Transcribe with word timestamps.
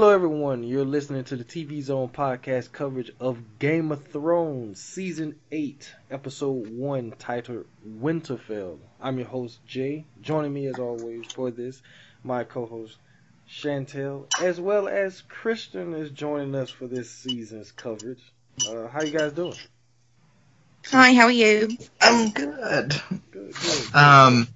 Hello, 0.00 0.14
everyone. 0.14 0.62
You're 0.62 0.86
listening 0.86 1.24
to 1.24 1.36
the 1.36 1.44
TV 1.44 1.82
Zone 1.82 2.08
podcast 2.08 2.72
coverage 2.72 3.12
of 3.20 3.58
Game 3.58 3.92
of 3.92 4.06
Thrones, 4.06 4.80
Season 4.80 5.38
8, 5.52 5.92
Episode 6.10 6.70
1, 6.70 7.12
titled 7.18 7.66
Winterfell. 7.86 8.78
I'm 8.98 9.18
your 9.18 9.26
host, 9.26 9.58
Jay. 9.66 10.06
Joining 10.22 10.54
me, 10.54 10.68
as 10.68 10.78
always, 10.78 11.30
for 11.30 11.50
this, 11.50 11.82
my 12.24 12.44
co 12.44 12.64
host, 12.64 12.96
Chantel, 13.46 14.24
as 14.40 14.58
well 14.58 14.88
as 14.88 15.20
Christian 15.28 15.92
is 15.92 16.10
joining 16.10 16.54
us 16.54 16.70
for 16.70 16.86
this 16.86 17.10
season's 17.10 17.70
coverage. 17.70 18.22
Uh, 18.70 18.88
how 18.88 19.02
you 19.02 19.10
guys 19.10 19.32
doing? 19.32 19.52
Hi, 20.86 21.12
how 21.12 21.24
are 21.24 21.30
you? 21.30 21.76
I'm 22.00 22.30
good. 22.30 22.98
Good, 23.32 23.52
good. 23.52 23.94
Um, 23.94 24.48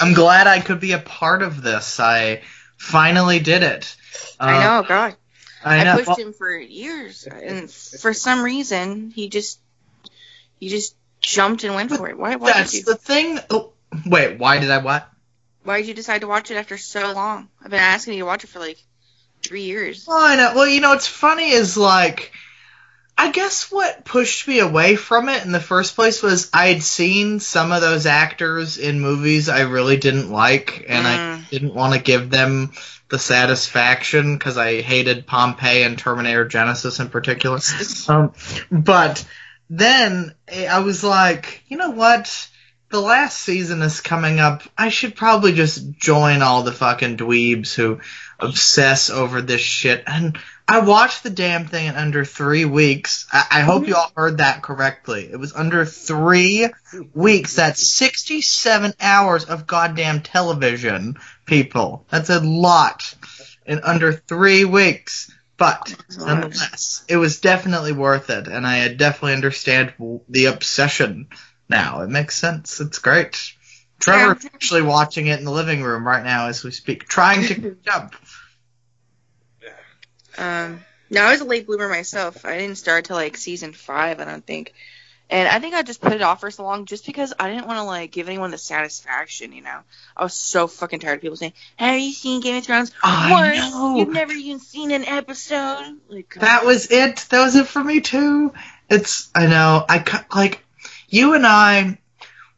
I'm 0.00 0.14
glad 0.14 0.46
I 0.46 0.60
could 0.60 0.80
be 0.80 0.92
a 0.92 0.98
part 0.98 1.42
of 1.42 1.62
this. 1.62 2.00
I 2.00 2.40
finally 2.78 3.40
did 3.40 3.62
it. 3.62 3.94
I 4.40 4.54
Um, 4.54 4.60
know, 4.62 4.88
God. 4.88 5.16
I 5.64 5.80
I, 5.86 5.96
pushed 5.96 6.06
Well, 6.08 6.16
him 6.16 6.32
for 6.32 6.56
years, 6.56 7.26
and 7.26 7.70
for 7.70 8.14
some 8.14 8.42
reason, 8.42 9.10
he 9.10 9.28
just 9.28 9.58
he 10.60 10.68
just 10.68 10.94
jumped 11.20 11.64
and 11.64 11.74
went 11.74 11.90
for 11.90 12.08
it. 12.08 12.16
Why? 12.16 12.36
Why 12.36 12.48
did 12.52 12.56
that's 12.56 12.74
you? 12.74 12.84
the 12.84 12.94
thing. 12.94 13.38
Oh, 13.50 13.72
wait, 14.06 14.38
why 14.38 14.58
did 14.60 14.70
I 14.70 14.78
what? 14.78 15.08
Why 15.64 15.78
did 15.78 15.88
you 15.88 15.94
decide 15.94 16.20
to 16.20 16.28
watch 16.28 16.50
it 16.50 16.56
after 16.56 16.78
so 16.78 17.12
long? 17.12 17.48
I've 17.62 17.70
been 17.70 17.80
asking 17.80 18.14
you 18.14 18.20
to 18.20 18.26
watch 18.26 18.44
it 18.44 18.46
for 18.46 18.60
like 18.60 18.78
three 19.42 19.64
years. 19.64 20.06
Well, 20.06 20.16
I 20.18 20.36
know. 20.36 20.52
Well, 20.54 20.66
you 20.68 20.80
know, 20.80 20.90
what's 20.90 21.08
funny 21.08 21.50
is 21.50 21.76
like, 21.76 22.32
I 23.20 23.32
guess 23.32 23.70
what 23.72 24.04
pushed 24.04 24.46
me 24.46 24.60
away 24.60 24.94
from 24.94 25.28
it 25.28 25.44
in 25.44 25.50
the 25.50 25.58
first 25.58 25.96
place 25.96 26.22
was 26.22 26.48
I 26.54 26.68
had 26.68 26.84
seen 26.84 27.40
some 27.40 27.72
of 27.72 27.80
those 27.80 28.06
actors 28.06 28.78
in 28.78 29.00
movies 29.00 29.48
I 29.48 29.62
really 29.62 29.96
didn't 29.96 30.30
like, 30.30 30.84
and 30.88 31.04
I 31.06 31.16
Mm. 31.18 31.50
didn't 31.50 31.74
want 31.74 31.94
to 31.94 32.00
give 32.00 32.30
them 32.30 32.72
the 33.08 33.18
satisfaction 33.18 34.36
because 34.38 34.56
I 34.56 34.82
hated 34.82 35.26
Pompeii 35.26 35.82
and 35.82 35.98
Terminator 35.98 36.46
Genisys 36.46 37.00
in 37.00 37.08
particular. 37.08 37.58
um, 38.08 38.32
but 38.70 39.24
then 39.68 40.34
eh, 40.46 40.66
I 40.66 40.78
was 40.80 41.02
like, 41.02 41.64
you 41.66 41.76
know 41.76 41.90
what? 41.90 42.48
The 42.90 43.00
last 43.00 43.38
season 43.40 43.82
is 43.82 44.00
coming 44.00 44.38
up. 44.40 44.62
I 44.78 44.90
should 44.90 45.16
probably 45.16 45.52
just 45.52 45.90
join 45.98 46.40
all 46.40 46.62
the 46.62 46.72
fucking 46.72 47.16
dweebs 47.16 47.74
who 47.74 48.00
obsess 48.38 49.10
over 49.10 49.42
this 49.42 49.60
shit. 49.60 50.04
And 50.06 50.38
I 50.66 50.80
watched 50.80 51.22
the 51.22 51.30
damn 51.30 51.66
thing 51.66 51.86
in 51.86 51.96
under 51.96 52.24
three 52.24 52.64
weeks. 52.64 53.26
I, 53.32 53.46
I 53.50 53.60
hope 53.60 53.82
mm-hmm. 53.82 53.90
you 53.90 53.96
all 53.96 54.12
heard 54.14 54.38
that 54.38 54.62
correctly. 54.62 55.28
It 55.30 55.38
was 55.38 55.54
under 55.54 55.84
three 55.84 56.68
weeks. 57.14 57.56
That's 57.56 57.90
67 57.94 58.94
hours 59.00 59.44
of 59.44 59.66
goddamn 59.66 60.20
television, 60.20 61.16
people. 61.46 62.06
That's 62.10 62.30
a 62.30 62.40
lot 62.40 63.14
in 63.66 63.80
under 63.82 64.12
three 64.12 64.64
weeks. 64.64 65.32
But 65.56 65.92
nonetheless, 66.16 67.04
it 67.08 67.16
was 67.16 67.40
definitely 67.40 67.90
worth 67.90 68.30
it, 68.30 68.46
and 68.46 68.64
I 68.64 68.94
definitely 68.94 69.32
understand 69.32 69.92
the 70.28 70.44
obsession 70.44 71.26
now. 71.68 72.02
It 72.02 72.10
makes 72.10 72.36
sense. 72.36 72.80
It's 72.80 73.00
great. 73.00 73.54
Trevor's 74.00 74.44
actually 74.46 74.82
watching 74.82 75.26
it 75.26 75.38
in 75.38 75.44
the 75.44 75.50
living 75.50 75.82
room 75.82 76.06
right 76.06 76.22
now 76.22 76.46
as 76.48 76.62
we 76.64 76.70
speak, 76.70 77.08
trying 77.08 77.44
to 77.46 77.54
catch 77.54 77.94
up. 77.94 78.14
Um, 80.36 80.80
no, 81.10 81.22
I 81.22 81.32
was 81.32 81.40
a 81.40 81.44
late 81.44 81.66
bloomer 81.66 81.88
myself. 81.88 82.44
I 82.44 82.58
didn't 82.58 82.76
start 82.76 83.06
till 83.06 83.16
like 83.16 83.36
season 83.36 83.72
five, 83.72 84.20
I 84.20 84.24
don't 84.24 84.46
think. 84.46 84.72
And 85.30 85.46
I 85.46 85.58
think 85.58 85.74
I 85.74 85.82
just 85.82 86.00
put 86.00 86.12
it 86.12 86.22
off 86.22 86.40
for 86.40 86.50
so 86.50 86.62
long 86.62 86.86
just 86.86 87.04
because 87.04 87.34
I 87.38 87.50
didn't 87.50 87.66
want 87.66 87.78
to 87.78 87.82
like 87.82 88.12
give 88.12 88.28
anyone 88.28 88.50
the 88.50 88.56
satisfaction, 88.58 89.52
you 89.52 89.62
know. 89.62 89.80
I 90.16 90.22
was 90.22 90.32
so 90.32 90.66
fucking 90.66 91.00
tired 91.00 91.16
of 91.16 91.20
people 91.20 91.36
saying, 91.36 91.52
"Have 91.76 91.98
you 91.98 92.12
seen 92.12 92.40
Game 92.40 92.56
of 92.56 92.64
Thrones?" 92.64 92.92
I 93.02 93.32
What? 93.32 93.56
know. 93.56 93.96
You've 93.98 94.08
never 94.08 94.32
even 94.32 94.58
seen 94.60 94.90
an 94.90 95.04
episode. 95.04 95.98
Like 96.08 96.34
That 96.38 96.64
was 96.64 96.90
it. 96.90 97.26
That 97.30 97.42
was 97.44 97.56
it 97.56 97.66
for 97.66 97.82
me 97.84 98.00
too. 98.00 98.54
It's 98.88 99.28
I 99.34 99.46
know. 99.46 99.84
I 99.86 100.22
like 100.34 100.64
you 101.08 101.34
and 101.34 101.46
I. 101.46 101.98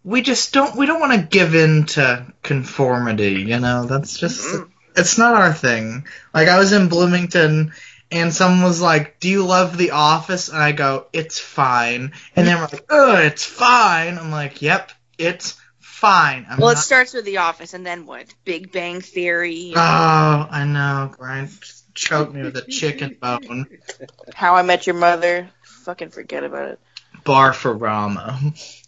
We 0.04 0.22
just 0.22 0.52
don't. 0.52 0.76
We 0.76 0.86
don't 0.86 1.00
want 1.00 1.12
to 1.12 1.26
give 1.26 1.54
in 1.54 1.86
to 1.86 2.26
conformity. 2.42 3.42
You 3.42 3.60
know. 3.60 3.84
That's 3.84 4.18
just. 4.18 4.46
Mm. 4.46 4.70
It's 4.96 5.18
not 5.18 5.34
our 5.34 5.52
thing. 5.52 6.06
Like 6.34 6.48
I 6.48 6.58
was 6.58 6.72
in 6.72 6.88
Bloomington. 6.88 7.72
And 8.12 8.34
someone 8.34 8.64
was 8.64 8.80
like, 8.80 9.20
"Do 9.20 9.28
you 9.28 9.46
love 9.46 9.78
The 9.78 9.92
Office?" 9.92 10.48
And 10.48 10.58
I 10.58 10.72
go, 10.72 11.06
"It's 11.12 11.38
fine." 11.38 12.10
And 12.34 12.44
then 12.44 12.56
we're 12.56 12.64
like, 12.64 12.86
oh 12.90 13.14
it's 13.14 13.44
fine." 13.44 14.18
I'm 14.18 14.32
like, 14.32 14.62
"Yep, 14.62 14.90
it's 15.16 15.56
fine." 15.78 16.46
I'm 16.50 16.58
Well, 16.58 16.70
it 16.70 16.78
starts 16.78 17.14
with 17.14 17.24
The 17.24 17.36
Office, 17.36 17.72
and 17.72 17.86
then 17.86 18.06
what? 18.06 18.26
Big 18.44 18.72
Bang 18.72 19.00
Theory, 19.00 19.74
Oh, 19.76 20.48
I 20.50 20.64
know, 20.64 21.12
Grind. 21.16 21.50
Choke 21.94 22.32
me 22.32 22.42
with 22.42 22.56
a 22.56 22.62
chicken 22.62 23.16
bone. 23.20 23.66
How 24.34 24.56
I 24.56 24.62
Met 24.62 24.86
Your 24.86 24.96
Mother. 24.96 25.48
Fucking 25.62 26.10
forget 26.10 26.44
about 26.44 26.68
it. 26.70 26.80
Bar 27.24 27.52
for 27.52 27.72
Rama. 27.72 28.40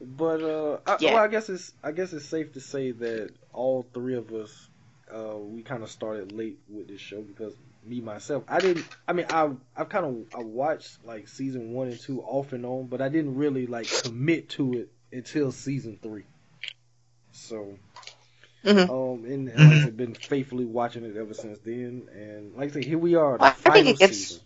But 0.00 0.42
uh, 0.42 0.78
I, 0.86 0.96
Yeah. 1.00 1.14
well, 1.14 1.24
I 1.24 1.28
guess 1.28 1.48
it's 1.48 1.72
I 1.82 1.92
guess 1.92 2.12
it's 2.12 2.24
safe 2.24 2.52
to 2.54 2.60
say 2.60 2.92
that 2.92 3.30
all 3.52 3.86
three 3.92 4.14
of 4.16 4.32
us, 4.32 4.68
uh, 5.14 5.36
we 5.36 5.62
kind 5.62 5.82
of 5.82 5.90
started 5.90 6.32
late 6.32 6.58
with 6.68 6.88
this 6.88 7.00
show 7.00 7.20
because 7.20 7.54
me 7.84 8.00
myself, 8.00 8.44
I 8.48 8.60
didn't. 8.60 8.86
I 9.06 9.12
mean, 9.12 9.26
I 9.30 9.50
I've 9.76 9.88
kind 9.88 10.06
of 10.06 10.34
I 10.34 10.42
watched 10.42 11.04
like 11.04 11.28
season 11.28 11.72
one 11.72 11.88
and 11.88 12.00
two 12.00 12.22
off 12.22 12.52
and 12.52 12.64
on, 12.64 12.86
but 12.86 13.02
I 13.02 13.08
didn't 13.08 13.36
really 13.36 13.66
like 13.66 13.88
commit 14.02 14.48
to 14.50 14.74
it 14.74 14.90
until 15.12 15.52
season 15.52 15.98
three. 16.02 16.24
So, 17.32 17.76
Mhm. 18.64 18.88
um, 18.90 19.24
and, 19.24 19.48
and 19.48 19.58
like 19.58 19.72
I 19.78 19.84
said, 19.84 19.96
been 19.96 20.14
faithfully 20.14 20.64
watching 20.66 21.04
it 21.04 21.16
ever 21.16 21.34
since 21.34 21.58
then. 21.60 22.08
And 22.12 22.54
like 22.54 22.70
I 22.70 22.72
say, 22.74 22.84
here 22.84 22.98
we 22.98 23.14
are, 23.16 23.38
the 23.38 23.44
I 23.44 23.50
think 23.50 23.74
final 23.74 23.92
it 23.92 23.98
gets- 23.98 24.16
season. 24.16 24.42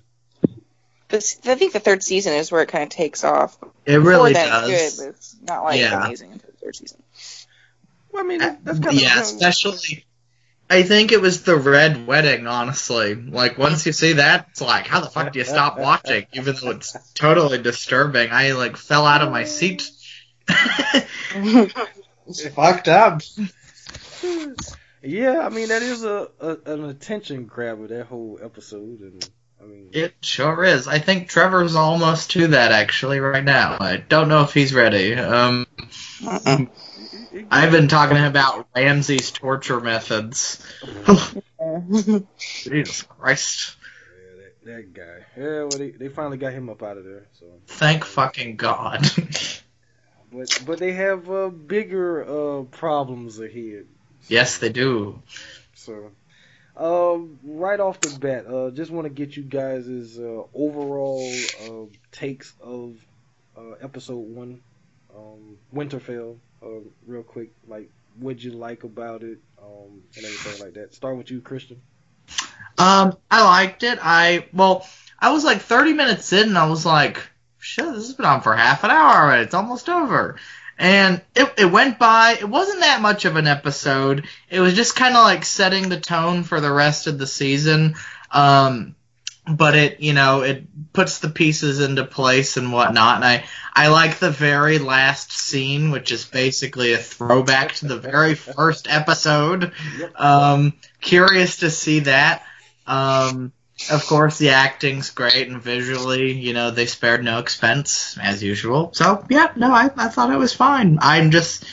This, 1.14 1.38
I 1.44 1.54
think 1.54 1.72
the 1.72 1.78
third 1.78 2.02
season 2.02 2.32
is 2.32 2.50
where 2.50 2.62
it 2.62 2.69
kind 2.69 2.82
of 2.82 2.91
takes 2.91 3.22
off. 3.22 3.56
It 3.86 3.98
Before 3.98 4.00
really 4.00 4.32
then, 4.32 4.48
does. 4.48 4.69
It's 4.69 4.97
good, 4.97 5.04
but 5.04 5.14
it's 5.14 5.36
not 5.42 5.62
like 5.62 5.78
Yeah. 5.78 6.04
amazing 6.04 6.32
until 6.32 6.50
the 6.50 6.56
third 6.56 6.75
season. 6.75 7.02
Well, 8.10 8.25
I 8.25 8.26
mean, 8.26 8.42
uh, 8.42 8.56
that's 8.64 8.80
kind 8.80 8.97
of 8.97 9.00
yeah, 9.00 9.20
especially. 9.20 10.06
I 10.69 10.82
think 10.82 11.12
it 11.12 11.20
was 11.20 11.44
the 11.44 11.56
red 11.56 12.04
wedding, 12.04 12.48
honestly. 12.48 13.14
Like 13.14 13.58
once 13.58 13.86
you 13.86 13.92
see 13.92 14.14
that, 14.14 14.48
it's 14.50 14.60
like, 14.60 14.88
how 14.88 15.00
the 15.00 15.08
fuck 15.08 15.32
do 15.32 15.38
you 15.38 15.44
stop 15.44 15.78
watching? 15.78 16.26
Even 16.32 16.56
though 16.60 16.70
it's 16.70 16.97
totally 17.12 17.58
disturbing. 17.58 18.31
I 18.32 18.52
like 18.52 18.76
fell 18.76 19.06
out 19.06 19.22
of 19.22 19.31
my 19.31 19.44
seat. 19.44 19.88
it's 20.48 22.48
fucked 22.48 22.88
up. 22.88 23.22
Yeah, 25.00 25.46
I 25.46 25.48
mean 25.50 25.69
that 25.69 25.82
is 25.82 26.02
a, 26.02 26.28
a 26.41 26.56
an 26.66 26.86
attention 26.86 27.44
grabber 27.44 27.86
that 27.86 28.06
whole 28.06 28.41
episode, 28.42 29.00
and 29.00 29.31
I 29.64 29.66
mean 29.66 29.88
It 29.92 30.14
sure 30.20 30.64
is. 30.64 30.86
I 30.86 30.98
think 30.98 31.28
Trevor's 31.28 31.75
almost 31.75 32.32
to 32.32 32.48
that 32.48 32.72
actually 32.72 33.20
right 33.20 33.44
now. 33.44 33.78
I 33.80 33.97
don't 33.97 34.28
know 34.28 34.42
if 34.42 34.52
he's 34.52 34.75
ready. 34.75 35.14
Um, 35.14 35.66
it- 36.20 36.69
it- 37.32 37.47
I've 37.50 37.72
been 37.72 37.88
talking 37.88 38.19
about 38.25 38.69
Ramsay's 38.76 39.30
torture 39.30 39.80
methods. 39.80 40.64
Jesus 42.38 43.02
Christ. 43.02 43.76
yeah, 44.16 44.42
that, 44.42 44.64
that 44.64 44.92
guy. 44.94 45.25
Yeah, 45.36 45.58
well 45.64 45.70
they, 45.70 45.91
they 45.91 46.08
finally 46.08 46.36
got 46.36 46.52
him 46.52 46.69
up 46.69 46.82
out 46.82 46.96
of 46.98 47.04
there. 47.04 47.26
So, 47.41 47.46
Thank 47.66 48.04
fucking 48.04 48.56
God. 48.56 49.02
but 50.32 50.62
but 50.66 50.78
they 50.78 50.92
have 50.92 51.31
uh, 51.31 51.48
bigger 51.48 52.25
uh, 52.25 52.62
problems 52.64 53.38
ahead. 53.40 53.87
yes, 54.28 54.58
they 54.58 54.69
do. 54.70 55.22
So, 55.75 56.11
um, 56.76 57.38
right 57.44 57.79
off 57.79 58.00
the 58.00 58.19
bat, 58.19 58.47
uh, 58.47 58.71
just 58.71 58.91
want 58.91 59.05
to 59.06 59.11
get 59.11 59.37
you 59.37 59.43
guys' 59.43 60.19
uh, 60.19 60.43
overall 60.55 61.32
uh, 61.62 61.87
takes 62.11 62.53
of 62.61 62.97
uh, 63.56 63.73
episode 63.81 64.17
one, 64.17 64.61
um, 65.17 65.56
Winterfell, 65.75 66.37
uh, 66.62 66.81
real 67.06 67.23
quick. 67.23 67.50
Like, 67.69 67.91
what'd 68.19 68.43
you 68.43 68.53
like 68.53 68.85
about 68.85 69.23
it, 69.23 69.38
um, 69.62 70.03
and 70.17 70.25
everything 70.25 70.65
like 70.65 70.75
that. 70.75 70.94
Start 70.94 71.17
with 71.17 71.31
you, 71.31 71.41
Christian. 71.41 71.81
Um, 72.79 73.17
I 73.31 73.44
liked 73.44 73.82
it. 73.85 73.99
I 74.03 74.47
well, 74.53 74.87
I 75.19 75.32
was 75.32 75.44
like 75.44 75.61
30 75.61 75.93
minutes 75.93 76.32
in, 76.32 76.49
and 76.49 76.59
I 76.59 76.69
was 76.69 76.85
like, 76.85 77.23
"Shit, 77.59 77.85
this 77.85 78.06
has 78.06 78.15
been 78.15 78.26
on 78.26 78.41
for 78.41 78.55
half 78.55 78.82
an 78.82 78.91
hour 78.91 79.25
already. 79.25 79.44
It's 79.44 79.55
almost 79.55 79.88
over." 79.88 80.37
And 80.79 81.23
it 81.35 81.53
it 81.59 81.65
went 81.67 81.99
by. 81.99 82.37
It 82.38 82.49
wasn't 82.49 82.81
that 82.81 83.00
much 83.00 83.25
of 83.25 83.37
an 83.37 83.47
episode. 83.47 84.26
It 84.50 84.61
was 84.61 84.75
just 84.75 84.97
kind 84.97 85.17
of 85.17 85.23
like 85.23 85.44
setting 85.44 85.88
the 85.88 86.00
tone 86.00 86.43
for 86.43 86.61
the 86.61 86.73
rest 86.73 87.06
of 87.06 87.19
the 87.19 87.26
season. 87.26 87.94
Um, 88.31 88.97
but 89.47 89.76
it 89.76 90.00
you 90.00 90.15
know 90.15 90.43
it 90.43 90.93
puts 90.93 91.19
the 91.19 91.29
pieces 91.29 91.81
into 91.81 92.05
place 92.05 92.56
and 92.56 92.73
whatnot. 92.73 93.17
And 93.17 93.25
I 93.25 93.44
I 93.75 93.88
like 93.88 94.19
the 94.19 94.31
very 94.31 94.79
last 94.79 95.32
scene, 95.32 95.91
which 95.91 96.12
is 96.12 96.25
basically 96.25 96.93
a 96.93 96.99
throwback 96.99 97.75
to 97.75 97.87
the 97.87 97.99
very 97.99 98.35
first 98.35 98.88
episode. 98.88 99.73
Um, 100.17 100.75
curious 101.00 101.59
to 101.59 101.71
see 101.71 102.00
that. 102.00 102.44
Um, 102.87 103.53
of 103.90 104.06
course, 104.06 104.38
the 104.38 104.50
acting's 104.50 105.10
great 105.10 105.48
and 105.48 105.62
visually, 105.62 106.32
you 106.32 106.52
know, 106.52 106.70
they 106.70 106.86
spared 106.86 107.25
no 107.25 107.38
expense 107.38 108.19
as 108.20 108.42
usual. 108.42 108.92
So 108.94 109.25
yeah, 109.28 109.52
no, 109.56 109.72
I, 109.72 109.90
I 109.96 110.08
thought 110.08 110.32
it 110.32 110.38
was 110.38 110.54
fine. 110.54 110.98
I'm 111.00 111.31
just, 111.31 111.64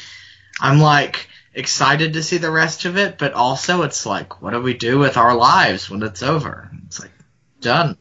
I'm 0.59 0.79
like, 0.79 1.27
excited 1.53 2.13
to 2.13 2.23
see 2.23 2.37
the 2.37 2.51
rest 2.51 2.85
of 2.85 2.97
it, 2.97 3.17
but 3.17 3.33
also 3.33 3.83
it's 3.83 4.05
like, 4.05 4.41
what 4.41 4.51
do 4.51 4.61
we 4.61 4.73
do 4.73 4.99
with 4.99 5.17
our 5.17 5.35
lives 5.35 5.89
when 5.89 6.03
it's 6.03 6.23
over? 6.23 6.71
It's 6.85 6.99
like 6.99 7.11
done. 7.59 7.97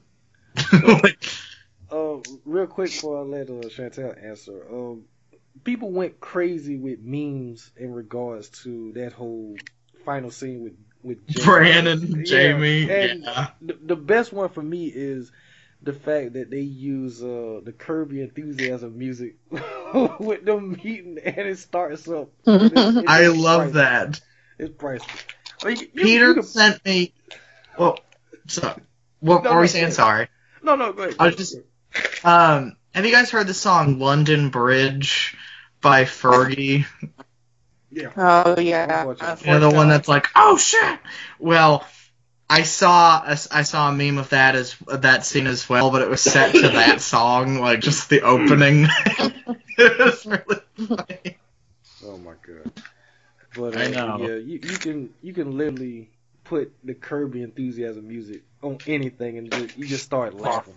Uh, 1.93 2.19
real 2.45 2.69
quick 2.69 2.89
before 2.89 3.19
I 3.19 3.23
let 3.23 3.51
uh, 3.51 3.67
Chantel 3.69 4.25
answer, 4.25 4.65
um, 4.71 5.07
people 5.65 5.91
went 5.91 6.21
crazy 6.21 6.77
with 6.77 7.01
memes 7.01 7.73
in 7.77 7.93
regards 7.93 8.49
to 8.63 8.93
that 8.93 9.13
whole 9.13 9.57
final 10.05 10.31
scene 10.31 10.63
with 10.63 10.75
with 11.03 11.19
Jaime. 11.29 11.45
Brandon, 11.45 12.23
Yeah, 12.27 12.53
Jaime, 12.53 12.91
and 12.91 13.23
yeah. 13.25 13.49
the, 13.61 13.79
the 13.83 13.97
best 13.97 14.33
one 14.33 14.49
for 14.51 14.63
me 14.63 14.87
is 14.87 15.31
the 15.83 15.93
fact 15.95 16.35
that 16.35 16.51
they 16.51 16.61
use 16.61 17.23
uh, 17.23 17.61
the 17.65 17.73
Curb 17.73 18.13
Your 18.13 18.25
Enthusiasm 18.25 18.99
music 18.99 19.37
with 20.21 20.45
them 20.45 20.73
meeting 20.73 21.19
and 21.25 21.39
it 21.39 21.59
starts 21.59 22.07
up. 22.09 22.29
It- 22.47 22.73
it- 22.77 23.09
I 23.09 23.25
it's 23.25 23.37
love 23.39 23.73
priceless. 23.73 23.75
that. 23.75 24.21
It's 24.59 24.75
priceless. 24.77 25.25
I 25.63 25.69
mean, 25.69 25.77
you- 25.79 25.89
you- 25.95 26.03
Peter 26.03 26.27
you 26.29 26.35
can- 26.35 26.43
sent 26.43 26.85
me. 26.85 27.15
Well, 27.79 27.99
so 28.47 28.79
what 29.21 29.45
No, 29.45 29.55
were 29.55 29.61
we 29.63 29.69
saying? 29.69 29.87
go 29.87 29.91
Sorry. 29.93 30.29
no, 30.63 30.77
no, 30.77 30.93
go 30.93 31.05
ahead. 31.05 31.17
I 31.19 31.27
was 31.27 31.37
just- 31.37 31.57
Um, 32.25 32.77
have 32.95 33.07
you 33.07 33.13
guys 33.13 33.31
heard 33.31 33.47
the 33.47 33.55
song 33.55 33.99
"London 33.99 34.51
Bridge" 34.51 35.35
by 35.81 36.05
Fergie? 36.05 36.85
Yeah. 37.91 38.11
Oh 38.17 38.61
yeah. 38.61 39.01
Unfortunately. 39.01 39.53
You 39.53 39.59
the 39.61 39.71
one 39.71 39.89
that's 39.89 40.09
like, 40.09 40.29
"Oh 40.37 40.57
shit!" 40.57 40.99
Well, 41.39 41.85
I 42.49 42.63
saw 42.63 43.23
a, 43.25 43.39
I 43.51 43.63
saw 43.63 43.91
a 43.91 43.93
meme 43.93 44.19
of 44.19 44.31
that 44.31 44.57
as 44.57 44.77
that 44.89 45.25
scene 45.25 45.47
as 45.47 45.69
well, 45.69 45.91
but 45.91 46.03
it 46.03 46.09
was 46.09 46.21
set 46.21 46.53
to 46.53 46.61
that 46.69 47.01
song, 47.01 47.61
like 47.61 47.81
just 47.81 48.09
the 48.09 48.23
opening. 48.23 48.87
it 49.79 49.99
was 49.99 50.27
really 50.27 50.61
funny. 50.89 51.39
Oh 52.05 52.19
my 52.19 52.35
god. 52.47 52.73
But 53.57 53.77
uh, 53.77 53.81
I 53.81 53.89
know. 53.89 54.19
yeah, 54.21 54.35
you, 54.37 54.61
you 54.63 54.79
can 54.79 55.11
you 55.23 55.33
can 55.33 55.57
literally 55.57 56.11
put 56.45 56.73
the 56.85 56.95
Curb 56.95 57.35
Your 57.35 57.45
Enthusiasm 57.45 58.07
music 58.09 58.43
on 58.63 58.79
anything 58.87 59.39
and 59.39 59.51
just, 59.53 59.79
you 59.79 59.87
just 59.87 60.05
start 60.05 60.35
laughing. 60.35 60.75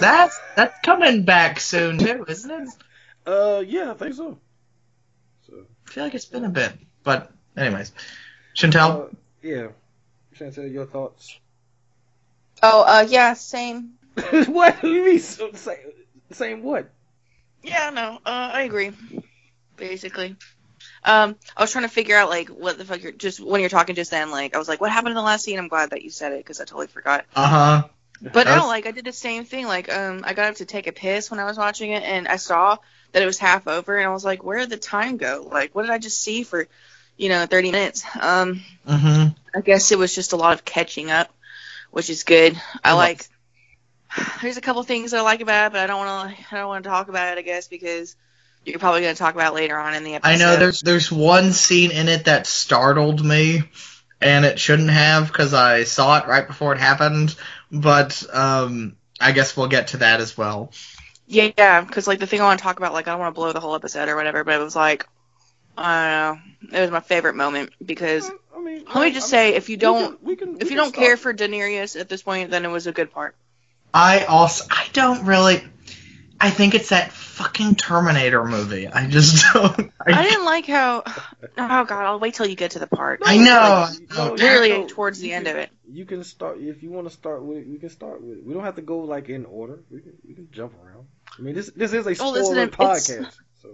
That's 0.00 0.40
that's 0.56 0.80
coming 0.82 1.24
back 1.24 1.60
soon 1.60 1.98
too, 1.98 2.24
isn't 2.28 2.50
it? 2.50 2.68
Uh, 3.26 3.62
yeah, 3.66 3.90
I 3.90 3.94
think 3.94 4.14
so. 4.14 4.38
So, 5.46 5.64
I 5.86 5.90
feel 5.90 6.04
like 6.04 6.14
it's 6.14 6.24
been 6.24 6.44
a 6.44 6.48
bit, 6.48 6.72
but 7.04 7.30
anyways, 7.56 7.92
Chantel. 8.56 9.06
uh, 9.12 9.14
yeah. 9.42 9.68
Chantel, 10.36 10.72
your 10.72 10.86
thoughts? 10.86 11.38
Oh 12.62 12.82
uh 12.82 13.06
yeah, 13.08 13.34
same. 13.34 13.92
what? 14.46 14.82
You 14.82 15.04
mean 15.04 15.18
so- 15.18 15.52
same, 15.52 15.76
same 16.30 16.62
what? 16.62 16.90
Yeah, 17.62 17.90
no, 17.90 18.18
uh, 18.24 18.50
I 18.54 18.62
agree. 18.62 18.92
Basically. 19.76 20.36
Um, 21.04 21.36
I 21.56 21.62
was 21.62 21.72
trying 21.72 21.84
to 21.84 21.90
figure 21.90 22.16
out 22.16 22.28
like 22.28 22.48
what 22.48 22.76
the 22.78 22.84
fuck 22.84 23.02
you're 23.02 23.12
just 23.12 23.40
when 23.40 23.60
you're 23.60 23.70
talking 23.70 23.94
just 23.94 24.10
then. 24.10 24.30
Like 24.30 24.54
I 24.54 24.58
was 24.58 24.68
like, 24.68 24.80
what 24.80 24.90
happened 24.90 25.10
in 25.10 25.16
the 25.16 25.22
last 25.22 25.44
scene? 25.44 25.58
I'm 25.58 25.68
glad 25.68 25.90
that 25.90 26.02
you 26.02 26.10
said 26.10 26.32
it 26.32 26.38
because 26.38 26.60
I 26.60 26.64
totally 26.64 26.86
forgot. 26.88 27.24
Uh 27.34 27.46
huh. 27.48 27.88
But 28.22 28.32
That's- 28.32 28.58
no, 28.60 28.66
like 28.66 28.86
I 28.86 28.90
did 28.90 29.04
the 29.06 29.12
same 29.12 29.44
thing. 29.44 29.66
Like 29.66 29.90
um, 29.92 30.22
I 30.24 30.34
got 30.34 30.50
up 30.50 30.56
to 30.56 30.66
take 30.66 30.86
a 30.86 30.92
piss 30.92 31.30
when 31.30 31.40
I 31.40 31.44
was 31.44 31.56
watching 31.56 31.92
it, 31.92 32.02
and 32.02 32.28
I 32.28 32.36
saw 32.36 32.76
that 33.12 33.22
it 33.22 33.26
was 33.26 33.38
half 33.38 33.66
over, 33.66 33.96
and 33.96 34.08
I 34.08 34.12
was 34.12 34.24
like, 34.24 34.44
where 34.44 34.58
did 34.58 34.70
the 34.70 34.76
time 34.76 35.16
go? 35.16 35.46
Like, 35.50 35.74
what 35.74 35.82
did 35.82 35.90
I 35.90 35.98
just 35.98 36.20
see 36.20 36.42
for, 36.42 36.66
you 37.16 37.28
know, 37.28 37.46
30 37.46 37.72
minutes? 37.72 38.04
Um, 38.20 38.62
hmm 38.86 39.26
I 39.54 39.60
guess 39.62 39.90
it 39.90 39.98
was 39.98 40.14
just 40.14 40.32
a 40.32 40.36
lot 40.36 40.52
of 40.52 40.64
catching 40.64 41.10
up, 41.10 41.32
which 41.90 42.08
is 42.08 42.22
good. 42.22 42.60
I 42.84 42.92
like. 42.92 43.26
There's 44.42 44.56
a 44.56 44.60
couple 44.60 44.82
things 44.82 45.10
that 45.10 45.18
I 45.18 45.22
like 45.22 45.40
about 45.40 45.66
it, 45.66 45.72
but 45.72 45.80
I 45.80 45.86
don't 45.86 45.98
want 45.98 46.36
to. 46.36 46.44
I 46.50 46.58
don't 46.58 46.68
want 46.68 46.84
to 46.84 46.90
talk 46.90 47.08
about 47.08 47.36
it. 47.36 47.40
I 47.40 47.42
guess 47.42 47.66
because 47.68 48.14
you're 48.64 48.78
probably 48.78 49.00
going 49.00 49.14
to 49.14 49.18
talk 49.18 49.34
about 49.34 49.52
it 49.52 49.56
later 49.56 49.76
on 49.76 49.94
in 49.94 50.04
the 50.04 50.14
episode. 50.14 50.32
I 50.32 50.36
know 50.36 50.56
there's 50.56 50.80
there's 50.80 51.10
one 51.10 51.52
scene 51.52 51.90
in 51.90 52.08
it 52.08 52.26
that 52.26 52.46
startled 52.46 53.24
me, 53.24 53.62
and 54.20 54.44
it 54.44 54.58
shouldn't 54.58 54.90
have 54.90 55.28
because 55.28 55.54
I 55.54 55.84
saw 55.84 56.18
it 56.18 56.26
right 56.26 56.46
before 56.46 56.74
it 56.74 56.80
happened. 56.80 57.34
But 57.72 58.22
um, 58.32 58.96
I 59.20 59.32
guess 59.32 59.56
we'll 59.56 59.68
get 59.68 59.88
to 59.88 59.98
that 59.98 60.20
as 60.20 60.36
well. 60.36 60.72
Yeah, 61.30 61.52
yeah, 61.56 61.80
because 61.82 62.08
like 62.08 62.18
the 62.18 62.26
thing 62.26 62.40
I 62.40 62.44
want 62.44 62.58
to 62.58 62.62
talk 62.64 62.78
about, 62.78 62.92
like 62.92 63.06
I 63.06 63.12
don't 63.12 63.20
want 63.20 63.34
to 63.34 63.38
blow 63.40 63.52
the 63.52 63.60
whole 63.60 63.76
episode 63.76 64.08
or 64.08 64.16
whatever, 64.16 64.42
but 64.42 64.60
it 64.60 64.64
was 64.64 64.74
like, 64.74 65.06
I 65.78 66.34
don't 66.60 66.70
know, 66.72 66.78
it 66.78 66.80
was 66.82 66.90
my 66.90 66.98
favorite 67.00 67.36
moment 67.36 67.70
because 67.84 68.28
I 68.54 68.60
mean, 68.60 68.84
let 68.92 69.04
me 69.04 69.12
just 69.12 69.30
say, 69.30 69.54
if 69.54 69.68
you 69.68 69.76
don't, 69.76 70.20
we 70.22 70.34
can, 70.34 70.54
we 70.54 70.60
if 70.60 70.70
you 70.70 70.76
don't 70.76 70.88
start- 70.88 71.06
care 71.06 71.16
for 71.16 71.32
Daenerys 71.32 71.98
at 71.98 72.08
this 72.08 72.22
point, 72.22 72.50
then 72.50 72.64
it 72.64 72.68
was 72.68 72.88
a 72.88 72.92
good 72.92 73.12
part. 73.12 73.36
I 73.94 74.24
also 74.24 74.64
I 74.70 74.86
don't 74.92 75.24
really. 75.26 75.62
I 76.42 76.48
think 76.48 76.74
it's 76.74 76.88
that 76.88 77.12
fucking 77.12 77.74
Terminator 77.74 78.42
movie. 78.44 78.88
I 78.88 79.06
just 79.06 79.44
don't. 79.52 79.92
I 80.06 80.22
didn't 80.22 80.44
like 80.46 80.66
how. 80.66 81.02
Oh 81.06 81.84
god, 81.84 81.90
I'll 81.90 82.18
wait 82.18 82.34
till 82.34 82.46
you 82.46 82.56
get 82.56 82.72
to 82.72 82.78
the 82.78 82.86
part. 82.86 83.20
I 83.24 83.36
know. 83.36 83.88
No, 84.16 84.32
Literally 84.32 84.70
no, 84.70 84.86
towards 84.86 85.20
the 85.20 85.28
you 85.28 85.34
end 85.34 85.46
of 85.48 85.56
it. 85.56 85.70
You 85.88 86.04
can 86.06 86.24
start 86.24 86.58
if 86.58 86.82
you 86.82 86.90
want 86.90 87.08
to 87.08 87.12
start 87.12 87.42
with. 87.42 87.58
it, 87.58 87.68
We 87.68 87.78
can 87.78 87.90
start 87.90 88.22
with. 88.22 88.38
it. 88.38 88.44
We 88.44 88.54
don't 88.54 88.64
have 88.64 88.76
to 88.76 88.82
go 88.82 89.00
like 89.00 89.28
in 89.28 89.44
order. 89.44 89.80
We 89.90 90.00
can 90.00 90.12
we 90.26 90.34
can 90.34 90.48
jump 90.50 90.72
around. 90.82 91.06
I 91.40 91.42
mean, 91.42 91.54
this 91.56 91.70
this 91.76 91.94
is 91.94 92.06
a 92.06 92.16
Oh, 92.20 92.34
spoiler 92.34 92.68
podcast. 92.68 93.32
So 93.62 93.70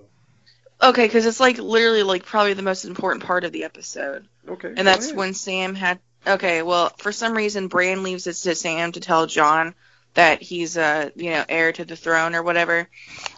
Okay, 0.82 1.06
because 1.06 1.26
it's 1.26 1.40
like 1.40 1.58
literally 1.58 2.02
like 2.04 2.24
probably 2.24 2.54
the 2.54 2.62
most 2.62 2.84
important 2.84 3.24
part 3.24 3.44
of 3.44 3.52
the 3.52 3.64
episode. 3.64 4.28
okay, 4.48 4.76
And 4.76 4.86
that's 4.86 5.06
ahead. 5.06 5.16
when 5.16 5.34
Sam 5.34 5.74
had. 5.74 6.00
Okay, 6.26 6.62
well, 6.62 6.90
for 6.98 7.12
some 7.12 7.34
reason, 7.36 7.68
Bran 7.68 8.02
leaves 8.02 8.26
it 8.26 8.34
to 8.34 8.54
Sam 8.54 8.92
to 8.92 9.00
tell 9.00 9.26
Jon 9.26 9.74
that 10.14 10.42
he's 10.42 10.76
uh 10.78 11.10
you 11.16 11.30
know 11.30 11.44
heir 11.48 11.72
to 11.72 11.84
the 11.84 11.96
throne 11.96 12.34
or 12.34 12.42
whatever, 12.42 12.88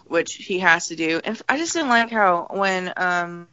which 0.07 0.35
he 0.35 0.61
has 0.61 0.89
to 0.89 0.97
do. 0.97 1.21
And 1.25 1.41
I 1.49 1.59
just 1.59 1.75
didn't 1.75 1.91
like 1.91 2.11
how 2.11 2.49
when 2.51 2.93
um 2.97 3.49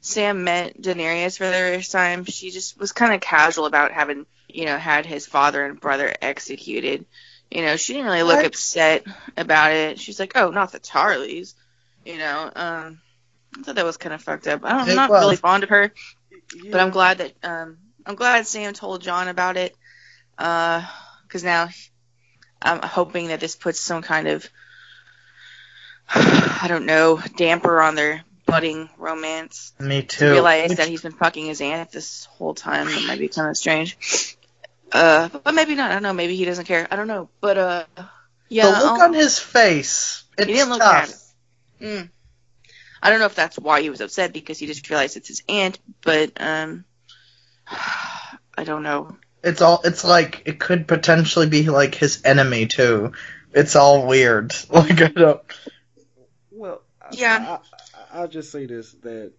Sam 0.00 0.44
met 0.44 0.80
Daenerys 0.80 1.38
for 1.38 1.46
the 1.46 1.52
first 1.52 1.92
time, 1.92 2.24
she 2.26 2.50
just 2.50 2.78
was 2.78 2.92
kind 2.92 3.14
of 3.14 3.20
casual 3.20 3.66
about 3.66 3.92
having 3.92 4.26
you 4.48 4.66
know 4.66 4.78
had 4.78 5.06
his 5.06 5.26
father 5.26 5.64
and 5.64 5.80
brother 5.80 6.14
executed. 6.22 7.06
You 7.50 7.62
know, 7.62 7.76
she 7.76 7.92
didn't 7.92 8.06
really 8.06 8.22
look 8.24 8.36
What? 8.38 8.46
upset 8.46 9.04
about 9.36 9.72
it. 9.72 9.98
She's 10.00 10.18
like, 10.18 10.32
oh, 10.34 10.50
not 10.50 10.72
the 10.72 10.80
Tarlys. 10.80 11.54
You 12.04 12.18
know, 12.18 12.50
um, 12.54 13.00
I 13.56 13.62
thought 13.62 13.76
that 13.76 13.84
was 13.84 13.96
kind 13.96 14.12
of 14.14 14.22
fucked 14.22 14.46
up. 14.48 14.64
I 14.64 14.70
don't, 14.70 14.88
It 14.88 14.90
I'm 14.90 14.96
not 14.96 15.10
was. 15.10 15.20
really 15.22 15.36
fond 15.36 15.62
of 15.62 15.68
her. 15.70 15.92
But 16.70 16.80
I'm 16.80 16.90
glad 16.90 17.18
that 17.18 17.32
um 17.42 17.78
I'm 18.06 18.16
glad 18.16 18.46
Sam 18.46 18.74
told 18.74 19.02
Jon 19.02 19.28
about 19.28 19.56
it. 19.56 19.74
Uh, 20.36 20.84
because 21.22 21.42
now 21.44 21.68
I'm 22.60 22.82
hoping 22.82 23.28
that 23.28 23.40
this 23.40 23.56
puts 23.56 23.80
some 23.80 24.02
kind 24.02 24.28
of 24.28 24.48
I 26.14 26.66
don't 26.68 26.86
know 26.86 27.20
damper 27.36 27.80
on 27.80 27.94
their 27.94 28.22
budding 28.46 28.88
romance. 28.98 29.72
Me 29.80 30.02
To 30.02 30.06
too. 30.06 30.30
realize 30.32 30.76
that 30.76 30.88
he's 30.88 31.02
been 31.02 31.12
fucking 31.12 31.46
his 31.46 31.60
aunt 31.60 31.90
this 31.92 32.26
whole 32.26 32.54
time 32.54 32.86
that 32.86 33.04
might 33.06 33.18
be 33.18 33.28
kind 33.28 33.48
of 33.48 33.56
strange. 33.56 34.36
Uh, 34.94 35.28
but 35.42 35.54
maybe 35.54 35.74
not. 35.74 35.90
I 35.90 35.94
don't 35.94 36.02
know. 36.04 36.12
Maybe 36.14 36.36
he 36.36 36.44
doesn't 36.46 36.64
care. 36.66 36.86
I 36.90 36.96
don't 36.96 37.08
know. 37.08 37.28
But 37.40 37.58
uh, 37.58 37.84
yeah. 38.48 38.66
the 38.66 38.70
look 38.70 39.00
I'll- 39.00 39.02
on 39.02 39.12
his 39.14 39.38
face. 39.38 40.24
It's 40.38 40.46
didn't 40.46 40.70
look 40.70 40.80
tough. 40.80 41.10
at 41.10 41.84
Mm. 41.84 42.08
I 43.02 43.10
don't 43.10 43.18
know 43.18 43.26
if 43.26 43.34
that's 43.34 43.58
why 43.58 43.82
he 43.82 43.90
was 43.90 44.00
upset 44.00 44.32
because 44.32 44.58
he 44.58 44.66
just 44.66 44.88
realized 44.88 45.16
it's 45.18 45.28
his 45.28 45.42
aunt, 45.48 45.78
but 46.02 46.32
um, 46.40 46.84
I 47.68 48.64
don't 48.64 48.82
know. 48.82 49.16
It's 49.42 49.60
all. 49.60 49.80
It's 49.84 50.04
like 50.04 50.42
it 50.46 50.58
could 50.58 50.86
potentially 50.88 51.48
be 51.48 51.64
like 51.68 51.94
his 51.94 52.22
enemy 52.24 52.66
too. 52.66 53.12
It's 53.52 53.76
all 53.76 54.06
weird. 54.06 54.54
Like 54.70 55.02
I 55.02 55.08
don't. 55.08 55.42
Well, 56.50 56.82
Yeah. 57.12 57.58
I, 57.60 58.18
I, 58.18 58.20
I'll 58.20 58.28
just 58.28 58.50
say 58.52 58.66
this: 58.66 58.92
that 59.02 59.32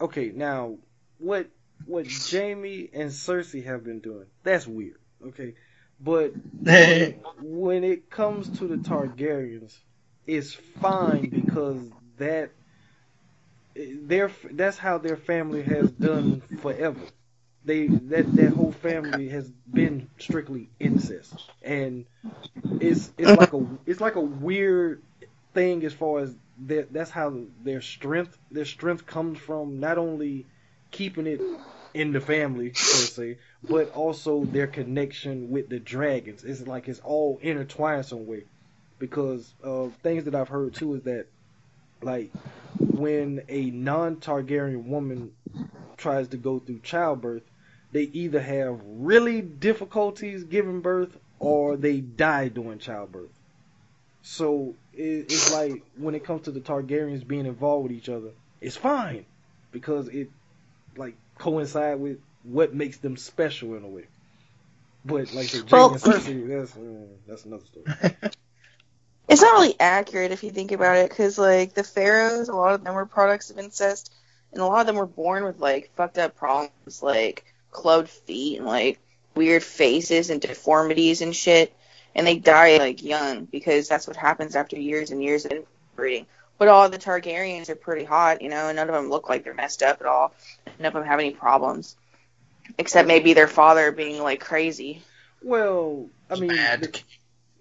okay, 0.00 0.32
now 0.34 0.76
what 1.18 1.46
what 1.84 2.06
Jaime 2.06 2.88
and 2.92 3.10
Cersei 3.10 3.64
have 3.64 3.84
been 3.84 4.00
doing, 4.00 4.26
that's 4.42 4.66
weird. 4.66 4.98
Okay, 5.24 5.54
but 6.00 6.36
when 7.38 7.84
it 7.84 8.10
comes 8.10 8.50
to 8.50 8.66
the 8.68 8.78
Targaryens, 8.78 9.78
it's 10.26 10.54
fine 10.54 11.28
because 11.28 11.90
that 12.18 12.52
their 13.74 14.30
that's 14.52 14.78
how 14.78 14.98
their 14.98 15.16
family 15.16 15.62
has 15.62 15.90
done 15.92 16.42
forever. 16.56 17.10
They 17.64 17.88
that 18.08 18.34
that 18.36 18.52
whole 18.52 18.72
family 18.72 19.28
has 19.28 19.50
been 19.50 20.08
strictly 20.18 20.70
incest, 20.78 21.38
and 21.62 22.06
it's 22.80 23.12
it's 23.18 23.34
like 23.34 23.52
a 23.52 23.66
it's 23.86 24.00
like 24.00 24.16
a 24.16 24.20
weird 24.20 25.02
thing 25.54 25.84
as 25.84 25.94
far 25.94 26.20
as 26.20 26.36
that 26.66 26.92
that's 26.92 27.10
how 27.10 27.44
their 27.62 27.80
strength 27.82 28.38
their 28.50 28.64
strength 28.64 29.06
comes 29.06 29.38
from 29.38 29.80
not 29.80 29.98
only 29.98 30.46
keeping 30.90 31.26
it 31.26 31.40
in 31.94 32.12
the 32.12 32.20
family 32.20 32.70
per 32.70 32.74
se, 32.74 33.38
but 33.62 33.92
also 33.92 34.44
their 34.44 34.66
connection 34.66 35.50
with 35.50 35.68
the 35.68 35.78
dragons. 35.78 36.44
It's 36.44 36.66
like 36.66 36.88
it's 36.88 37.00
all 37.00 37.38
intertwined 37.42 38.06
some 38.06 38.26
way. 38.26 38.44
Because 38.98 39.54
things 40.02 40.24
that 40.24 40.34
I've 40.34 40.48
heard 40.48 40.74
too 40.74 40.94
is 40.94 41.02
that 41.02 41.26
like 42.02 42.30
when 42.78 43.42
a 43.48 43.70
non 43.70 44.16
Targaryen 44.16 44.84
woman 44.84 45.32
tries 45.96 46.28
to 46.28 46.36
go 46.36 46.58
through 46.58 46.80
childbirth, 46.80 47.42
they 47.92 48.02
either 48.02 48.40
have 48.40 48.80
really 48.84 49.40
difficulties 49.42 50.44
giving 50.44 50.80
birth 50.80 51.16
or 51.38 51.76
they 51.76 52.00
die 52.00 52.48
during 52.48 52.78
childbirth. 52.78 53.30
So 54.22 54.74
it, 54.92 55.30
it's 55.30 55.52
like 55.52 55.82
when 55.96 56.14
it 56.14 56.24
comes 56.24 56.42
to 56.42 56.50
the 56.50 56.60
Targaryens 56.60 57.26
being 57.26 57.46
involved 57.46 57.84
with 57.84 57.92
each 57.92 58.08
other, 58.08 58.30
it's 58.60 58.76
fine 58.76 59.24
because 59.72 60.08
it 60.08 60.30
like 60.96 61.16
coincide 61.38 62.00
with 62.00 62.18
what 62.42 62.74
makes 62.74 62.98
them 62.98 63.16
special 63.16 63.74
in 63.74 63.84
a 63.84 63.88
way. 63.88 64.04
But 65.04 65.32
like 65.34 65.48
said, 65.48 65.70
Well- 65.70 65.92
and 65.92 66.00
Cersei, 66.00 66.48
that's 66.48 66.76
uh, 66.76 66.80
that's 67.26 67.44
another 67.44 67.64
story. 67.66 68.14
It's 69.28 69.42
not 69.42 69.54
really 69.54 69.74
accurate 69.80 70.30
if 70.30 70.44
you 70.44 70.50
think 70.50 70.70
about 70.70 70.98
it, 70.98 71.08
because 71.08 71.36
like 71.36 71.74
the 71.74 71.82
pharaohs, 71.82 72.48
a 72.48 72.54
lot 72.54 72.74
of 72.74 72.84
them 72.84 72.94
were 72.94 73.06
products 73.06 73.50
of 73.50 73.58
incest, 73.58 74.12
and 74.52 74.62
a 74.62 74.64
lot 74.64 74.80
of 74.80 74.86
them 74.86 74.96
were 74.96 75.06
born 75.06 75.44
with 75.44 75.58
like 75.58 75.90
fucked 75.96 76.18
up 76.18 76.36
problems, 76.36 77.02
like 77.02 77.44
clubbed 77.72 78.08
feet 78.08 78.58
and 78.58 78.66
like 78.66 79.00
weird 79.34 79.64
faces 79.64 80.30
and 80.30 80.40
deformities 80.40 81.22
and 81.22 81.34
shit, 81.34 81.74
and 82.14 82.24
they 82.24 82.36
die 82.38 82.76
like 82.76 83.02
young 83.02 83.46
because 83.46 83.88
that's 83.88 84.06
what 84.06 84.16
happens 84.16 84.54
after 84.54 84.78
years 84.78 85.10
and 85.10 85.22
years 85.22 85.44
of 85.44 85.52
inbreeding. 85.96 86.26
But 86.58 86.68
all 86.68 86.88
the 86.88 86.98
Targaryens 86.98 87.68
are 87.68 87.76
pretty 87.76 88.04
hot, 88.04 88.40
you 88.40 88.48
know, 88.48 88.68
and 88.68 88.76
none 88.76 88.88
of 88.88 88.94
them 88.94 89.10
look 89.10 89.28
like 89.28 89.44
they're 89.44 89.54
messed 89.54 89.82
up 89.82 90.00
at 90.00 90.06
all. 90.06 90.32
None 90.78 90.86
of 90.86 90.94
them 90.94 91.04
have 91.04 91.20
any 91.20 91.32
problems, 91.32 91.96
except 92.78 93.06
maybe 93.06 93.34
their 93.34 93.48
father 93.48 93.92
being 93.92 94.22
like 94.22 94.40
crazy. 94.40 95.02
Well, 95.42 96.08
I 96.30 96.36
mean, 96.36 96.48
Mad. 96.48 96.80
the, 96.82 97.00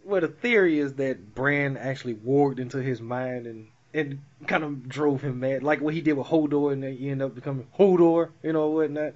well, 0.06 0.22
the 0.22 0.28
theory 0.28 0.80
is 0.80 0.94
that 0.96 1.36
Bran 1.36 1.78
actually 1.78 2.16
warged 2.16 2.60
into 2.60 2.78
his 2.78 3.02
mind 3.02 3.48
and 3.48 3.68
and 3.94 4.22
kind 4.46 4.64
of 4.64 4.90
drove 4.90 5.22
him 5.22 5.40
mad, 5.40 5.64
like 5.64 5.80
what 5.80 5.94
he 5.94 6.02
did 6.02 6.14
with 6.14 6.28
Hodor, 6.28 6.74
and 6.74 6.84
then 6.84 6.98
he 6.98 7.10
ended 7.10 7.28
up 7.28 7.36
becoming 7.36 7.66
Hodor, 7.80 8.30
you 8.44 8.52
know, 8.52 8.68
whatnot. 8.70 9.14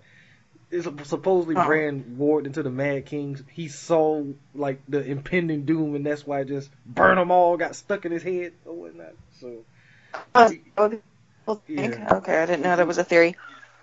It's 0.71 0.85
supposedly 1.09 1.55
Oh. 1.57 1.65
Bran 1.65 2.15
warged 2.17 2.45
into 2.45 2.63
the 2.63 2.69
Mad 2.69 3.05
Kings. 3.05 3.43
He 3.51 3.67
saw 3.67 4.23
like 4.55 4.81
the 4.87 5.03
impending 5.03 5.65
doom, 5.65 5.95
and 5.95 6.05
that's 6.05 6.25
why 6.25 6.43
just 6.43 6.69
burn 6.85 7.17
them 7.17 7.31
all 7.31 7.57
got 7.57 7.75
stuck 7.75 8.05
in 8.05 8.11
his 8.11 8.23
head 8.23 8.53
or 8.65 8.73
whatnot. 8.73 9.13
So 9.41 9.65
Oh, 10.35 10.53
oh? 10.77 11.01
Yeah. 11.67 12.07
Okay, 12.17 12.41
I 12.41 12.45
didn't 12.45 12.63
know 12.63 12.75
that 12.75 12.87
was 12.87 12.97
a 12.97 13.03
theory. 13.03 13.35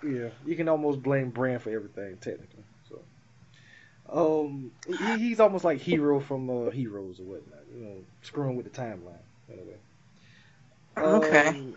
Yeah, 0.03 0.29
you 0.45 0.55
can 0.55 0.69
almost 0.69 1.01
blame 1.01 1.31
Bran 1.31 1.59
for 1.59 1.71
everything 1.71 2.17
technically. 2.17 2.63
So, 2.89 3.03
um, 4.09 4.71
he, 4.87 5.17
he's 5.17 5.39
almost 5.39 5.63
like 5.65 5.79
Hiro 5.79 6.19
from 6.19 6.49
uh, 6.49 6.69
Heroes 6.71 7.19
or 7.19 7.23
whatnot. 7.23 7.59
You 7.73 7.81
know, 7.83 7.95
screwing 8.21 8.55
with 8.55 8.71
the 8.71 8.81
timeline 8.81 9.23
in 9.49 9.59
a 9.59 9.63
way. 9.63 9.77
Okay. 10.97 11.49
Um, 11.49 11.75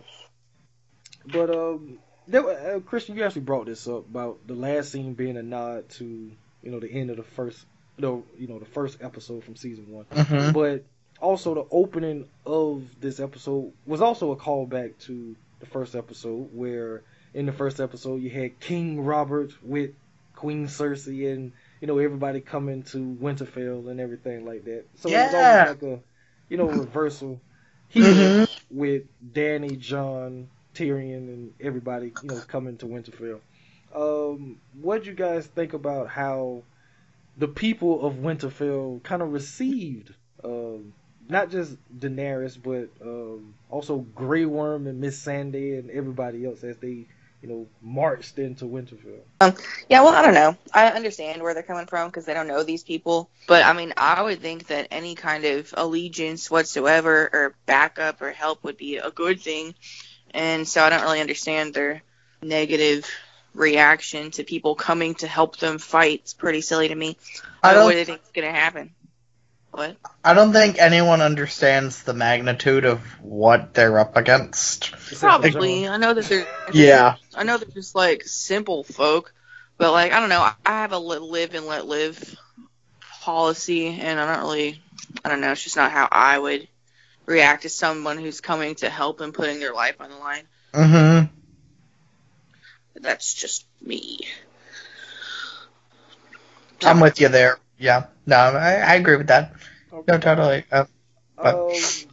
but 1.27 1.51
um, 1.51 1.99
there, 2.27 2.77
uh, 2.77 2.81
Christian, 2.81 3.17
you 3.17 3.25
actually 3.25 3.43
brought 3.43 3.67
this 3.67 3.87
up 3.87 4.07
about 4.09 4.47
the 4.47 4.55
last 4.55 4.93
scene 4.93 5.15
being 5.15 5.37
a 5.37 5.43
nod 5.43 5.89
to 5.91 6.05
you 6.63 6.71
know 6.71 6.81
the 6.81 6.91
end 6.91 7.11
of 7.11 7.17
the 7.17 7.23
first, 7.23 7.65
no, 7.99 8.25
you 8.37 8.49
know 8.49 8.59
the 8.59 8.67
first 8.67 8.99
episode 9.01 9.45
from 9.45 9.57
season 9.57 9.89
one. 9.89 10.07
Mhm. 10.11 10.53
But 10.53 10.85
also 11.21 11.55
the 11.55 11.67
opening 11.71 12.29
of 12.47 12.85
this 13.01 13.21
episode 13.21 13.73
was 13.87 14.01
also 14.01 14.33
a 14.33 14.37
callback 14.37 14.99
to 15.01 15.37
the 15.61 15.67
first 15.67 15.95
episode 15.95 16.49
where 16.53 17.03
in 17.35 17.47
the 17.47 17.53
first 17.53 17.81
episode 17.81 18.23
you 18.23 18.31
had 18.31 18.59
King 18.61 19.01
Robert 19.03 19.53
with 19.63 19.91
Queen 20.35 20.67
Cersei 20.67 21.33
and 21.33 21.53
you 21.81 21.87
know 21.87 21.99
everybody 21.99 22.41
coming 22.41 22.83
to 22.85 22.99
Winterfell 23.21 23.91
and 23.91 24.01
everything 24.01 24.45
like 24.45 24.65
that. 24.65 24.87
So 24.97 25.11
it 25.11 25.23
was 25.23 25.35
almost 25.35 25.67
like 25.67 25.83
a 25.83 26.01
you 26.49 26.57
know 26.57 26.71
reversal 26.71 27.41
here 27.89 28.35
Mhm. 28.35 28.49
with 28.71 29.03
Dany, 29.33 29.79
Jon, 29.79 30.49
Tyrion, 30.75 31.29
and 31.29 31.53
everybody 31.61 32.13
you 32.23 32.29
know 32.31 32.41
coming 32.47 32.79
to 32.79 32.87
Winterfell. 32.87 33.41
Um, 33.95 34.61
what 34.81 35.03
do 35.05 35.11
you 35.11 35.17
guys 35.17 35.47
think 35.47 35.73
about 35.75 36.09
how 36.09 36.63
the 37.37 37.49
people 37.49 38.07
of 38.07 38.15
Winterfell 38.15 39.03
kind 39.03 39.23
of 39.23 39.33
received 39.33 40.15
not 41.31 41.51
just 41.51 41.77
Daenerys, 41.99 42.59
but 42.63 42.89
um, 43.07 43.55
also 43.71 43.99
Grey 43.99 44.45
Worm 44.45 44.87
and 44.87 45.03
Missandei 45.03 45.79
and 45.79 45.91
everybody 45.91 46.45
else 46.45 46.63
as 46.65 46.77
they, 46.79 47.07
you 47.43 47.49
know, 47.49 47.67
marched 47.81 48.39
into 48.39 48.65
Winterfell. 48.65 49.21
Yeah, 49.89 50.03
well, 50.03 50.15
I 50.15 50.23
don't 50.23 50.35
know. 50.35 50.57
I 50.75 50.89
understand 50.89 51.43
where 51.43 51.55
they're 51.55 51.63
coming 51.63 51.87
from 51.87 52.09
because 52.09 52.27
they 52.27 52.35
don't 52.35 52.49
know 52.49 52.63
these 52.63 52.83
people. 52.83 53.31
But 53.47 53.65
I 53.65 53.73
mean, 53.73 53.95
I 53.97 54.23
would 54.23 54.41
think 54.41 54.67
that 54.69 54.89
any 54.91 55.15
kind 55.15 55.45
of 55.45 55.73
allegiance 55.77 56.51
whatsoever, 56.51 57.31
or 57.33 57.55
backup 57.67 58.21
or 58.23 58.33
help, 58.33 58.65
would 58.65 58.77
be 58.77 58.97
a 58.97 59.11
good 59.11 59.41
thing. 59.41 59.75
And 60.33 60.67
so 60.67 60.83
I 60.83 60.91
don't 60.91 61.03
really 61.03 61.21
understand 61.21 61.75
their 61.75 62.03
negative 62.43 63.09
reaction 63.55 64.31
to 64.33 64.45
people 64.45 64.75
coming 64.75 65.15
to 65.17 65.27
help 65.27 65.57
them 65.57 65.79
fight. 65.79 66.21
It's 66.23 66.35
pretty 66.35 66.61
silly 66.61 66.89
to 66.89 66.95
me. 66.95 67.17
I 67.63 67.69
what 67.69 67.73
do 67.73 67.79
don't. 67.81 67.95
they 67.95 68.05
think 68.05 68.23
is 68.23 68.31
going 68.33 68.47
to 68.53 68.59
happen? 68.59 68.95
What? 69.71 69.97
I 70.25 70.35
don't 70.35 70.53
think 70.53 70.79
anyone 70.79 71.21
understands 71.21 72.03
the 72.03 72.13
magnitude 72.13 72.85
of 72.85 73.01
what 73.23 73.73
they're 73.75 73.99
up 73.99 74.17
against. 74.17 74.93
Probably. 74.93 75.87
I 75.87 75.97
know 75.97 76.15
that 76.15 76.25
they're. 76.25 76.47
Yeah. 76.73 77.17
I 77.35 77.45
know 77.45 77.57
they're 77.57 77.69
just 77.69 77.95
like 77.95 78.25
simple 78.25 78.85
folk, 78.85 79.33
but 79.79 79.93
like 79.93 80.13
I 80.13 80.21
don't 80.21 80.29
know. 80.29 80.41
I 80.41 80.55
I 80.67 80.83
have 80.83 80.93
a 80.93 80.99
live 80.99 81.55
and 81.55 81.67
let 81.67 81.87
live 81.87 82.37
policy, 83.21 83.89
and 83.89 84.19
I 84.19 84.35
don't 84.35 84.45
really. 84.45 84.83
I 85.25 85.29
don't 85.29 85.41
know. 85.41 85.53
It's 85.53 85.63
just 85.63 85.77
not 85.77 85.93
how 85.93 86.09
I 86.11 86.39
would 86.39 86.69
react 87.27 87.63
to 87.63 87.69
someone 87.69 88.19
who's 88.19 88.41
coming 88.41 88.75
to 88.77 88.91
help 88.91 89.21
and 89.21 89.33
putting 89.33 89.61
their 89.61 89.75
life 89.75 90.01
on 90.01 90.11
the 90.11 90.17
line. 90.17 90.45
Mm-hmm. 90.73 91.27
That's 93.03 93.35
just 93.35 93.67
me. 93.81 94.21
I'm 96.85 97.01
with 97.01 97.21
you 97.21 97.29
there. 97.29 97.59
Yeah. 97.79 98.07
No, 98.31 98.37
I, 98.37 98.75
I 98.77 98.95
agree 98.97 99.17
with 99.17 99.29
that. 99.29 99.55
Okay. 99.93 100.17
No, 100.17 100.19
totally. 100.19 100.65
Uh, 100.73 100.85
Um, 101.39 102.09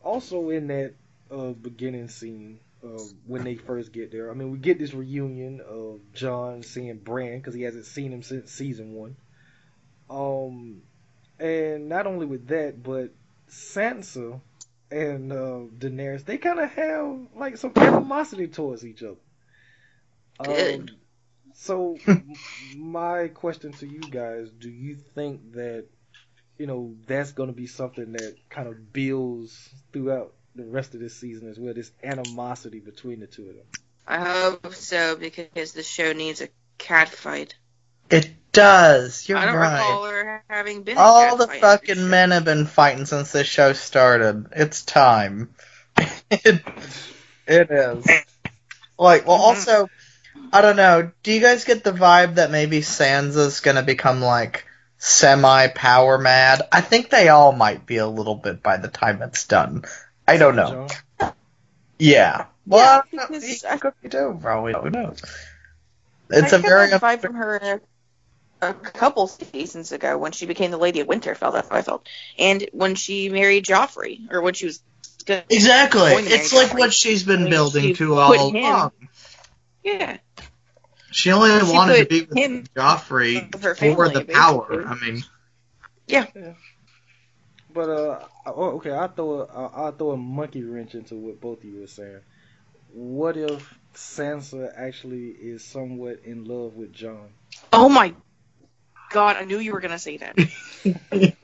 also 0.00 0.50
in 0.50 0.66
that 0.68 0.94
uh, 1.30 1.52
beginning 1.52 2.08
scene, 2.08 2.60
uh, 2.84 3.04
when 3.26 3.44
they 3.44 3.56
first 3.56 3.92
get 3.92 4.10
there, 4.12 4.30
I 4.30 4.34
mean, 4.34 4.50
we 4.50 4.58
get 4.58 4.78
this 4.78 4.94
reunion 4.94 5.60
of 5.60 6.00
Jon 6.12 6.62
seeing 6.62 6.98
Bran 6.98 7.38
because 7.38 7.54
he 7.54 7.62
hasn't 7.62 7.86
seen 7.86 8.12
him 8.12 8.22
since 8.22 8.52
season 8.52 8.92
one. 8.94 9.16
Um, 10.10 10.82
and 11.38 11.88
not 11.88 12.06
only 12.06 12.26
with 12.26 12.48
that, 12.48 12.82
but 12.82 13.12
Sansa 13.50 14.40
and 14.90 15.32
uh, 15.32 15.60
Daenerys, 15.78 16.24
they 16.24 16.38
kind 16.38 16.60
of 16.60 16.70
have 16.72 17.28
like 17.34 17.56
some 17.58 17.72
animosity 17.76 18.48
towards 18.48 18.84
each 18.86 19.02
other. 19.02 19.16
Um, 20.38 20.88
Good. 20.88 20.92
So, 21.54 21.98
my 22.74 23.28
question 23.28 23.72
to 23.74 23.86
you 23.86 24.08
guys: 24.10 24.50
Do 24.50 24.68
you 24.68 24.96
think 25.14 25.52
that 25.54 25.86
you 26.58 26.66
know 26.66 26.94
that's 27.06 27.32
going 27.32 27.48
to 27.48 27.54
be 27.54 27.66
something 27.66 28.12
that 28.12 28.36
kind 28.50 28.68
of 28.68 28.92
builds 28.92 29.68
throughout 29.92 30.32
the 30.54 30.64
rest 30.64 30.94
of 30.94 31.00
this 31.00 31.16
season 31.16 31.48
as 31.50 31.58
well? 31.58 31.74
This 31.74 31.90
animosity 32.02 32.80
between 32.80 33.20
the 33.20 33.26
two 33.26 33.48
of 33.48 33.56
them. 33.56 33.66
I 34.06 34.18
hope 34.18 34.74
so 34.74 35.16
because 35.16 35.72
the 35.72 35.82
show 35.82 36.12
needs 36.12 36.40
a 36.40 36.48
cat 36.78 37.08
fight. 37.08 37.54
it 38.10 38.30
does. 38.52 39.28
You're 39.28 39.38
I 39.38 39.46
don't 39.46 39.54
right. 39.54 39.78
recall 39.88 40.04
her 40.04 40.44
having 40.50 40.82
been. 40.82 40.98
All 40.98 41.36
cat 41.36 41.38
the 41.38 41.54
fucking 41.54 41.94
show. 41.94 42.00
men 42.06 42.30
have 42.32 42.44
been 42.44 42.66
fighting 42.66 43.06
since 43.06 43.32
this 43.32 43.46
show 43.46 43.72
started. 43.72 44.46
It's 44.56 44.84
time. 44.84 45.54
it, 46.30 46.62
it 47.46 47.70
is. 47.70 48.06
Like, 48.98 49.26
well, 49.26 49.38
Mhm. 49.38 49.40
also, 49.40 49.88
I 50.52 50.60
don't 50.62 50.76
know. 50.76 51.10
Do 51.22 51.32
you 51.32 51.40
guys 51.40 51.64
get 51.64 51.84
the 51.84 51.92
vibe 51.92 52.36
that 52.36 52.50
maybe 52.50 52.80
Sansa's 52.80 53.60
gonna 53.60 53.82
become 53.82 54.20
like 54.20 54.66
semi 54.98 55.68
power 55.68 56.18
mad? 56.18 56.62
I 56.72 56.80
think 56.80 57.10
they 57.10 57.28
all 57.28 57.52
might 57.52 57.84
be 57.86 57.96
a 57.98 58.06
little 58.06 58.34
bit 58.36 58.62
by 58.62 58.76
the 58.78 58.88
time 58.88 59.20
it's 59.22 59.46
done. 59.46 59.84
I 60.26 60.36
don't 60.38 60.56
know. 60.56 60.88
Yeah. 61.98 62.46
Well, 62.66 62.80
Yeah, 62.80 62.90
I 62.90 62.96
don't 62.96 63.12
know. 63.14 63.26
because 63.38 63.62
He 63.62 63.68
I- 63.68 63.76
could 63.78 63.94
be 64.02 64.08
too, 64.08 64.38
bro. 64.40 64.72
Who 64.72 64.90
knows? 64.90 65.20
It's 66.30 66.52
I 66.52 66.56
a 66.58 66.62
got 66.62 66.68
very 66.68 66.90
that 66.90 67.00
vibe 67.00 67.20
from 67.20 67.34
her 67.34 67.80
a, 68.62 68.68
a 68.68 68.74
couple 68.74 69.26
seasons 69.26 69.92
ago 69.92 70.16
when 70.16 70.32
she 70.32 70.46
became 70.46 70.70
the 70.70 70.78
Lady 70.78 71.00
of 71.00 71.08
Winterfell. 71.08 71.52
That's 71.52 71.68
how 71.68 71.76
I 71.76 71.82
felt, 71.82 72.08
and 72.38 72.66
when 72.72 72.94
she 72.94 73.28
married 73.28 73.64
Joffrey, 73.66 74.32
or 74.32 74.40
when 74.40 74.54
she 74.54 74.66
was 74.66 74.82
good. 75.26 75.44
exactly. 75.50 76.00
Going 76.10 76.24
to 76.24 76.30
marry 76.30 76.40
It's 76.42 76.52
like 76.54 76.68
Joffrey. 76.70 76.78
what 76.78 76.92
she's 76.94 77.22
been 77.24 77.42
When 77.42 77.50
building 77.50 77.82
she 77.82 77.94
to 77.94 78.08
put 78.08 78.18
all 78.18 78.48
him- 78.50 78.56
along. 78.56 78.92
Yeah, 79.84 80.18
She 81.10 81.30
only 81.32 81.64
She 81.64 81.72
wanted 81.72 81.98
to 81.98 82.06
be 82.06 82.22
with 82.22 82.38
him 82.38 82.64
Joffrey 82.76 83.50
for 83.60 83.74
family, 83.74 84.14
the 84.14 84.24
power. 84.24 84.84
I 84.86 84.94
mean, 84.94 85.24
Yeah. 86.06 86.26
But 87.72 87.88
uh, 87.88 88.20
oh, 88.46 88.76
okay, 88.76 88.92
I 88.92 89.06
throw 89.08 89.40
a 89.40 89.46
I 89.46 89.84
will 89.84 89.92
throw 89.92 90.10
a 90.12 90.16
monkey 90.16 90.62
wrench 90.62 90.94
into 90.94 91.14
what 91.14 91.40
both 91.40 91.58
of 91.58 91.64
you 91.64 91.82
are 91.82 91.86
saying. 91.86 92.20
What 92.92 93.36
if 93.36 93.74
Sansa 93.94 94.72
actually 94.76 95.28
is 95.28 95.64
somewhat 95.64 96.20
in 96.24 96.44
love 96.44 96.74
with 96.74 96.92
Jon? 96.92 97.30
Oh 97.72 97.88
my 97.88 98.14
god, 99.10 99.36
I 99.36 99.44
knew 99.44 99.58
you 99.58 99.72
were 99.72 99.80
gonna 99.80 99.98
say 99.98 100.18
that. 100.18 100.36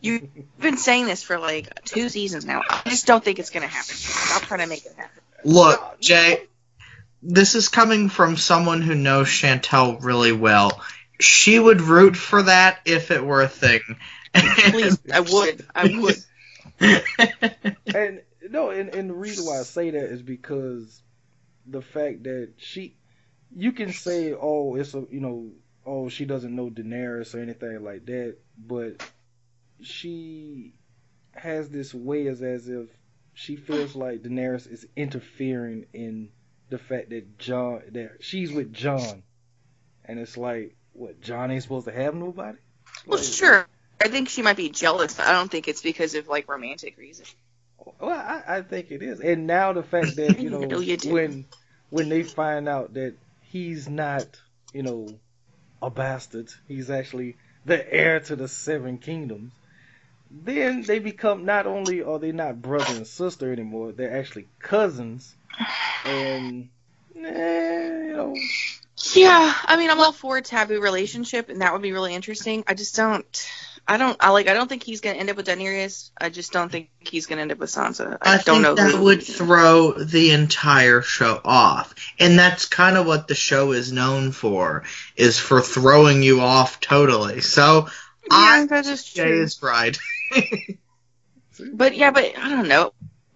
You've 0.00 0.28
been 0.58 0.78
saying 0.78 1.06
this 1.06 1.22
for 1.22 1.38
like 1.38 1.84
two 1.84 2.08
seasons 2.08 2.44
now. 2.44 2.62
I 2.68 2.90
just 2.90 3.06
don't 3.06 3.22
think 3.22 3.38
it's 3.38 3.50
gonna 3.50 3.68
happen. 3.68 3.94
Stop 3.94 4.42
trying 4.42 4.60
to 4.60 4.66
make 4.66 4.84
it 4.84 4.94
happen. 4.96 5.22
look, 5.44 6.00
Jay, 6.00 6.48
this 7.22 7.54
is 7.54 7.68
coming 7.68 8.08
from 8.08 8.36
someone 8.36 8.82
who 8.82 8.94
knows 8.94 9.28
Chantel 9.28 10.02
really 10.02 10.32
well. 10.32 10.82
She 11.20 11.58
would 11.58 11.80
root 11.80 12.16
for 12.16 12.42
that 12.42 12.80
if 12.84 13.10
it 13.10 13.24
were 13.24 13.42
a 13.42 13.48
thing. 13.48 13.80
Please, 14.34 14.98
I 15.12 15.20
would. 15.32 15.66
I 15.74 15.98
would. 16.00 16.16
and 17.94 18.22
no, 18.50 18.70
and, 18.70 18.94
and 18.94 19.08
the 19.08 19.14
reason 19.14 19.46
why 19.46 19.60
I 19.60 19.62
say 19.62 19.90
that 19.90 20.04
is 20.04 20.22
because 20.22 21.00
the 21.66 21.82
fact 21.82 22.24
that 22.24 22.54
she, 22.56 22.96
you 23.54 23.72
can 23.72 23.92
say, 23.92 24.34
oh, 24.34 24.74
it's 24.74 24.94
a, 24.94 25.04
you 25.10 25.20
know, 25.20 25.50
oh, 25.86 26.08
she 26.08 26.24
doesn't 26.24 26.54
know 26.54 26.70
Daenerys 26.70 27.34
or 27.34 27.40
anything 27.40 27.84
like 27.84 28.06
that, 28.06 28.36
but 28.58 29.08
she 29.80 30.74
has 31.34 31.68
this 31.68 31.94
way 31.94 32.26
as 32.26 32.42
as 32.42 32.68
if 32.68 32.88
she 33.34 33.56
feels 33.56 33.94
like 33.94 34.22
Daenerys 34.22 34.70
is 34.70 34.86
interfering 34.96 35.86
in 35.92 36.30
the 36.72 36.78
fact 36.78 37.10
that 37.10 37.38
Jon 37.38 37.82
that 37.92 38.18
she's 38.20 38.52
with 38.52 38.72
Jon, 38.72 39.22
and 40.04 40.18
it's 40.18 40.36
like 40.38 40.76
what 40.94 41.20
Jon 41.20 41.52
ain't 41.52 41.62
supposed 41.62 41.86
to 41.86 41.92
have 41.92 42.14
nobody. 42.16 42.58
Well, 43.06 43.20
Like, 43.20 43.28
sure. 43.28 43.68
I 44.02 44.08
think 44.08 44.28
she 44.30 44.42
might 44.42 44.56
be 44.56 44.70
jealous, 44.70 45.14
but 45.14 45.26
I 45.26 45.32
don't 45.32 45.50
think 45.50 45.68
it's 45.68 45.82
because 45.82 46.14
of 46.14 46.28
like 46.28 46.48
romantic 46.48 46.98
reasons. 46.98 47.34
Well, 48.00 48.10
I, 48.10 48.58
I 48.58 48.62
think 48.62 48.90
it 48.90 49.02
is, 49.02 49.20
and 49.20 49.46
now 49.46 49.72
the 49.74 49.82
fact 49.82 50.16
that 50.16 50.38
you 50.38 50.50
know 50.50 50.60
No, 50.66 50.80
you 50.80 50.96
when 51.02 51.46
when 51.90 52.08
they 52.08 52.24
find 52.24 52.68
out 52.68 52.94
that 52.94 53.16
he's 53.40 53.88
not 53.88 54.40
you 54.72 54.82
know 54.82 55.20
a 55.82 55.90
bastard, 55.90 56.50
he's 56.68 56.90
actually 56.90 57.36
the 57.64 57.92
heir 57.92 58.20
to 58.20 58.36
the 58.36 58.48
Seven 58.48 58.98
Kingdoms. 58.98 59.52
Then 60.30 60.82
they 60.82 60.98
become 60.98 61.44
not 61.44 61.66
only 61.66 62.02
are 62.02 62.18
they 62.18 62.32
not 62.32 62.62
brother 62.62 62.96
and 62.96 63.06
sister 63.06 63.52
anymore, 63.52 63.92
they're 63.92 64.16
actually 64.18 64.48
cousins, 64.60 65.36
and 66.04 66.68
eh, 67.16 67.88
you 68.06 68.12
know 68.16 68.34
Yeah, 69.14 69.54
I 69.66 69.76
mean, 69.76 69.90
I'm 69.90 70.00
all 70.00 70.12
for 70.12 70.36
a 70.38 70.42
taboo 70.42 70.80
relationship, 70.80 71.48
and 71.48 71.62
that 71.62 71.72
would 71.72 71.82
be 71.82 71.92
really 71.92 72.14
interesting. 72.14 72.64
I 72.66 72.74
just 72.74 72.94
don't. 72.96 73.26
I 73.86 73.96
don't. 73.96 74.16
I 74.20 74.30
like. 74.30 74.48
I 74.48 74.54
don't 74.54 74.68
think 74.68 74.82
he's 74.84 75.00
gonna 75.00 75.16
end 75.18 75.30
up 75.30 75.36
with 75.36 75.46
Daenerys. 75.46 76.10
I 76.20 76.30
just 76.30 76.52
don't 76.52 76.70
think 76.70 76.90
he's 77.00 77.26
gonna 77.26 77.42
end 77.42 77.52
up 77.52 77.58
with 77.58 77.70
Sansa. 77.70 78.18
I, 78.22 78.34
I 78.34 78.38
don't 78.38 78.62
think 78.62 78.62
know. 78.62 78.74
that 78.76 78.94
who. 78.94 79.04
would 79.04 79.22
throw 79.22 79.92
the 79.92 80.30
entire 80.32 81.02
show 81.02 81.40
off. 81.44 81.94
And 82.18 82.38
that's 82.38 82.66
kind 82.66 82.96
of 82.96 83.06
what 83.06 83.28
the 83.28 83.34
show 83.34 83.72
is 83.72 83.92
known 83.92 84.32
for, 84.32 84.84
is 85.16 85.38
for 85.38 85.60
throwing 85.60 86.22
you 86.22 86.40
off 86.40 86.80
totally. 86.80 87.40
So 87.40 87.88
Yeah, 88.30 88.54
I 88.54 88.66
that 88.66 88.86
is 88.86 89.04
Jay 89.04 89.22
true. 89.24 89.42
is 89.42 89.62
right. 89.62 89.98
But 91.72 91.96
yeah, 91.96 92.10
but 92.10 92.36
I 92.38 92.48
don't 92.50 92.68
know. 92.68 92.92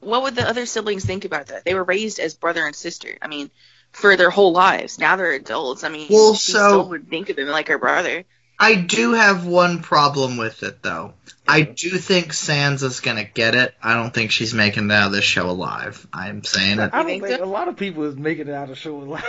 What 0.06 0.22
would 0.22 0.36
the 0.36 0.48
other 0.48 0.66
siblings 0.66 1.04
think 1.04 1.24
about 1.24 1.46
that? 1.48 1.64
They 1.64 1.74
were 1.74 1.84
raised 1.84 2.18
as 2.20 2.34
brother 2.34 2.64
and 2.64 2.74
sister. 2.74 3.18
I 3.20 3.28
mean, 3.28 3.50
for 3.92 4.16
their 4.16 4.30
whole 4.30 4.52
lives. 4.52 4.98
Now 4.98 5.16
they're 5.16 5.32
adults. 5.32 5.84
I 5.84 5.88
mean, 5.88 6.06
Well, 6.10 6.34
she 6.34 6.52
so- 6.52 6.68
still 6.68 6.88
would 6.90 7.08
think 7.08 7.28
of 7.30 7.38
him 7.38 7.48
like 7.48 7.68
her 7.68 7.78
brother. 7.78 8.24
I 8.58 8.74
do 8.76 9.12
have 9.12 9.44
one 9.44 9.82
problem 9.82 10.38
with 10.38 10.62
it 10.62 10.82
though. 10.82 11.12
I 11.46 11.60
do 11.60 11.90
think 11.90 12.32
Sansa's 12.32 13.00
gonna 13.00 13.24
get 13.24 13.54
it. 13.54 13.74
I 13.82 13.94
don't 13.94 14.14
think 14.14 14.30
she's 14.30 14.54
making 14.54 14.86
it 14.86 14.92
out 14.92 15.08
of 15.08 15.12
this 15.12 15.24
show 15.24 15.50
alive. 15.50 16.06
I'm 16.12 16.42
saying 16.42 16.78
it. 16.78 16.90
I 16.94 16.98
don't 16.98 17.06
think 17.06 17.24
think 17.24 17.40
a 17.42 17.44
lot 17.44 17.68
of 17.68 17.76
people 17.76 18.04
is 18.04 18.16
making 18.16 18.48
it 18.48 18.54
out 18.54 18.70
of 18.70 18.78
show 18.78 18.96
alive. 18.96 19.24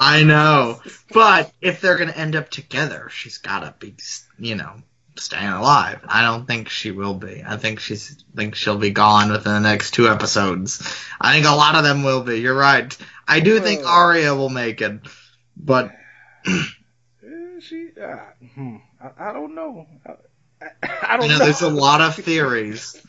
I 0.00 0.24
know. 0.24 0.80
But 1.12 1.52
if 1.60 1.80
they're 1.80 1.96
gonna 1.96 2.12
end 2.12 2.34
up 2.34 2.50
together, 2.50 3.08
she's 3.12 3.38
gotta 3.38 3.74
be, 3.78 3.94
you 4.40 4.56
know, 4.56 4.82
staying 5.16 5.48
alive. 5.48 6.00
I 6.06 6.22
don't 6.22 6.46
think 6.46 6.68
she 6.68 6.90
will 6.90 7.14
be. 7.14 7.42
I 7.46 7.56
think 7.56 7.80
she's 7.80 8.22
think 8.34 8.54
she'll 8.54 8.78
be 8.78 8.90
gone 8.90 9.30
within 9.30 9.52
the 9.52 9.60
next 9.60 9.92
two 9.92 10.08
episodes. 10.08 10.82
I 11.20 11.32
think 11.32 11.46
a 11.46 11.54
lot 11.56 11.74
of 11.76 11.84
them 11.84 12.02
will 12.02 12.22
be. 12.22 12.40
You're 12.40 12.56
right. 12.56 12.96
I 13.26 13.40
do 13.40 13.60
think. 13.60 13.84
Arya 13.86 14.34
will 14.34 14.50
make 14.50 14.80
it, 14.80 15.00
but 15.56 15.92
Eh, 16.46 16.62
she, 17.60 17.88
uh, 18.00 18.16
hmm, 18.54 18.76
I, 19.00 19.30
I 19.30 19.32
don't 19.32 19.54
know. 19.54 19.86
I, 20.06 20.12
I, 20.82 20.96
I 21.02 21.16
don't 21.16 21.26
you 21.26 21.32
know, 21.32 21.38
know. 21.38 21.44
there's 21.44 21.62
a 21.62 21.70
lot 21.70 22.00
of 22.00 22.14
theories. 22.16 23.00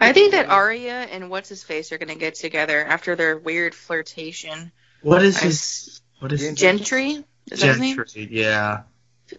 I 0.00 0.12
think 0.12 0.32
that 0.32 0.48
Arya 0.48 0.92
and 1.10 1.30
what's 1.30 1.48
his 1.48 1.62
face 1.64 1.90
are 1.92 1.98
gonna 1.98 2.14
get 2.14 2.34
together 2.34 2.84
after 2.84 3.16
their 3.16 3.36
weird 3.38 3.74
flirtation. 3.74 4.70
What 5.02 5.22
is 5.22 5.38
I- 5.38 5.46
his? 5.46 6.00
What 6.20 6.32
is 6.32 6.54
Gen- 6.54 6.78
Gendry, 6.78 7.24
is 7.50 7.60
that 7.60 7.66
his 7.66 7.80
name? 7.80 7.96
Gendry? 7.98 8.28
Yeah. 8.30 8.82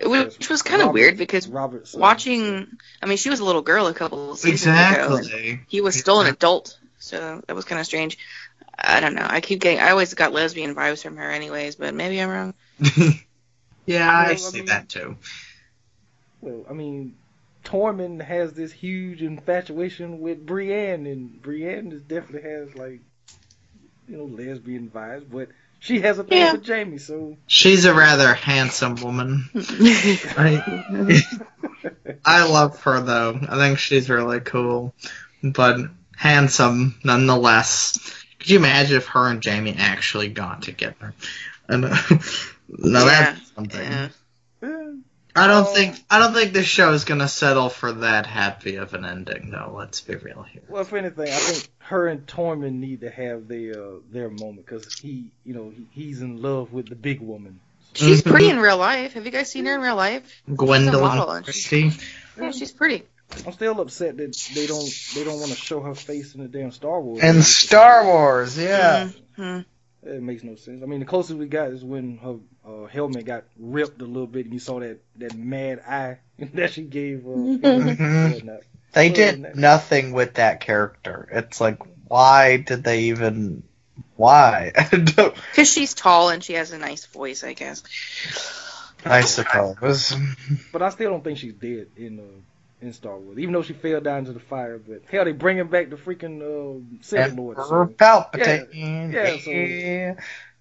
Which 0.04 0.50
was 0.50 0.62
kind 0.64 0.82
of 0.82 0.92
weird 0.94 1.18
because 1.18 1.48
Robert 1.48 1.90
watching. 1.94 2.68
I 3.02 3.06
mean, 3.06 3.18
she 3.18 3.30
was 3.30 3.40
a 3.40 3.46
little 3.46 3.62
girl 3.62 3.88
a 3.88 3.94
couple 3.94 4.32
of 4.32 4.40
seasons 4.40 4.64
ago. 4.64 5.18
Exactly. 5.18 5.60
He 5.68 5.82
was 5.82 5.96
still 5.98 6.22
an 6.22 6.28
adult, 6.28 6.80
so 6.98 7.42
that 7.46 7.56
was 7.56 7.66
kind 7.66 7.80
of 7.80 7.86
strange. 7.86 8.18
I 8.78 9.00
don't 9.00 9.14
know. 9.16 9.26
I 9.30 9.42
keep 9.42 9.62
getting. 9.62 9.80
I 9.80 9.92
always 9.92 10.14
got 10.16 10.34
lesbian 10.34 10.74
vibes 10.76 11.04
from 11.04 11.18
her, 11.18 11.30
anyways. 11.32 11.76
But 11.76 11.94
maybe 11.94 12.20
I'm 12.20 12.30
wrong. 12.30 12.54
yeah, 13.86 14.08
Well, 14.08 14.28
I 14.28 14.32
I 14.32 14.36
see 14.36 14.58
mean- 14.58 14.66
that 14.66 14.90
too. 14.90 15.18
Well, 16.42 16.66
I 16.70 16.74
mean, 16.74 17.16
Tormund 17.64 18.22
has 18.22 18.54
this 18.54 18.72
huge 18.72 19.22
infatuation 19.22 20.20
with 20.20 20.46
Brienne, 20.46 21.06
and 21.06 21.42
Brienne 21.42 21.92
is 21.92 22.02
definitely 22.02 22.50
has 22.50 22.76
like, 22.76 23.02
you 24.08 24.18
know, 24.18 24.26
lesbian 24.26 24.90
vibes, 24.90 25.26
but 25.30 25.50
she 25.86 26.02
has 26.02 26.20
a 26.20 26.24
thing 26.24 26.38
Yeah. 26.40 26.56
for 26.56 26.62
Jaime, 26.66 26.98
so. 26.98 27.38
She's 27.48 27.86
a 27.86 27.94
rather 27.94 28.34
handsome 28.34 28.96
woman. 28.96 29.50
I, 29.56 30.64
I 32.26 32.46
love 32.50 32.82
her 32.84 33.02
though. 33.02 33.40
I 33.48 33.56
think 33.58 33.80
she's 33.80 34.10
really 34.10 34.40
cool, 34.40 34.94
but 35.44 35.78
handsome 36.18 36.96
nonetheless. 37.04 38.00
Could 38.40 38.50
you 38.50 38.58
imagine 38.60 38.98
if 38.98 39.08
her 39.08 39.30
and 39.30 39.44
Jaime 39.44 39.76
actually 39.78 40.30
got 40.30 40.62
together? 40.64 41.14
And, 41.68 41.86
uh, 41.86 41.96
no, 42.70 43.00
Yeah, 43.06 43.06
that's 43.06 43.52
something. 43.56 43.82
yeah. 43.82 44.10
I 45.36 45.48
don't 45.48 45.68
Um, 45.68 45.74
think 45.74 45.96
I 46.10 46.20
don't 46.20 46.34
think 46.34 46.54
this 46.54 46.66
show 46.66 46.94
is 46.94 47.04
gonna 47.04 47.28
settle 47.28 47.70
for 47.70 47.92
that 47.92 48.26
happy 48.26 48.76
of 48.78 48.94
an 48.94 49.04
ending, 49.06 49.52
though. 49.52 49.74
Let's 49.78 50.00
be 50.02 50.16
real 50.16 50.44
here. 50.44 50.62
Well, 50.70 50.82
if 50.82 50.94
anything, 50.94 51.28
I 51.28 51.38
think 51.38 51.68
her 51.80 52.08
and 52.08 52.26
Tormund 52.26 52.74
need 52.80 53.02
to 53.02 53.10
have 53.10 53.48
their 53.48 53.74
uh, 53.74 53.98
their 54.12 54.30
moment 54.30 54.66
because 54.66 54.94
he, 55.00 55.32
you 55.44 55.54
know, 55.54 55.72
he, 55.76 55.88
he's 55.92 56.22
in 56.22 56.42
love 56.42 56.72
with 56.72 56.88
the 56.88 56.96
big 56.96 57.20
woman. 57.20 57.60
She's 57.94 58.22
pretty 58.22 58.50
in 58.50 58.60
real 58.60 58.78
life. 58.78 59.14
Have 59.14 59.26
you 59.26 59.32
guys 59.32 59.50
seen 59.50 59.66
her 59.66 59.76
in 59.76 59.82
real 59.82 59.96
life? 59.96 60.24
model, 60.48 60.68
Gwendoline 60.68 61.44
Christie. 61.44 61.92
Yeah, 62.40 62.52
she's 62.52 62.72
pretty. 62.72 63.04
I'm 63.46 63.54
still 63.54 63.80
upset 63.82 64.18
that 64.18 64.38
they 64.54 64.68
don't 64.68 64.90
they 65.16 65.24
don't 65.24 65.40
want 65.40 65.52
to 65.52 65.58
show 65.58 65.82
her 65.82 65.96
face 65.96 66.36
in 66.36 66.42
the 66.42 66.48
damn 66.48 66.72
Star 66.72 67.02
Wars. 67.02 67.22
And. 67.24 67.44
Star 67.44 68.06
Wars, 68.06 68.58
yeah. 68.58 69.10
hmm 69.36 69.60
It 70.06 70.22
makes 70.22 70.44
no 70.44 70.56
sense. 70.56 70.84
I 70.84 70.86
mean, 70.86 71.00
the 71.00 71.06
closest 71.06 71.38
we 71.38 71.48
got 71.48 71.72
is 71.72 71.84
when 71.84 72.18
her 72.20 72.36
uh, 72.66 72.86
helmet 72.86 73.26
got 73.26 73.46
ripped 73.58 74.02
a 74.02 74.06
little 74.06 74.28
bit, 74.28 74.46
and 74.46 74.54
you 74.54 74.60
saw 74.60 74.80
that 74.80 75.00
that 75.18 75.36
mad 75.36 75.80
eye 75.80 76.20
that 76.54 76.74
she 76.74 76.84
gave. 76.84 77.26
Uh. 77.28 78.60
They 78.94 79.10
did 79.10 79.58
nothing 79.58 80.14
with 80.14 80.36
that 80.36 80.62
character. 80.62 81.28
It's 81.32 81.60
like, 81.60 81.80
why 82.08 82.58
did 82.58 82.84
they 82.84 83.06
even? 83.06 83.64
Why? 84.16 84.72
Because 84.92 85.72
she's 85.72 85.94
tall 85.94 86.30
and 86.30 86.44
she 86.44 86.54
has 86.54 86.72
a 86.72 86.78
nice 86.78 87.06
voice, 87.06 87.44
I 87.44 87.54
guess. 87.54 87.84
I 89.04 89.22
suppose. 89.22 90.16
But 90.72 90.82
I 90.82 90.90
still 90.90 91.12
don't 91.12 91.24
think 91.24 91.38
she's 91.38 91.54
dead 91.54 91.88
in 91.98 92.20
uh, 92.20 92.55
in 92.82 92.94
Star 92.94 93.18
Wars, 93.18 93.38
even 93.40 93.54
though 93.54 93.62
she 93.64 93.74
fell 93.74 94.02
down 94.02 94.20
into 94.20 94.34
the 94.34 94.40
fire. 94.40 94.78
But 94.78 95.02
hell, 95.10 95.26
they 95.26 95.32
bringing 95.32 95.68
back 95.68 95.90
the 95.90 95.96
freaking 95.96 96.42
uh, 96.42 96.82
Sith 97.02 97.34
Lord, 97.34 97.58
so- 97.58 97.86
Palpatine. 97.98 99.12
Yeah, 99.14 99.38
so- 99.38 99.50
yeah. 99.52 100.16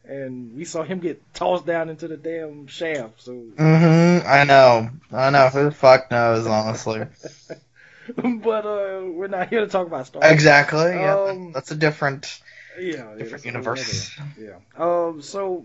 and 0.06 0.54
we 0.56 0.64
saw 0.64 0.82
him 0.82 1.00
get 1.00 1.20
tossed 1.34 1.66
down 1.66 1.88
into 1.88 2.08
the 2.08 2.16
damn 2.16 2.66
shaft. 2.66 3.22
So, 3.22 3.32
Mm-hmm. 3.32 4.26
I 4.28 4.44
know. 4.44 4.90
I 5.12 5.30
know. 5.30 5.48
Who 5.48 5.64
the 5.64 5.70
fuck 5.72 6.10
knows, 6.10 6.46
honestly. 6.46 7.00
but 8.16 8.66
uh, 8.66 9.02
we're 9.06 9.28
not 9.28 9.48
here 9.48 9.60
to 9.60 9.66
talk 9.66 9.86
about 9.86 10.06
Star 10.06 10.20
Wars. 10.22 10.32
exactly. 10.32 10.90
Yeah. 10.92 11.14
Um, 11.18 11.52
That's 11.52 11.70
a 11.70 11.74
different, 11.76 12.40
Yeah, 12.78 12.84
yeah, 12.86 13.14
different 13.16 13.30
that's 13.30 13.44
universe. 13.44 14.18
Yeah. 14.38 14.58
Um. 14.76 15.20
So, 15.22 15.64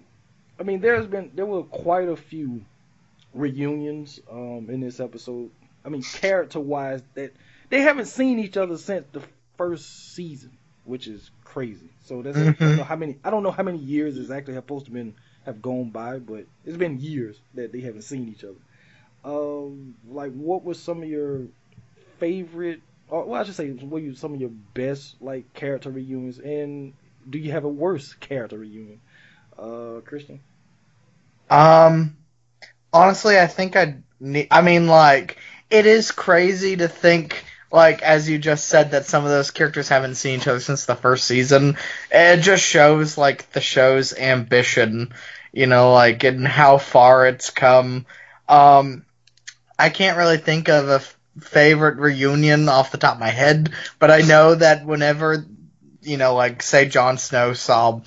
I 0.59 0.63
mean, 0.63 0.79
there's 0.81 1.05
been 1.05 1.31
there 1.35 1.45
were 1.45 1.63
quite 1.63 2.07
a 2.09 2.15
few 2.15 2.63
reunions 3.33 4.19
um 4.31 4.67
in 4.69 4.79
this 4.81 4.99
episode. 4.99 5.51
I 5.85 5.89
mean, 5.89 6.05
character 6.11 6.59
wise, 6.59 7.01
that 7.15 7.33
they 7.69 7.81
haven't 7.81 8.05
seen 8.05 8.39
each 8.39 8.57
other 8.57 8.77
since 8.77 9.05
the 9.11 9.21
first 9.57 10.13
season, 10.15 10.57
which 10.83 11.07
is 11.07 11.31
crazy. 11.43 11.91
So 11.99 12.21
that's 12.21 12.41
I 12.41 12.65
don't 12.65 12.75
Mhm. 12.75 12.77
know 12.77 12.83
how 12.83 12.95
many 12.95 13.19
I 13.23 13.29
don't 13.31 13.43
know 13.43 13.51
how 13.51 13.63
many 13.63 13.79
years 13.79 14.17
exactly 14.17 14.53
have 14.53 14.63
supposed 14.63 14.85
to 14.85 14.91
been 14.91 15.15
have 15.43 15.61
gone 15.61 15.91
by, 15.91 16.19
but 16.19 16.45
it's 16.63 16.77
been 16.77 16.99
years 16.99 17.41
that 17.53 17.71
they 17.71 17.81
haven't 17.81 18.03
seen 18.03 18.27
each 18.29 18.43
other. 18.43 18.59
Um, 19.23 19.95
like 20.07 20.33
what 20.33 20.63
was 20.63 20.81
some 20.81 21.01
of 21.03 21.09
your 21.09 21.47
favorite? 22.17 22.81
Or, 23.07 23.25
well, 23.25 23.41
I 23.41 23.43
should 23.43 23.55
say, 23.55 23.71
what 23.71 24.01
were 24.03 24.13
some 24.13 24.33
of 24.33 24.39
your 24.41 24.49
best 24.49 25.21
like 25.21 25.53
character 25.53 25.89
reunions, 25.91 26.39
and 26.39 26.93
do 27.29 27.37
you 27.39 27.51
have 27.51 27.63
a 27.65 27.69
worse 27.69 28.13
character 28.13 28.57
reunion? 28.59 29.01
Uh, 29.57 30.01
Christian. 30.05 30.41
Um, 31.49 32.17
honestly, 32.93 33.39
I 33.39 33.47
think 33.47 33.75
I 33.75 33.97
need. 34.19 34.47
I 34.51 34.61
mean, 34.61 34.87
like, 34.87 35.37
it 35.69 35.85
is 35.85 36.11
crazy 36.11 36.77
to 36.77 36.87
think, 36.87 37.45
like, 37.71 38.01
as 38.01 38.29
you 38.29 38.39
just 38.39 38.67
said, 38.67 38.91
that 38.91 39.05
some 39.05 39.23
of 39.23 39.29
those 39.29 39.51
characters 39.51 39.89
haven't 39.89 40.15
seen 40.15 40.39
each 40.39 40.47
other 40.47 40.59
since 40.59 40.85
the 40.85 40.95
first 40.95 41.25
season. 41.25 41.77
It 42.11 42.37
just 42.37 42.63
shows, 42.63 43.17
like, 43.17 43.51
the 43.51 43.61
show's 43.61 44.17
ambition, 44.17 45.13
you 45.51 45.67
know, 45.67 45.93
like, 45.93 46.23
and 46.23 46.47
how 46.47 46.77
far 46.77 47.27
it's 47.27 47.49
come. 47.51 48.05
Um, 48.47 49.05
I 49.77 49.89
can't 49.89 50.17
really 50.17 50.37
think 50.37 50.67
of 50.67 50.89
a 50.89 50.95
f- 50.95 51.17
favorite 51.39 51.97
reunion 51.97 52.67
off 52.67 52.91
the 52.91 52.97
top 52.97 53.13
of 53.15 53.19
my 53.19 53.29
head, 53.29 53.71
but 53.99 54.11
I 54.11 54.21
know 54.21 54.55
that 54.55 54.85
whenever, 54.85 55.45
you 56.01 56.17
know, 56.17 56.35
like 56.35 56.61
say 56.61 56.87
Jon 56.89 57.17
Snow 57.17 57.53
saw 57.53 58.01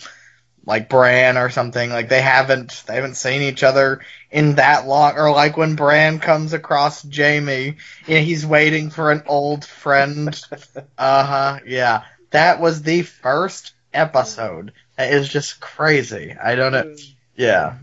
like 0.67 0.91
Bran 0.91 1.39
or 1.39 1.49
something, 1.49 1.91
like 1.91 2.09
they 2.09 2.21
haven't 2.21 2.85
they 2.87 2.97
haven't 2.97 3.15
seen 3.15 3.43
each 3.43 3.63
other 3.63 4.01
in 4.33 4.57
that 4.57 4.87
long, 4.87 5.17
or 5.19 5.31
like 5.33 5.57
when 5.57 5.77
Bran 5.77 6.21
comes 6.21 6.55
across 6.55 7.05
you 7.05 7.77
know, 8.15 8.21
he's 8.21 8.47
waiting 8.47 8.91
for 8.91 9.13
an 9.13 9.23
old 9.27 9.65
friend. 9.65 10.41
uh 10.99 11.25
huh, 11.25 11.61
yeah, 11.67 12.05
that 12.31 12.61
was 12.61 12.83
the 12.83 13.03
first 13.03 13.75
episode. 13.95 14.73
That 14.97 15.13
is 15.13 15.29
just 15.29 15.61
crazy. 15.61 16.35
I 16.43 16.57
don't 16.57 16.73
know. 16.73 16.85
Yeah, 17.37 17.77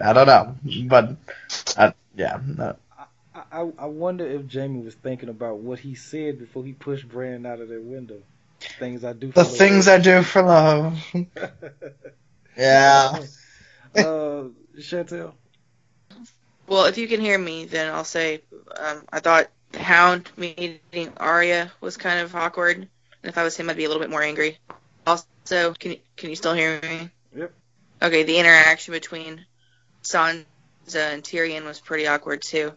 I 0.00 0.12
don't 0.12 0.26
know, 0.26 0.56
but 0.88 1.16
uh, 1.76 1.92
yeah. 2.16 2.38
No. 2.46 2.76
I, 3.52 3.70
I 3.78 3.86
wonder 3.86 4.26
if 4.26 4.52
Jaime 4.52 4.82
was 4.82 4.94
thinking 4.94 5.28
about 5.28 5.58
what 5.60 5.80
he 5.80 5.94
said 5.94 6.38
before 6.38 6.64
he 6.64 6.72
pushed 6.72 7.08
Bran 7.08 7.46
out 7.46 7.60
of 7.60 7.68
that 7.68 7.82
window. 7.82 8.22
Things 8.78 9.04
I 9.04 9.12
do. 9.14 9.32
the 9.34 9.44
things 9.44 9.88
I 9.88 9.98
do 9.98 10.22
for 10.22 10.42
love. 10.42 11.02
yeah. 12.56 13.20
Uh, 13.94 14.48
Chantel. 14.78 15.34
Well, 16.68 16.84
if 16.84 16.98
you 16.98 17.08
can 17.08 17.20
hear 17.20 17.38
me, 17.38 17.64
then 17.64 17.92
I'll 17.92 18.04
say 18.04 18.42
um, 18.78 19.02
I 19.10 19.20
thought 19.20 19.48
the 19.72 19.82
Hound 19.82 20.30
meeting 20.36 21.12
Arya 21.16 21.72
was 21.80 21.96
kind 21.96 22.20
of 22.20 22.36
awkward, 22.36 22.76
and 22.76 22.88
if 23.22 23.38
I 23.38 23.42
was 23.42 23.56
him, 23.56 23.70
I'd 23.70 23.76
be 23.76 23.84
a 23.84 23.88
little 23.88 24.02
bit 24.02 24.10
more 24.10 24.22
angry. 24.22 24.58
Also, 25.06 25.72
can 25.74 25.96
can 26.16 26.28
you 26.28 26.36
still 26.36 26.52
hear 26.52 26.78
me? 26.82 27.10
Yep. 27.34 27.52
Okay, 28.02 28.22
the 28.22 28.38
interaction 28.38 28.92
between 28.92 29.46
Sansa 30.02 30.44
and 30.94 31.22
Tyrion 31.22 31.64
was 31.64 31.80
pretty 31.80 32.06
awkward 32.06 32.42
too. 32.42 32.72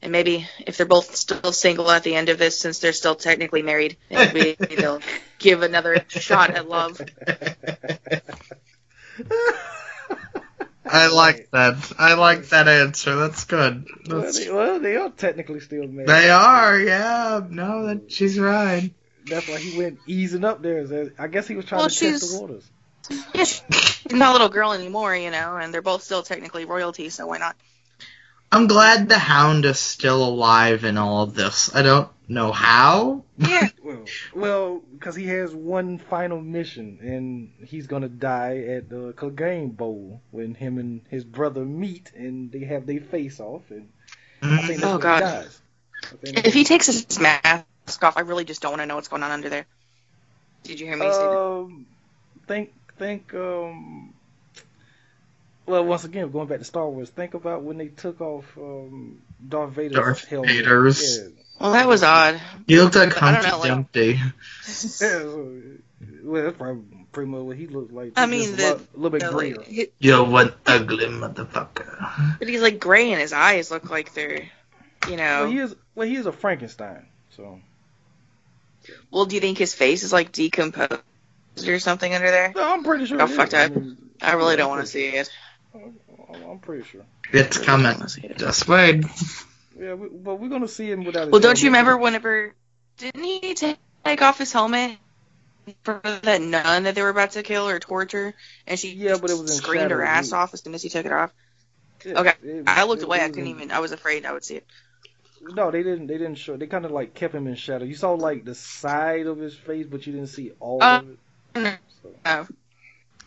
And 0.00 0.12
maybe 0.12 0.46
if 0.66 0.76
they're 0.76 0.86
both 0.86 1.16
still 1.16 1.52
single 1.52 1.90
at 1.90 2.04
the 2.04 2.14
end 2.14 2.28
of 2.28 2.38
this, 2.38 2.58
since 2.58 2.78
they're 2.78 2.92
still 2.92 3.14
technically 3.14 3.62
married, 3.62 3.96
maybe 4.10 4.56
they'll 4.76 5.00
give 5.38 5.62
another 5.62 6.04
shot 6.08 6.50
at 6.50 6.68
love. 6.68 7.00
I 10.94 11.08
like 11.08 11.50
that. 11.50 11.92
I 11.98 12.14
like 12.14 12.46
that 12.50 12.68
answer. 12.68 13.16
That's 13.16 13.44
good. 13.44 13.86
That's... 14.06 14.10
Well, 14.10 14.32
they, 14.32 14.50
well, 14.50 14.80
they 14.80 14.96
are 14.96 15.10
technically 15.10 15.60
still 15.60 15.86
married. 15.86 16.08
They 16.08 16.30
are, 16.30 16.78
yeah. 16.78 17.40
No, 17.48 17.86
that 17.86 18.12
she's 18.12 18.38
right. 18.38 18.92
That's 19.26 19.48
why 19.48 19.58
he 19.58 19.76
went 19.78 19.98
easing 20.06 20.44
up 20.44 20.62
there. 20.62 21.10
I 21.18 21.26
guess 21.28 21.48
he 21.48 21.56
was 21.56 21.64
trying 21.64 21.80
well, 21.80 21.88
to 21.88 21.98
test 21.98 22.32
the 22.32 22.40
waters. 22.40 22.70
Yeah, 23.10 23.44
she's 23.44 24.12
not 24.12 24.30
a 24.30 24.32
little 24.32 24.48
girl 24.48 24.72
anymore, 24.72 25.16
you 25.16 25.30
know, 25.30 25.56
and 25.56 25.74
they're 25.74 25.82
both 25.82 26.02
still 26.02 26.22
technically 26.22 26.64
royalty, 26.64 27.10
so 27.10 27.26
why 27.26 27.38
not? 27.38 27.56
I'm 28.52 28.66
glad 28.66 29.08
the 29.08 29.18
Hound 29.18 29.64
is 29.64 29.78
still 29.78 30.24
alive 30.24 30.84
in 30.84 30.96
all 30.96 31.22
of 31.22 31.34
this. 31.34 31.74
I 31.74 31.82
don't 31.82 32.08
know 32.28 32.52
how. 32.52 33.24
Yeah. 33.38 33.68
well, 34.34 34.82
because 34.92 35.14
he 35.14 35.26
has 35.26 35.54
one 35.54 35.98
final 35.98 36.40
mission, 36.40 36.98
and 37.02 37.68
he's 37.68 37.86
gonna 37.86 38.08
die 38.08 38.58
at 38.58 38.88
the 38.88 39.12
Clegane 39.12 39.76
Bowl 39.76 40.20
when 40.30 40.54
him 40.54 40.78
and 40.78 41.02
his 41.08 41.24
brother 41.24 41.64
meet, 41.64 42.12
and 42.14 42.50
they 42.50 42.60
have 42.60 42.86
their 42.86 43.00
face 43.00 43.40
off, 43.40 43.70
and 43.70 43.88
I 44.42 44.66
think 44.66 44.80
that's 44.80 44.92
oh, 44.92 44.98
God. 44.98 45.18
he 46.22 46.32
dies. 46.32 46.44
If 46.44 46.54
he 46.54 46.64
takes 46.64 46.86
his 46.86 47.18
mask 47.18 48.02
off, 48.02 48.16
I 48.16 48.20
really 48.20 48.44
just 48.44 48.62
don't 48.62 48.72
want 48.72 48.82
to 48.82 48.86
know 48.86 48.96
what's 48.96 49.08
going 49.08 49.22
on 49.22 49.30
under 49.30 49.48
there. 49.48 49.66
Did 50.64 50.80
you 50.80 50.86
hear 50.86 50.96
me 50.96 51.10
say 51.10 51.18
um, 51.18 51.86
that? 52.34 52.48
Think, 52.48 52.72
think, 52.98 53.34
um, 53.34 54.14
well, 55.66 55.84
once 55.84 56.04
again, 56.04 56.30
going 56.30 56.48
back 56.48 56.58
to 56.58 56.64
Star 56.64 56.88
Wars, 56.88 57.10
think 57.10 57.34
about 57.34 57.62
when 57.62 57.78
they 57.78 57.88
took 57.88 58.20
off 58.20 58.44
um, 58.58 59.22
Darth 59.46 59.72
Vader's 59.72 59.96
Darth 59.96 60.24
helmet. 60.28 60.50
Vader's. 60.50 61.18
Yeah. 61.18 61.28
Well, 61.60 61.72
that 61.72 61.86
was 61.86 62.02
odd. 62.02 62.40
He 62.66 62.80
looked 62.80 62.96
like 62.96 63.12
Humpty 63.12 63.46
know, 63.48 63.62
Dumpty. 63.62 64.20
yeah, 65.00 65.24
well, 66.22 66.42
that's 66.44 66.56
probably 66.56 66.82
pretty 67.12 67.30
much 67.30 67.40
what 67.42 67.56
he 67.56 67.66
looked 67.66 67.92
like. 67.92 68.12
I 68.16 68.26
mean, 68.26 68.56
the, 68.56 68.74
a 68.74 68.96
little 68.98 69.10
bit 69.18 69.30
grayer. 69.30 69.56
Like, 69.56 69.92
Yo, 69.98 70.24
what 70.24 70.56
ugly 70.66 71.06
motherfucker. 71.06 72.38
But 72.38 72.48
he's 72.48 72.60
like 72.60 72.80
gray, 72.80 73.12
and 73.12 73.20
his 73.20 73.32
eyes 73.32 73.70
look 73.70 73.88
like 73.88 74.12
they're, 74.14 74.48
you 75.08 75.16
know. 75.16 75.42
Well, 75.42 75.50
he 75.50 75.58
is. 75.58 75.76
Well, 75.94 76.08
he 76.08 76.16
is 76.16 76.26
a 76.26 76.32
Frankenstein. 76.32 77.06
So. 77.36 77.60
Well, 79.10 79.24
do 79.24 79.34
you 79.34 79.40
think 79.40 79.56
his 79.56 79.74
face 79.74 80.02
is 80.02 80.12
like 80.12 80.32
decomposed 80.32 81.00
or 81.66 81.78
something 81.78 82.14
under 82.14 82.30
there? 82.30 82.52
No, 82.54 82.72
I'm 82.74 82.84
pretty 82.84 83.06
sure. 83.06 83.18
How 83.18 83.26
fucked 83.26 83.54
up. 83.54 83.70
I, 83.70 83.74
mean, 83.74 83.96
I 84.20 84.32
really 84.34 84.56
don't 84.56 84.68
want 84.68 84.82
to 84.82 84.86
see 84.86 85.06
it. 85.06 85.30
I'm 85.74 86.58
pretty 86.58 86.84
sure. 86.84 87.02
It's 87.32 87.58
coming. 87.58 87.96
Just 88.36 88.68
wait. 88.68 89.04
Yeah, 89.78 89.94
we, 89.94 90.08
but 90.08 90.36
we're 90.36 90.48
gonna 90.48 90.68
see 90.68 90.90
him 90.90 91.04
without. 91.04 91.30
well, 91.30 91.40
don't 91.40 91.60
you 91.60 91.68
remember 91.68 91.96
whenever? 91.96 92.54
Didn't 92.98 93.24
he 93.24 93.54
take 93.54 94.22
off 94.22 94.38
his 94.38 94.52
helmet 94.52 94.98
for 95.82 96.00
that 96.04 96.40
nun 96.40 96.84
that 96.84 96.94
they 96.94 97.02
were 97.02 97.08
about 97.08 97.32
to 97.32 97.42
kill 97.42 97.68
or 97.68 97.78
torture, 97.80 98.34
and 98.66 98.78
she 98.78 98.94
yeah, 98.94 99.16
but 99.20 99.30
it 99.30 99.38
was 99.38 99.56
screamed 99.56 99.90
her 99.90 100.04
ass 100.04 100.32
off 100.32 100.54
as 100.54 100.62
soon 100.62 100.74
as 100.74 100.82
he 100.82 100.88
took 100.88 101.06
it 101.06 101.12
off. 101.12 101.32
It, 102.04 102.16
okay, 102.16 102.34
it, 102.42 102.64
I 102.66 102.84
looked 102.84 103.02
it, 103.02 103.06
away. 103.06 103.20
I 103.20 103.28
couldn't 103.28 103.46
even. 103.46 103.70
I 103.70 103.80
was 103.80 103.92
afraid 103.92 104.26
I 104.26 104.32
would 104.32 104.44
see 104.44 104.56
it. 104.56 104.66
No, 105.42 105.70
they 105.70 105.82
didn't. 105.82 106.06
They 106.06 106.18
didn't 106.18 106.36
show. 106.36 106.56
They 106.56 106.66
kind 106.66 106.84
of 106.84 106.90
like 106.90 107.14
kept 107.14 107.34
him 107.34 107.46
in 107.46 107.54
shadow. 107.54 107.84
You 107.84 107.94
saw 107.94 108.12
like 108.12 108.44
the 108.44 108.54
side 108.54 109.26
of 109.26 109.38
his 109.38 109.54
face, 109.54 109.86
but 109.86 110.06
you 110.06 110.12
didn't 110.12 110.28
see 110.28 110.52
all 110.60 110.82
uh, 110.82 111.00
of 111.00 111.08
it. 111.08 111.18
So. 112.02 112.14
No. 112.24 112.46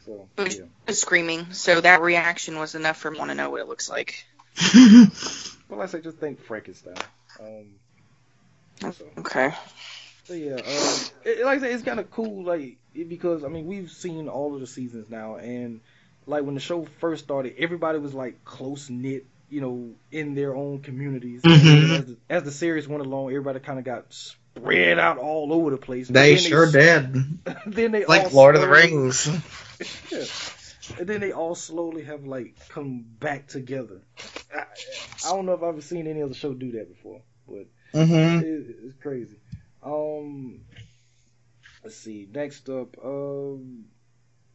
So, 0.06 0.30
yeah. 0.38 0.94
screaming, 0.94 1.52
so 1.52 1.82
that 1.82 2.02
reaction 2.02 2.58
was 2.58 2.76
enough 2.76 2.96
for 2.96 3.12
me 3.12 3.20
to 3.20 3.36
know 3.36 3.50
what 3.50 3.60
it 3.60 3.68
looks 3.68 3.90
like. 3.90 4.26
well, 5.70 5.82
I 5.82 5.86
say 5.86 6.02
just 6.02 6.18
think 6.18 6.42
Frankenstein. 6.42 6.96
Um, 7.40 8.92
so. 8.92 9.06
Okay. 9.20 9.54
So 10.26 10.34
yeah, 10.34 10.56
um, 10.56 11.06
it, 11.24 11.46
like 11.46 11.60
I 11.60 11.62
said, 11.62 11.72
it's 11.72 11.84
kind 11.84 12.02
of 12.02 12.12
cool, 12.12 12.44
like 12.44 12.78
because 12.94 13.46
I 13.46 13.48
mean 13.48 13.66
we've 13.66 13.90
seen 13.90 14.28
all 14.28 14.54
of 14.56 14.60
the 14.60 14.68
seasons 14.68 15.10
now, 15.10 15.38
and 15.38 15.80
like 16.26 16.44
when 16.44 16.54
the 16.54 16.60
show 16.60 16.86
first 17.00 17.24
started, 17.24 17.56
everybody 17.58 17.98
was 18.00 18.14
like 18.14 18.44
close 18.44 18.90
knit, 18.90 19.26
you 19.50 19.62
know, 19.62 19.92
in 20.12 20.36
their 20.36 20.54
own 20.54 20.82
communities. 20.82 21.44
Mm-hmm. 21.44 21.94
As, 21.94 22.06
the, 22.06 22.18
as 22.30 22.44
the 22.44 22.52
series 22.52 22.90
went 22.90 23.06
along, 23.06 23.30
everybody 23.30 23.62
kind 23.62 23.80
of 23.80 23.86
got 23.86 24.14
spread 24.14 25.00
out 25.00 25.18
all 25.18 25.54
over 25.54 25.72
the 25.72 25.78
place. 25.78 26.10
They 26.10 26.36
sure 26.36 26.70
they, 26.70 26.80
did. 26.80 27.40
then 27.66 27.92
they 27.94 28.06
like 28.06 28.34
Lord 28.34 28.56
of 28.56 28.62
the 28.62 28.68
Rings. 28.68 29.28
yeah. 30.12 30.26
And 30.98 31.08
then 31.08 31.22
they 31.22 31.32
all 31.32 31.56
slowly 31.56 32.04
have 32.04 32.26
like 32.26 32.56
come 32.70 33.06
back 33.20 33.48
together. 33.48 34.02
I, 34.54 34.64
I 35.26 35.32
don't 35.32 35.46
know 35.46 35.54
if 35.54 35.64
I've 35.64 35.70
ever 35.70 35.82
seen 35.82 36.08
any 36.08 36.22
other 36.22 36.34
show 36.34 36.54
do 36.54 36.72
that 36.74 36.90
before, 36.90 37.22
but 37.48 37.68
mm-hmm. 37.94 38.46
it, 38.46 38.76
it's 38.84 39.02
crazy. 39.02 39.38
Um, 39.84 40.62
let's 41.84 41.98
see. 41.98 42.28
Next 42.32 42.70
up, 42.70 42.96
um, 43.04 43.86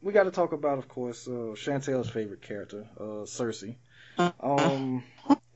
we 0.01 0.12
got 0.12 0.25
to 0.25 0.31
talk 0.31 0.53
about, 0.53 0.79
of 0.79 0.88
course, 0.88 1.27
uh, 1.29 1.55
Chantel's 1.55 2.11
favorite 2.11 2.42
character, 2.42 2.87
uh, 2.99 3.25
Cersei. 3.25 3.77
Um, 4.18 5.05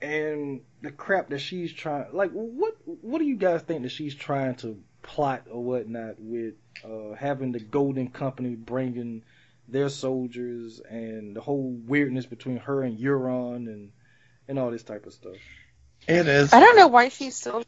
and 0.01 0.63
the 0.83 0.91
crap 0.91 1.29
that 1.31 1.41
she's 1.41 1.73
trying. 1.73 2.07
Like, 2.13 2.31
what 2.33 2.75
what 2.85 3.19
do 3.19 3.25
you 3.25 3.37
guys 3.37 3.63
think 3.63 3.83
that 3.83 3.91
she's 3.91 4.15
trying 4.15 4.55
to 4.57 4.79
plot 5.03 5.45
or 5.51 5.63
whatnot 5.63 6.17
with 6.19 6.55
uh, 6.85 7.15
having 7.15 7.53
the 7.53 7.61
Golden 7.61 8.09
Company 8.09 8.55
bringing 8.55 9.23
their 9.69 9.89
soldiers 9.89 10.81
and 10.81 11.35
the 11.35 11.41
whole 11.41 11.77
weirdness 11.87 12.27
between 12.27 12.59
her 12.59 12.83
and 12.83 12.99
Euron 12.99 13.67
and 13.67 13.93
and 14.49 14.59
all 14.59 14.71
this 14.71 14.85
type 14.85 15.07
of 15.07 15.13
stuff. 15.13 15.37
It 16.07 16.29
is. 16.29 16.53
I 16.53 16.61
don't 16.61 16.77
know 16.77 16.87
why 16.87 17.09
she's 17.09 17.37
so. 17.37 17.65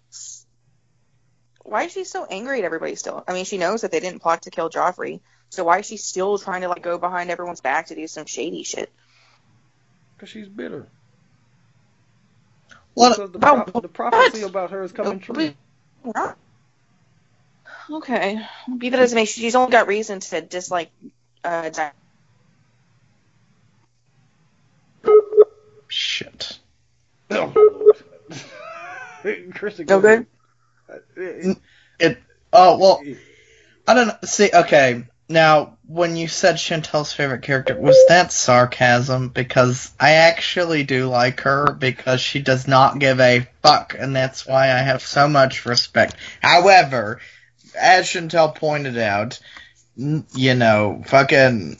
Why 1.62 1.84
is 1.84 1.92
she 1.92 2.04
so 2.04 2.24
angry 2.24 2.60
at 2.60 2.64
everybody 2.64 2.94
still? 2.94 3.24
I 3.26 3.34
mean, 3.34 3.44
she 3.44 3.58
knows 3.58 3.82
that 3.82 3.90
they 3.90 4.00
didn't 4.00 4.22
plot 4.22 4.42
to 4.42 4.50
kill 4.50 4.70
Joffrey, 4.70 5.20
so 5.50 5.64
why 5.64 5.80
is 5.80 5.86
she 5.86 5.96
still 5.96 6.38
trying 6.38 6.62
to 6.62 6.68
like 6.68 6.82
go 6.82 6.98
behind 6.98 7.30
everyone's 7.30 7.60
back 7.60 7.88
to 7.88 7.94
do 7.94 8.06
some 8.06 8.26
shady 8.26 8.62
shit? 8.62 8.90
Because 10.16 10.30
she's 10.30 10.48
bitter. 10.48 10.86
What? 12.94 13.16
Because 13.16 13.32
the, 13.32 13.38
pro- 13.38 13.80
the 13.80 13.88
prophecy 13.88 14.42
about 14.42 14.70
her 14.70 14.82
is 14.82 14.92
coming 14.92 15.20
true. 15.20 15.52
Okay, 17.90 18.40
be 18.76 18.90
that 18.90 19.00
as 19.00 19.12
it 19.12 19.16
may, 19.16 19.24
she's 19.24 19.54
only 19.54 19.72
got 19.72 19.88
reason 19.88 20.20
to 20.20 20.40
dislike 20.40 20.90
uh, 21.44 21.70
Shit. 25.88 26.58
Oh, 27.30 27.52
Christian. 29.52 29.86
No 29.86 30.00
good. 30.00 30.26
It, 31.16 31.58
it. 31.98 32.18
Oh 32.52 32.78
well. 32.78 33.02
I 33.86 33.94
don't 33.94 34.06
know. 34.06 34.14
See. 34.24 34.48
Okay. 34.54 35.04
Now, 35.28 35.76
when 35.86 36.16
you 36.16 36.26
said 36.26 36.54
Chantel's 36.54 37.12
favorite 37.12 37.42
character, 37.42 37.78
was 37.78 37.98
that 38.08 38.32
sarcasm? 38.32 39.28
Because 39.28 39.92
I 40.00 40.12
actually 40.12 40.84
do 40.84 41.08
like 41.08 41.40
her 41.40 41.72
because 41.72 42.22
she 42.22 42.40
does 42.40 42.66
not 42.66 42.98
give 42.98 43.20
a 43.20 43.46
fuck, 43.62 43.94
and 43.98 44.16
that's 44.16 44.46
why 44.46 44.72
I 44.72 44.78
have 44.78 45.02
so 45.02 45.28
much 45.28 45.66
respect. 45.66 46.14
However, 46.40 47.20
as 47.78 48.06
Chantel 48.06 48.54
pointed 48.54 48.96
out, 48.96 49.38
you 49.98 50.54
know, 50.54 51.02
fucking 51.06 51.76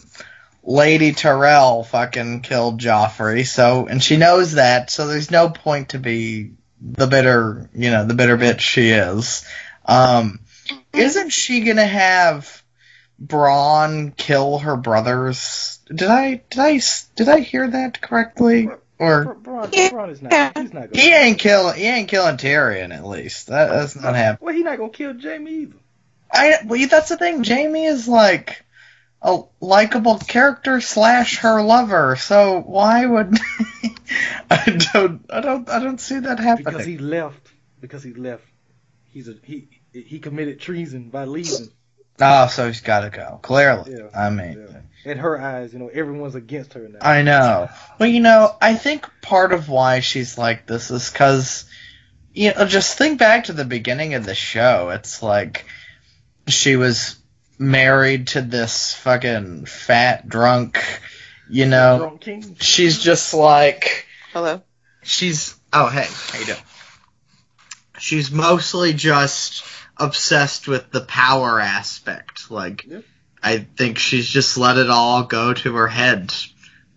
Lady 0.64 1.12
Tyrell 1.12 1.84
fucking 1.84 2.40
killed 2.40 2.80
Joffrey, 2.80 3.46
so 3.46 3.86
and 3.86 4.02
she 4.02 4.16
knows 4.16 4.52
that, 4.52 4.90
so 4.90 5.06
there's 5.06 5.30
no 5.30 5.48
point 5.48 5.90
to 5.90 5.98
be 5.98 6.52
the 6.80 7.06
bitter, 7.06 7.70
you 7.74 7.90
know, 7.90 8.04
the 8.04 8.14
bitter 8.14 8.36
bitch 8.36 8.60
she 8.60 8.90
is. 8.90 9.46
Um, 9.84 10.40
isn't 10.92 11.30
she 11.30 11.60
gonna 11.60 11.86
have 11.86 12.62
Bronn 13.24 14.16
kill 14.16 14.58
her 14.58 14.76
brothers? 14.76 15.78
Did 15.86 16.08
I 16.08 16.42
did 16.50 16.58
I 16.60 16.80
did 17.14 17.28
I 17.28 17.40
hear 17.40 17.68
that 17.68 18.00
correctly? 18.00 18.68
Or 18.98 19.36
Bronn, 19.36 19.72
Yeah. 19.72 19.90
Bronn 19.90 20.10
is 20.10 20.20
not. 20.20 20.58
He's 20.58 20.72
not. 20.72 20.90
Gonna, 20.92 21.00
he 21.00 21.14
ain't 21.14 21.38
killing 21.38 21.76
he 21.76 21.86
ain't 21.86 22.08
killing 22.08 22.36
Tyrion 22.36 22.92
at 22.92 23.06
least. 23.06 23.46
That, 23.46 23.70
that's 23.70 23.94
not 23.94 24.16
happening. 24.16 24.46
Well, 24.46 24.54
he's 24.54 24.64
not 24.64 24.76
gonna 24.76 24.90
kill 24.90 25.18
Jaime 25.18 25.50
either. 25.50 25.76
I 26.32 26.58
well, 26.64 26.86
that's 26.88 27.08
the 27.08 27.16
thing. 27.16 27.44
Jaime 27.44 27.84
is 27.84 28.08
like 28.08 28.64
a 29.22 29.42
likable 29.60 30.18
character 30.18 30.80
slash 30.80 31.38
her 31.38 31.62
lover. 31.62 32.16
So 32.16 32.60
why 32.60 33.04
would 33.04 33.36
I 34.50 34.78
don't 34.92 35.24
I 35.30 35.40
don't 35.40 35.68
I 35.68 35.78
don't 35.80 36.00
see 36.00 36.18
that 36.20 36.38
happening. 36.38 36.64
Because 36.64 36.86
he 36.86 36.98
left. 36.98 37.50
Because 37.80 38.02
he 38.02 38.12
left. 38.14 38.44
He's 39.12 39.28
a 39.28 39.34
he. 39.42 39.68
He 39.92 40.18
committed 40.18 40.60
treason 40.60 41.08
by 41.08 41.24
leaving. 41.24 41.70
Oh, 42.20 42.46
so 42.48 42.66
he's 42.66 42.80
got 42.80 43.00
to 43.00 43.10
go. 43.10 43.38
Clearly, 43.42 43.92
Yeah. 43.92 44.08
I 44.14 44.30
mean, 44.30 44.66
Yeah. 44.68 45.10
In 45.10 45.18
her 45.18 45.40
eyes, 45.40 45.72
you 45.72 45.78
know, 45.78 45.88
everyone's 45.88 46.34
against 46.34 46.74
her 46.74 46.88
now. 46.88 46.98
I 47.00 47.22
know. 47.22 47.68
Well, 47.98 48.08
you 48.08 48.20
know, 48.20 48.54
I 48.60 48.74
think 48.74 49.08
part 49.22 49.52
of 49.52 49.68
why 49.68 50.00
she's 50.00 50.36
like 50.36 50.66
this 50.66 50.90
is 50.90 51.10
because, 51.10 51.64
you 52.32 52.52
know, 52.52 52.66
just 52.66 52.98
think 52.98 53.18
back 53.18 53.44
to 53.44 53.52
the 53.52 53.64
beginning 53.64 54.14
of 54.14 54.26
the 54.26 54.34
show. 54.34 54.90
It's 54.90 55.22
like 55.22 55.64
she 56.48 56.76
was 56.76 57.16
married 57.58 58.28
to 58.28 58.40
this 58.42 58.94
fucking 58.94 59.66
fat 59.66 60.28
drunk, 60.28 60.82
you 61.48 61.66
know. 61.66 62.18
Drunking. 62.18 62.56
She's 62.60 62.98
just 63.02 63.34
like 63.34 64.06
Hello. 64.32 64.62
she's 65.02 65.54
oh 65.72 65.88
hey 65.88 66.06
how 66.08 66.38
you 66.38 66.46
doing 66.46 66.58
she's 67.98 68.30
mostly 68.30 68.92
just 68.92 69.64
obsessed 69.96 70.68
with 70.68 70.90
the 70.92 71.00
power 71.00 71.58
aspect 71.60 72.50
like 72.50 72.84
Yep. 72.86 73.04
i 73.42 73.58
think 73.58 73.98
she's 73.98 74.28
just 74.28 74.56
let 74.56 74.76
it 74.78 74.88
all 74.90 75.24
go 75.24 75.52
to 75.52 75.74
her 75.74 75.88
head 75.88 76.32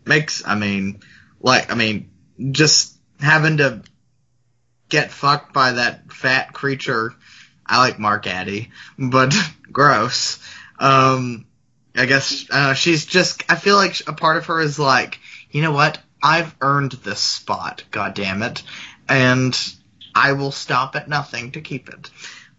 makes 0.06 0.46
i 0.46 0.56
mean 0.56 1.00
like 1.40 1.72
i 1.72 1.76
mean 1.76 2.12
just 2.52 2.96
having 3.20 3.58
to 3.58 3.82
get 4.90 5.12
fucked 5.12 5.54
by 5.54 5.72
that 5.74 6.12
fat 6.14 6.54
creature 6.54 7.14
i 7.72 7.80
like 7.80 7.98
mark 8.00 8.28
addy 8.28 8.70
but 9.00 9.34
gross. 9.72 10.40
Um 10.80 11.46
i 11.96 12.06
guess 12.06 12.46
I 12.52 12.74
she's 12.74 13.06
just 13.06 13.44
i 13.50 13.56
feel 13.56 13.76
like 13.76 14.02
a 14.08 14.14
part 14.14 14.38
of 14.38 14.46
her 14.48 14.60
is 14.62 14.78
like 14.78 15.20
you 15.52 15.62
know 15.62 15.72
what? 15.72 16.00
I've 16.24 16.56
earned 16.62 16.92
this 16.92 17.20
spot 17.20 17.84
god 17.92 18.14
damn 18.14 18.44
it 18.44 18.62
and 19.10 19.58
i 20.14 20.34
will 20.34 20.52
stop 20.52 20.96
at 20.96 21.08
nothing 21.10 21.52
to 21.54 21.62
keep 21.62 21.90
it. 21.90 22.10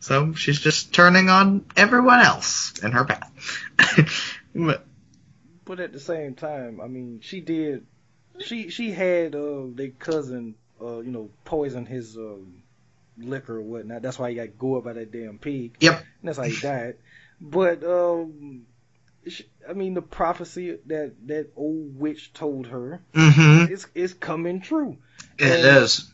So 0.01 0.35
she's 0.35 0.59
just 0.59 0.93
turning 0.93 1.29
on 1.31 1.65
everyone 1.77 2.19
else 2.21 2.77
in 2.83 2.91
her 2.93 3.05
path. 3.05 3.31
But 4.55 4.85
But 5.65 5.81
at 5.81 5.93
the 5.93 6.01
same 6.01 6.35
time, 6.35 6.81
I 6.81 6.89
mean, 6.89 7.21
she 7.23 7.41
did. 7.41 7.87
She 8.41 8.69
she 8.69 8.91
had 8.91 9.35
uh 9.35 9.67
their 9.73 9.91
cousin 9.91 10.57
uh 10.81 10.99
you 10.99 11.11
know 11.11 11.31
poison 11.45 11.87
his 11.87 12.17
um 12.17 12.62
liquor 13.25 13.57
or 13.59 13.63
whatnot. 13.63 14.03
That's 14.03 14.19
why 14.19 14.31
he 14.31 14.37
got 14.37 14.59
gored 14.59 14.85
by 14.85 14.95
that 14.95 15.13
damn 15.13 15.39
pig. 15.39 15.77
Yep. 15.81 15.99
And 15.99 16.29
that's 16.29 16.39
how 16.39 16.45
he 16.45 16.59
died. 16.61 16.97
But 17.41 17.83
um, 17.85 18.67
I 19.69 19.73
mean, 19.73 19.95
the 19.95 20.03
prophecy 20.03 20.79
that 20.87 21.15
that 21.27 21.51
old 21.57 21.99
witch 21.99 22.33
told 22.33 22.67
her 22.69 23.03
mm-hmm 23.15 23.73
is 23.73 23.87
is 23.95 24.15
coming 24.15 24.61
true. 24.61 24.99
it 25.39 25.51
And- 25.51 25.83
is 25.83 26.13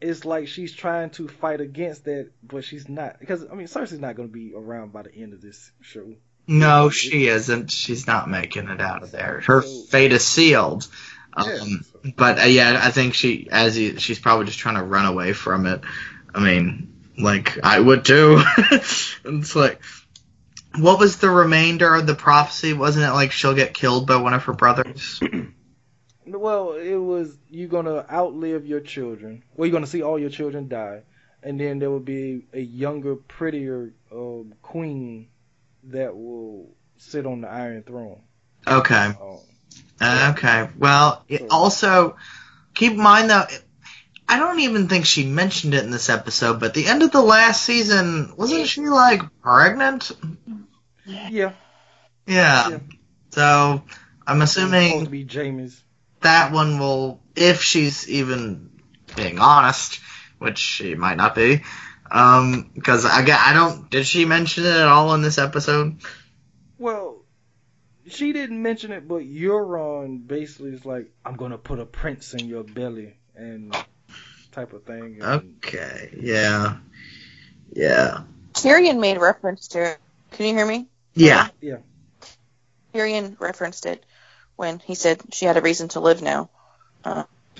It's 0.00 0.24
like 0.24 0.48
she's 0.48 0.72
trying 0.74 1.10
to 1.10 1.28
fight 1.28 1.60
against 1.60 2.04
that, 2.04 2.30
but 2.42 2.64
she's 2.64 2.88
not. 2.88 3.18
Because 3.20 3.44
I 3.50 3.54
mean, 3.54 3.66
Cersei's 3.66 4.00
not 4.00 4.16
going 4.16 4.28
to 4.28 4.32
be 4.32 4.52
around 4.54 4.92
by 4.92 5.02
the 5.02 5.14
end 5.14 5.32
of 5.32 5.40
this 5.40 5.70
show. 5.80 6.14
no 6.46 6.90
she 6.90 7.26
isn't 7.28 7.70
she's 7.70 8.06
not 8.06 8.28
making 8.28 8.68
it 8.68 8.78
out 8.78 9.02
of 9.02 9.10
there 9.10 9.40
her 9.46 9.62
fate 9.62 10.12
is 10.12 10.22
sealed 10.26 10.86
um, 11.36 11.46
Yeah. 12.04 12.12
But 12.16 12.38
uh, 12.38 12.44
yeah, 12.44 12.78
I 12.82 12.90
think 12.90 13.14
she, 13.14 13.48
as 13.50 13.76
you, 13.78 13.98
she's 13.98 14.18
probably 14.18 14.46
just 14.46 14.58
trying 14.58 14.76
to 14.76 14.82
run 14.82 15.06
away 15.06 15.32
from 15.32 15.66
it. 15.66 15.80
I 16.34 16.40
mean, 16.40 17.12
like 17.16 17.58
I 17.62 17.78
would 17.78 18.04
too. 18.04 18.42
it's 18.58 19.56
like, 19.56 19.80
what 20.76 20.98
was 20.98 21.18
the 21.18 21.30
remainder 21.30 21.94
of 21.94 22.06
the 22.06 22.14
prophecy? 22.14 22.72
Wasn't 22.72 23.04
it 23.04 23.12
like 23.12 23.32
she'll 23.32 23.54
get 23.54 23.74
killed 23.74 24.06
by 24.06 24.16
one 24.16 24.34
of 24.34 24.44
her 24.44 24.52
brothers? 24.52 25.20
Well, 26.26 26.72
it 26.72 26.96
was 26.96 27.36
you're 27.50 27.68
gonna 27.68 28.06
outlive 28.10 28.66
your 28.66 28.80
children. 28.80 29.42
Well, 29.54 29.66
you're 29.66 29.72
gonna 29.72 29.86
see 29.86 30.02
all 30.02 30.18
your 30.18 30.30
children 30.30 30.68
die, 30.68 31.02
and 31.42 31.60
then 31.60 31.78
there 31.78 31.90
will 31.90 32.00
be 32.00 32.46
a 32.52 32.60
younger, 32.60 33.16
prettier 33.16 33.92
uh, 34.10 34.44
queen 34.62 35.28
that 35.84 36.16
will 36.16 36.74
sit 36.96 37.26
on 37.26 37.42
the 37.42 37.48
Iron 37.48 37.82
Throne. 37.82 38.22
Okay, 38.66 39.12
Um, 39.20 39.38
okay. 40.00 40.70
Well, 40.78 41.24
it 41.28 41.42
also 41.50 42.16
keep 42.74 42.92
in 42.92 43.02
mind 43.02 43.28
though. 43.28 43.46
I 44.28 44.38
don't 44.38 44.60
even 44.60 44.88
think 44.88 45.04
she 45.06 45.26
mentioned 45.26 45.74
it 45.74 45.84
in 45.84 45.90
this 45.90 46.08
episode, 46.08 46.60
but 46.60 46.74
the 46.74 46.86
end 46.86 47.02
of 47.02 47.12
the 47.12 47.20
last 47.22 47.62
season 47.62 48.32
wasn't 48.36 48.66
she 48.66 48.82
like 48.82 49.22
pregnant? 49.42 50.10
yeah, 51.06 51.52
Yeah. 52.26 52.68
Yeah. 52.68 52.78
So 53.30 53.82
I'm 54.26 54.42
assuming 54.42 55.04
to 55.04 55.10
be 55.10 55.24
Jaime's. 55.24 55.82
that 56.22 56.52
one 56.52 56.78
will, 56.78 57.20
if 57.36 57.62
she's 57.62 58.08
even 58.08 58.70
being 59.16 59.38
honest, 59.38 60.00
which 60.38 60.58
she 60.58 60.94
might 60.94 61.16
not 61.16 61.34
be, 61.34 61.62
um, 62.10 62.70
because 62.74 63.04
I 63.04 63.22
get, 63.22 63.40
I 63.40 63.52
don't. 63.52 63.90
Did 63.90 64.06
she 64.06 64.24
mention 64.24 64.64
it 64.64 64.70
at 64.70 64.86
all 64.86 65.14
in 65.14 65.22
this 65.22 65.38
episode? 65.38 65.98
Well, 66.78 67.24
she 68.06 68.32
didn't 68.32 68.62
mention 68.62 68.92
it, 68.92 69.06
but 69.08 69.22
Euron 69.22 70.26
basically 70.26 70.70
is 70.70 70.84
like, 70.84 71.10
"I'm 71.24 71.36
gonna 71.36 71.58
put 71.58 71.78
a 71.78 71.86
prince 71.86 72.34
in 72.34 72.48
your 72.48 72.62
belly," 72.62 73.16
and 73.34 73.74
type 74.54 74.72
of 74.72 74.84
thing. 74.84 75.18
And 75.20 75.24
Okay. 75.24 76.10
Yeah. 76.16 76.76
Yeah. 77.72 78.22
Tyrion 78.52 79.00
made 79.00 79.18
reference 79.18 79.68
to 79.68 79.90
it. 79.90 79.98
Can 80.32 80.46
you 80.46 80.54
hear 80.54 80.66
me? 80.66 80.86
Yeah. 81.14 81.48
Yeah. 81.60 81.78
Tyrion 82.92 83.38
referenced 83.40 83.86
it 83.86 84.04
when 84.56 84.78
he 84.78 84.94
said 84.94 85.20
she 85.32 85.46
had 85.46 85.56
a 85.56 85.60
reason 85.60 85.88
to 85.88 86.00
live 86.00 86.22
now. 86.22 86.48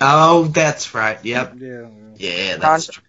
Oh, 0.01 0.45
that's 0.45 0.93
right. 0.93 1.23
Yep. 1.23 1.55
Yeah. 1.57 1.67
yeah. 1.69 1.87
Yeah, 2.17 2.57
that's 2.57 2.87
true. 2.87 3.03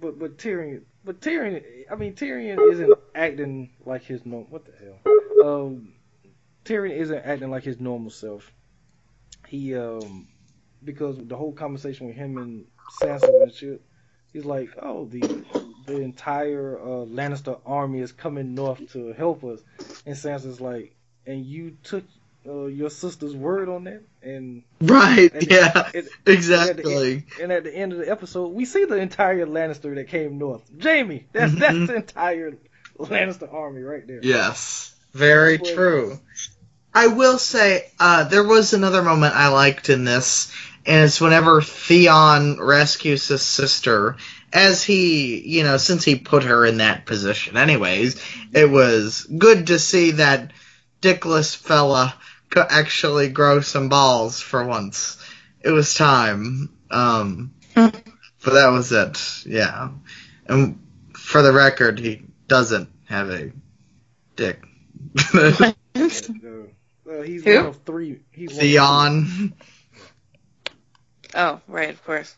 But 0.00 0.18
but 0.18 0.36
Tyrion, 0.38 0.82
but 1.04 1.20
Tyrion, 1.20 1.62
I 1.90 1.94
mean 1.94 2.14
Tyrion 2.14 2.72
isn't 2.72 2.98
acting 3.14 3.70
like 3.84 4.02
his 4.02 4.26
normal. 4.26 4.48
What 4.50 4.64
the 4.64 4.72
hell? 4.84 5.64
Um, 5.64 5.92
Tyrion 6.64 6.96
isn't 6.96 7.18
acting 7.24 7.50
like 7.50 7.62
his 7.62 7.78
normal 7.78 8.10
self. 8.10 8.50
He 9.46 9.76
um, 9.76 10.26
because 10.84 11.18
the 11.18 11.36
whole 11.36 11.52
conversation 11.52 12.08
with 12.08 12.16
him 12.16 12.36
and 12.38 12.64
Sansa 13.00 13.42
and 13.42 13.52
shit, 13.52 13.82
he's 14.32 14.44
like, 14.44 14.70
oh 14.80 15.06
the 15.06 15.20
the 15.86 16.00
entire 16.00 16.78
uh, 16.78 17.04
Lannister 17.06 17.58
army 17.66 18.00
is 18.00 18.12
coming 18.12 18.54
north 18.54 18.92
to 18.92 19.12
help 19.12 19.44
us, 19.44 19.60
and 20.06 20.14
Sansa's 20.14 20.60
like, 20.60 20.94
and 21.26 21.44
you 21.44 21.76
took 21.82 22.04
uh, 22.46 22.66
your 22.66 22.90
sister's 22.90 23.34
word 23.36 23.68
on 23.68 23.84
that, 23.84 24.02
and 24.22 24.62
Right. 24.80 25.32
and 25.32 25.50
Yeah. 25.50 25.90
Exactly. 26.26 27.24
and 27.40 27.52
at 27.52 27.64
the 27.64 27.74
end 27.74 27.92
of 27.92 27.98
the 27.98 28.10
episode, 28.10 28.48
we 28.48 28.64
see 28.64 28.84
the 28.84 28.96
entire 28.96 29.46
Lannister 29.46 29.94
that 29.94 30.08
came 30.08 30.38
north. 30.38 30.62
Jaime, 30.82 31.26
that's 31.32 31.52
Mhm. 31.52 31.58
that's 31.60 31.86
the 31.86 31.94
entire 31.96 32.56
Lannister 32.98 33.52
army 33.52 33.82
right 33.82 34.06
there. 34.06 34.20
Yes. 34.22 34.94
Very 35.12 35.58
true. 35.58 36.18
I 36.94 37.06
will 37.08 37.38
say, 37.38 37.90
uh, 37.98 38.24
there 38.24 38.44
was 38.44 38.72
another 38.74 39.02
moment 39.02 39.34
I 39.34 39.48
liked 39.48 39.88
in 39.88 40.04
this, 40.04 40.52
and 40.84 41.04
it's 41.04 41.20
whenever 41.20 41.62
Theon 41.62 42.58
rescues 42.60 43.28
his 43.28 43.42
sister, 43.42 44.16
as 44.52 44.82
he, 44.82 45.40
you 45.40 45.62
know, 45.62 45.76
since 45.76 46.04
he 46.04 46.16
put 46.16 46.44
her 46.44 46.66
in 46.66 46.78
that 46.78 47.06
position 47.06 47.56
anyways, 47.56 48.22
it 48.52 48.68
was 48.68 49.22
good 49.24 49.68
to 49.68 49.78
see 49.78 50.12
that 50.12 50.52
dickless 51.00 51.56
fella 51.56 52.14
could 52.50 52.66
actually 52.68 53.28
grow 53.28 53.60
some 53.60 53.88
balls 53.88 54.40
for 54.40 54.64
once. 54.64 55.18
It 55.60 55.70
was 55.70 55.94
time. 55.94 56.70
Um, 56.90 57.54
but 57.74 58.04
that 58.44 58.68
was 58.68 58.92
it. 58.92 59.46
Yeah. 59.46 59.90
And 60.46 60.80
for 61.14 61.42
the 61.42 61.52
record, 61.52 61.98
he 61.98 62.22
doesn't 62.48 62.90
have 63.06 63.30
a 63.30 63.52
dick. 64.36 64.62
He's 65.94 67.44
Who? 67.44 67.56
one 67.56 67.66
of 67.66 67.82
three. 67.84 68.20
He's 68.30 68.50
one 68.50 68.56
of 68.56 68.62
Theon. 68.62 69.54
Oh, 71.34 71.60
right, 71.68 71.90
of 71.90 72.04
course. 72.04 72.34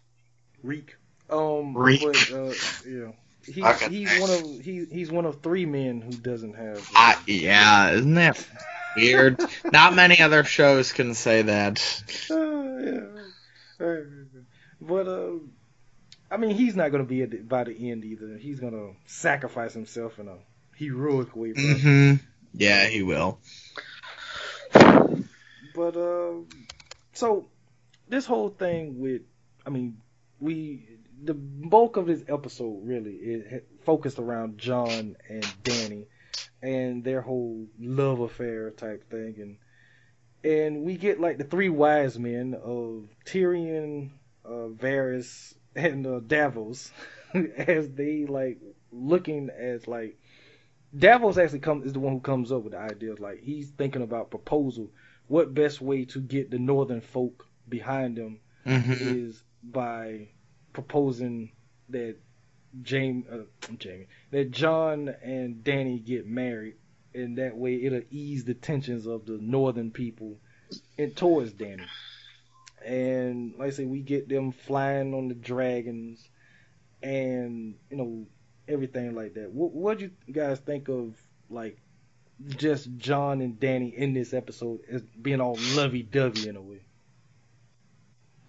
Reek. 0.63 0.97
Um, 1.31 1.77
Reek. 1.77 2.01
But, 2.03 2.33
uh, 2.33 2.55
yeah. 2.87 3.13
He, 3.47 3.63
Okay. 3.63 3.89
he's 3.89 4.21
one 4.21 4.31
of 4.31 4.61
he, 4.65 4.87
he's 4.91 5.11
one 5.11 5.27
of 5.27 5.43
three 5.43 5.67
men 5.67 6.01
who 6.01 6.13
doesn't 6.13 6.55
have. 6.55 6.79
uh, 6.79 6.83
I, 6.95 7.17
yeah, 7.27 7.91
isn't 7.91 8.15
that 8.15 8.43
weird? 8.97 9.39
Not 9.71 9.95
many 9.95 10.21
other 10.21 10.45
shows 10.45 10.93
can 10.93 11.15
say 11.15 11.43
that. 11.43 12.03
Uh, 12.31 12.79
yeah. 13.81 13.87
Uh, 13.87 13.97
But 14.81 15.09
uh, 15.09 15.33
I 16.31 16.37
mean, 16.37 16.55
he's 16.55 16.75
not 16.77 16.91
gonna 16.91 17.05
be 17.05 17.23
at 17.23 17.31
the, 17.31 17.39
by 17.39 17.65
the 17.65 17.91
end 17.91 18.05
either. 18.05 18.37
He's 18.39 18.61
gonna 18.61 18.93
sacrifice 19.07 19.73
himself 19.75 20.19
in 20.19 20.29
a 20.29 20.37
heroic 20.77 21.35
way. 21.37 21.53
But, 21.53 21.63
hmm 21.63 22.15
Yeah, 22.55 22.87
he 22.87 23.03
will. 23.03 23.39
but 25.75 25.97
uh, 25.97 26.33
so 27.13 27.47
this 28.09 28.27
whole 28.27 28.51
thing 28.51 28.99
with, 28.99 29.23
I 29.67 29.71
mean, 29.71 29.99
we 30.41 30.89
the 31.23 31.35
bulk 31.35 31.97
of 31.97 32.07
this 32.07 32.25
episode 32.29 32.81
really 32.83 33.43
had 33.49 33.63
focused 33.85 34.19
around 34.19 34.59
Jon 34.59 35.17
and 35.29 35.45
Dany 35.63 36.07
and 36.63 37.05
their 37.05 37.21
whole 37.21 37.67
love 37.79 38.21
affair 38.21 38.71
type 38.71 39.09
thing, 39.11 39.37
and 39.39 39.57
and 40.45 40.83
we 40.83 40.97
get 40.97 41.21
like 41.21 41.39
the 41.39 41.45
three 41.45 41.69
wise 41.69 42.19
men 42.19 42.55
of 42.55 43.09
Tyrion, 43.25 44.11
uh, 44.45 44.69
Varys, 44.69 45.55
and 45.75 46.07
uh, 46.07 46.21
Davos 46.21 46.91
as 47.57 47.91
they 47.91 48.27
like 48.27 48.59
looking 48.93 49.51
as 49.51 49.89
like 49.89 50.19
Davos 50.97 51.39
actually 51.39 51.61
comes 51.61 51.87
is 51.87 51.93
the 51.93 52.01
one 52.01 52.15
who 52.15 52.21
comes 52.21 52.53
up 52.53 52.63
with 52.63 52.73
the 52.73 52.79
idea 52.79 53.13
of 53.13 53.21
like 53.21 53.41
he's 53.41 53.71
thinking 53.71 54.03
about 54.03 54.31
proposal. 54.31 54.91
What 55.27 55.55
best 55.55 55.81
way 55.81 56.05
to 56.07 56.21
get 56.21 56.51
the 56.51 56.59
northern 56.59 57.01
folk 57.01 57.49
behind 57.69 58.19
him 58.19 58.41
hmm 58.65 58.93
is 58.93 59.43
by 59.63 60.29
proposing 60.73 61.53
that 61.91 62.17
James, 62.83 63.27
uh, 63.31 63.45
Jaime, 63.83 64.07
that 64.31 64.51
Jon 64.51 65.15
and 65.23 65.63
Dany 65.63 66.05
get 66.05 66.27
married, 66.27 66.77
and 67.15 67.39
that 67.39 67.57
way 67.57 67.83
it'll 67.83 68.03
ease 68.11 68.45
the 68.45 68.55
tensions 68.55 69.07
of 69.07 69.27
the 69.27 69.39
northern 69.41 69.91
people 69.91 70.39
and 70.99 71.17
towards 71.17 71.53
Dany. 71.53 71.87
And 72.85 73.55
like 73.59 73.69
I 73.69 73.71
say, 73.71 73.85
we 73.85 74.01
get 74.01 74.29
them 74.29 74.53
flying 74.53 75.15
on 75.15 75.29
the 75.29 75.35
dragons, 75.35 76.29
and 77.03 77.77
you 77.91 77.97
know 77.97 78.27
everything 78.69 79.15
like 79.15 79.35
that. 79.35 79.51
What 79.53 79.73
what 79.73 80.01
you 80.01 80.11
guys 80.31 80.59
think 80.59 80.89
of 80.89 81.17
like 81.49 81.79
just 82.47 82.89
Jon 82.97 83.41
and 83.41 83.59
Dany 83.59 83.95
in 83.95 84.13
this 84.13 84.35
episode 84.35 84.81
as 84.91 85.03
being 85.03 85.41
all 85.41 85.59
lovey 85.75 86.03
dovey 86.03 86.49
in 86.49 86.57
a 86.57 86.63
way? 86.63 86.84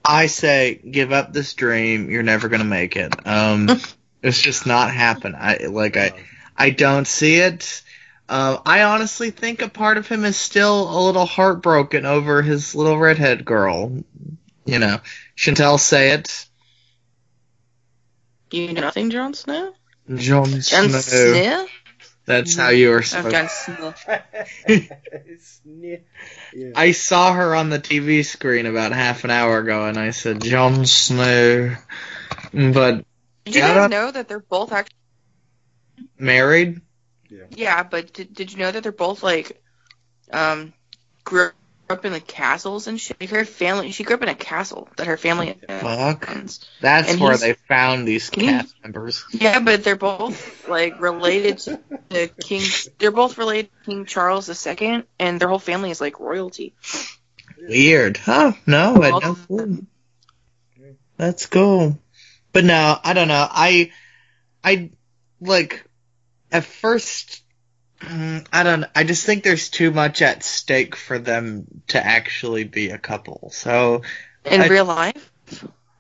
I 0.08 0.28
say, 0.28 0.76
give 0.76 1.12
up 1.12 1.34
this 1.34 1.54
dream. 1.54 2.10
You're 2.10 2.24
never 2.24 2.50
gonna 2.50 2.64
make 2.64 2.96
it. 2.96 3.14
Um, 3.28 3.70
it's 4.22 4.42
just 4.42 4.66
not 4.66 4.92
happen. 4.94 5.36
I 5.38 5.58
like 5.68 5.98
I 5.98 6.14
I 6.58 6.70
don't 6.70 7.08
see 7.08 7.36
it. 7.38 7.82
Uh, 8.28 8.58
I 8.66 8.84
honestly 8.84 9.30
think 9.30 9.62
a 9.62 9.70
part 9.70 9.98
of 9.98 10.08
him 10.08 10.26
is 10.26 10.36
still 10.36 10.90
a 10.90 11.02
little 11.06 11.26
heartbroken 11.26 12.06
over 12.06 12.42
his 12.42 12.74
little 12.74 12.98
redhead 12.98 13.46
girl. 13.46 14.04
You 14.66 14.80
know, 14.80 15.00
Chantelle 15.36 15.78
say 15.78 16.12
it. 16.12 16.48
You 18.52 18.74
know 18.74 18.82
nothing, 18.82 19.12
Jon 19.12 19.34
Snow? 19.34 19.74
Jon 20.16 20.46
Jon 20.46 20.90
Snow. 20.90 21.68
Snow? 22.26 22.34
That's 22.34 22.56
how 22.56 22.70
you 22.70 22.90
were 22.90 23.04
supposed. 23.04 23.36
Jon 23.36 23.50
Snow. 23.50 23.94
Snit. 24.68 26.02
yeah. 26.54 26.72
I 26.76 26.92
saw 26.92 27.34
her 27.34 27.56
on 27.56 27.70
the 27.70 27.80
TV 27.80 28.26
screen 28.26 28.66
about 28.66 28.92
half 28.92 29.24
an 29.24 29.32
hour 29.32 29.60
ago, 29.60 29.86
and 29.86 29.98
I 29.98 30.10
said 30.10 30.42
Jon 30.42 30.86
Snow, 30.86 31.76
but 32.52 33.06
Did 33.46 33.56
you 33.56 33.62
guys 33.62 33.90
know 33.90 34.12
that 34.12 34.28
they're 34.28 34.40
both 34.40 34.72
actually? 34.72 34.96
married. 36.18 36.82
Yeah, 37.52 37.84
but 37.84 38.14
did, 38.14 38.34
did 38.34 38.52
you 38.52 38.60
know 38.60 38.72
that 38.72 38.82
they're 38.84 38.92
both 38.92 39.22
like, 39.22 39.62
um, 40.32 40.74
grew 41.24 41.52
up 41.90 42.06
in 42.06 42.14
the 42.14 42.20
castles 42.20 42.88
and 42.88 43.00
shit? 43.00 43.22
Her 43.30 43.46
family, 43.46 43.92
she 43.92 44.04
grew 44.04 44.16
up 44.16 44.24
in 44.24 44.30
a 44.30 44.36
castle 44.36 44.88
that 44.98 45.08
her 45.08 45.18
family 45.18 45.58
Fuck. 45.68 46.30
owns. 46.30 46.66
That's 46.82 47.12
And 47.12 47.20
where 47.20 47.38
they 47.38 47.54
found 47.54 48.08
these 48.08 48.30
cast 48.30 48.76
members. 48.84 49.24
Yeah, 49.32 49.60
but 49.60 49.84
they're 49.84 49.96
both 49.96 50.68
like 50.68 51.00
related 51.00 51.60
to 51.60 51.80
the 52.10 52.28
King. 52.40 52.62
They're 52.98 53.12
both 53.12 53.38
related 53.38 53.70
to 53.72 53.86
King 53.86 54.06
Charles 54.06 54.50
II, 54.68 55.04
and 55.20 55.40
their 55.40 55.48
whole 55.48 55.60
family 55.60 55.92
is 55.92 56.02
like 56.02 56.20
royalty. 56.20 56.74
Weird. 57.58 58.18
Huh? 58.18 58.54
No, 58.66 59.02
I 59.02 59.20
don't. 59.20 59.88
That's 61.18 61.46
cool. 61.46 61.98
But 62.52 62.66
no, 62.66 62.98
I 63.04 63.14
don't 63.14 63.28
know. 63.28 63.48
I, 63.50 63.92
I, 64.64 64.92
like, 65.42 65.86
at 66.52 66.64
first, 66.64 67.44
I 68.02 68.64
don't. 68.64 68.86
I 68.96 69.04
just 69.04 69.26
think 69.26 69.44
there's 69.44 69.70
too 69.70 69.92
much 69.92 70.22
at 70.22 70.44
stake 70.44 70.96
for 70.96 71.18
them 71.18 71.66
to 71.88 72.06
actually 72.06 72.64
be 72.66 72.90
a 72.90 72.98
couple. 72.98 73.50
So 73.54 74.02
In 74.44 74.62
I- 74.62 74.68
real 74.68 74.86
life? 74.86 75.32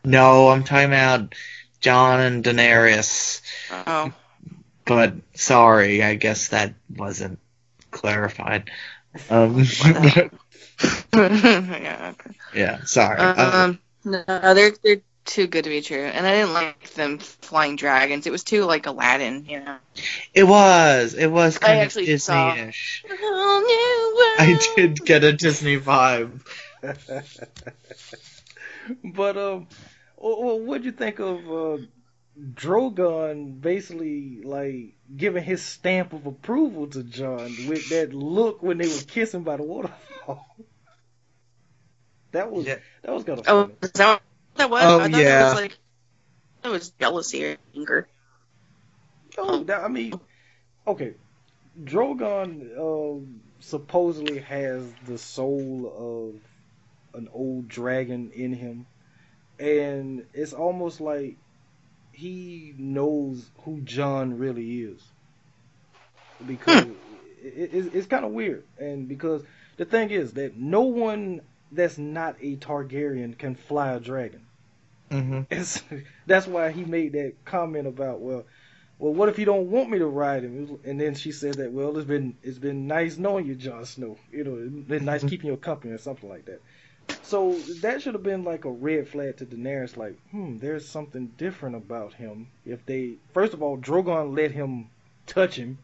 no, 0.03 0.49
I'm 0.49 0.63
talking 0.63 0.87
about 0.87 1.33
Jon 1.79 2.19
and 2.19 2.43
Daenerys. 2.43 3.41
Oh, 3.71 4.11
But 4.85 5.13
sorry, 5.33 6.03
I 6.03 6.15
guess 6.15 6.49
that 6.49 6.73
wasn't 6.95 7.39
clarified. 7.91 8.69
Um, 9.29 9.63
yeah. 11.13 12.13
Okay. 12.13 12.31
yeah, 12.53 12.83
sorry. 12.83 13.17
Uh, 13.19 13.65
Um, 13.65 13.79
no, 14.03 14.23
they're 14.53 14.73
they're 14.83 15.01
too 15.25 15.47
good 15.47 15.63
to 15.65 15.69
be 15.69 15.81
true, 15.81 16.03
and 16.05 16.25
I 16.25 16.31
didn't 16.35 16.53
like 16.53 16.93
them 16.93 17.17
flying 17.19 17.75
dragons. 17.75 18.27
It 18.27 18.31
was 18.31 18.43
too 18.43 18.63
like 18.65 18.85
Aladdin, 18.85 19.45
you 19.47 19.59
know. 19.59 19.77
it 20.33 20.43
was. 20.43 21.13
It 21.15 21.27
was 21.27 21.57
I 21.57 21.59
kind 21.59 21.79
of 21.79 21.85
actually 21.85 22.17
saw- 22.17 22.53
Disney-ish. 22.53 23.05
Whole 23.09 23.61
new 23.61 24.15
world. 24.17 24.39
I 24.39 24.59
did 24.75 25.05
get 25.05 25.23
a 25.23 25.33
Disney 25.33 25.79
vibe. 25.79 26.41
but 29.03 29.37
um, 29.37 29.67
well, 30.17 30.59
what'd 30.59 30.85
you 30.85 30.91
think 30.91 31.19
of 31.19 31.37
uh, 31.51 31.77
Drogon 32.53 33.61
basically 33.61 34.41
like 34.43 34.95
giving 35.15 35.43
his 35.43 35.63
stamp 35.63 36.13
of 36.13 36.25
approval 36.25 36.87
to 36.87 37.03
Jon 37.03 37.55
with 37.67 37.89
that 37.89 38.13
look 38.13 38.61
when 38.61 38.77
they 38.77 38.87
were 38.87 39.01
kissing 39.07 39.43
by 39.43 39.57
the 39.57 39.63
waterfall? 39.63 40.45
that 42.31 42.51
was 42.51 42.65
Yeah. 42.67 42.77
that 43.03 43.13
was 43.13 43.23
kind 43.23 43.39
of 43.39 43.45
Oh, 43.47 43.71
funny. 43.93 44.19
Is 44.55 44.59
that 44.59 44.69
was? 44.69 44.83
Oh, 44.83 44.99
I 45.01 45.09
thought 45.11 45.21
yeah. 45.21 45.41
it 45.41 45.43
was 45.43 45.61
like 45.61 45.77
it 46.63 46.69
was 46.69 46.89
jealousy 46.91 47.45
or 47.45 47.57
anger. 47.75 48.07
Oh, 49.37 49.63
that, 49.65 49.83
I 49.83 49.89
mean, 49.89 50.13
okay. 50.87 51.13
Drogon 51.83 52.77
um, 52.77 53.41
supposedly 53.59 54.39
has 54.39 54.81
the 55.05 55.17
soul 55.17 56.39
of 57.13 57.19
an 57.19 57.27
old 57.33 57.67
dragon 57.67 58.31
in 58.33 58.53
him, 58.53 58.85
and 59.59 60.25
it's 60.33 60.53
almost 60.53 61.01
like 61.01 61.35
he 62.13 62.73
knows 62.77 63.45
who 63.63 63.81
Jon 63.81 64.37
really 64.37 64.83
is. 64.83 65.03
Because 66.47 66.85
it, 67.43 67.73
it, 67.73 67.93
it's 67.93 68.07
kind 68.07 68.23
of 68.23 68.31
weird, 68.31 68.63
and 68.79 69.09
because 69.09 69.43
the 69.75 69.83
thing 69.83 70.11
is 70.11 70.33
that 70.33 70.55
no 70.55 70.83
one 70.83 71.41
that's 71.75 71.97
not 71.97 72.37
a 72.41 72.57
Targaryen 72.57 73.37
can 73.37 73.55
fly 73.55 73.93
a 73.93 73.99
dragon. 73.99 74.47
hmm 75.11 75.41
It's, 75.49 75.83
that's 76.27 76.47
why 76.47 76.71
he 76.71 76.85
made 76.85 77.13
that 77.13 77.35
comment 77.45 77.87
about 77.87 78.21
well, 78.21 78.45
well, 78.99 79.13
what 79.13 79.29
if 79.29 79.39
you 79.39 79.45
don't 79.45 79.69
want 79.71 79.89
me 79.89 79.99
to 79.99 80.07
ride 80.07 80.43
him? 80.43 80.79
And 80.85 80.99
then 80.99 81.15
she 81.15 81.31
said 81.31 81.57
that 81.57 81.71
well, 81.71 81.97
it's 81.97 82.07
been 82.07 82.37
it's 82.43 82.59
been 82.59 82.87
nice 82.87 83.17
knowing 83.17 83.45
you, 83.47 83.55
Jon 83.55 83.85
Snow. 83.85 84.17
You 84.31 84.43
know, 84.43 84.55
it's 84.57 84.87
been 84.89 85.05
nice 85.05 85.23
keeping 85.23 85.47
your 85.47 85.57
company 85.57 85.93
or 85.93 85.97
something 85.97 86.29
like 86.29 86.45
that. 86.45 86.61
So 87.23 87.65
that 87.81 88.01
should 88.01 88.15
have 88.15 88.23
been 88.23 88.43
like 88.43 88.65
a 88.65 88.71
red 88.71 89.07
flag 89.09 89.37
to 89.37 89.45
Daenerys. 89.45 89.97
Like, 89.97 90.17
hmm, 90.31 90.57
there's 90.59 90.87
something 90.87 91.27
different 91.37 91.75
about 91.75 92.13
him. 92.13 92.49
If 92.65 92.85
they 92.85 93.17
first 93.33 93.53
of 93.53 93.61
all, 93.63 93.77
Drogon 93.77 94.35
let 94.35 94.51
him 94.51 94.89
touch 95.27 95.55
him 95.57 95.79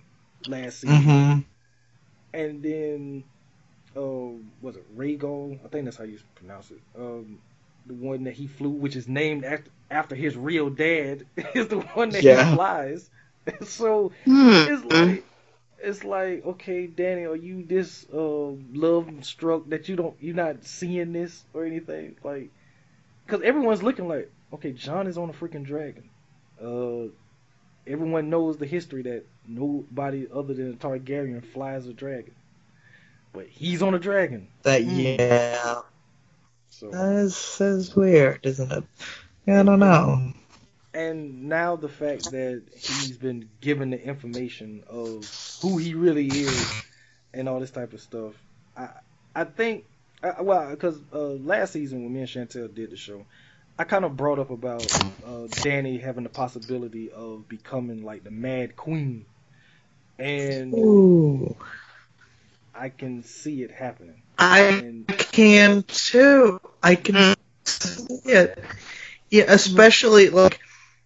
last 0.46 0.80
season, 0.80 1.18
hmm 1.18 1.40
and 2.34 2.62
then 2.64 3.24
uh, 3.96 4.38
was 4.62 4.78
it 4.78 4.86
Rhaegal? 4.96 5.66
I 5.66 5.68
think 5.70 5.86
that's 5.86 5.98
how 5.98 6.04
you 6.04 6.20
pronounce 6.36 6.72
it. 6.72 6.82
Um, 6.98 7.42
the 7.86 7.96
one 7.96 8.24
that 8.26 8.34
he 8.34 8.48
flew, 8.48 8.70
which 8.72 8.96
is 8.96 9.08
named 9.08 9.44
after, 9.46 9.72
after 9.90 10.16
his 10.16 10.38
real 10.38 10.70
dad, 10.70 11.26
is 11.56 11.68
the 11.68 11.80
one 11.80 12.14
that 12.14 12.24
Yeah. 12.24 12.36
he 12.36 12.38
flies. 12.40 13.10
so 13.64 14.14
Hmm. 14.26 14.66
it's 14.66 14.84
like 14.86 15.26
it's 15.78 16.04
like 16.04 16.46
okay, 16.46 16.88
Dany, 16.88 17.30
are 17.30 17.36
you 17.36 17.66
this 17.66 18.06
uh, 18.14 18.52
love 18.74 19.10
struck 19.26 19.70
that 19.70 19.90
you 19.90 19.96
don't 19.96 20.16
you're 20.22 20.36
not 20.36 20.64
seeing 20.66 21.12
this 21.14 21.46
or 21.54 21.66
anything 21.66 22.16
like? 22.24 22.52
Because 23.26 23.44
everyone's 23.44 23.84
looking 23.84 24.08
like 24.08 24.32
okay, 24.54 24.74
Jon 24.74 25.08
is 25.08 25.18
on 25.18 25.30
a 25.30 25.34
freaking 25.34 25.66
dragon. 25.66 26.10
Uh, 26.62 27.12
everyone 27.88 28.30
knows 28.30 28.58
the 28.58 28.66
history 28.66 29.04
that 29.04 29.26
nobody 29.46 30.28
other 30.34 30.54
than 30.54 30.74
a 30.74 30.78
Targaryen 30.78 31.44
flies 31.46 31.88
a 31.88 31.94
dragon, 31.94 32.36
but 33.34 33.48
he's 33.48 33.82
on 33.82 33.94
a 33.96 34.00
dragon. 34.00 34.50
That 34.64 34.84
Hmm. 34.84 35.16
yeah, 35.20 35.82
So 36.70 36.92
that 36.92 37.12
is, 37.14 37.58
that 37.58 37.66
is 37.66 37.96
weird, 37.96 38.46
isn't 38.46 38.72
it? 38.72 38.84
Yeah, 39.46 39.62
I 39.62 39.64
don't 39.64 39.80
know. 39.80 40.34
and 40.94 41.44
now 41.50 41.76
the 41.76 41.90
fact 41.90 42.32
that 42.32 42.64
he's 42.76 43.18
been 43.18 43.50
given 43.62 43.92
the 43.92 44.02
information 44.04 44.84
of 44.88 45.30
who 45.62 45.78
he 45.78 45.94
really 45.94 46.42
is 46.42 46.86
and 47.34 47.48
all 47.48 47.60
this 47.60 47.72
type 47.72 47.94
of 47.94 48.02
stuff, 48.02 48.34
I 48.76 48.90
I 49.36 49.44
think 49.46 49.86
I, 50.24 50.42
well 50.42 50.70
because 50.72 51.00
uh, 51.14 51.20
last 51.20 51.74
season 51.74 52.04
when 52.04 52.14
me 52.14 52.20
and 52.22 52.30
Chantelle 52.30 52.68
did 52.68 52.92
the 52.92 52.98
show, 52.98 53.26
I 53.78 53.84
kind 53.86 54.06
of 54.06 54.18
brought 54.18 54.40
up 54.40 54.52
about 54.52 54.94
uh, 55.24 55.48
Dany 55.62 56.02
having 56.02 56.24
the 56.24 56.30
possibility 56.30 57.12
of 57.12 57.48
becoming 57.48 58.04
like 58.04 58.24
the 58.24 58.32
Mad 58.32 58.76
Queen, 58.76 59.26
and 60.20 60.74
Ooh. 60.74 61.56
I 62.74 62.90
can 62.90 63.24
see 63.24 63.64
it 63.64 63.72
happening. 63.72 64.22
I 64.38 64.60
And 64.60 65.08
can 65.08 65.84
too. 65.84 66.60
I 66.82 66.96
can 66.96 67.36
see 67.66 68.20
it. 68.26 68.64
Yeah, 69.30 69.46
especially 69.48 70.30
like 70.30 70.60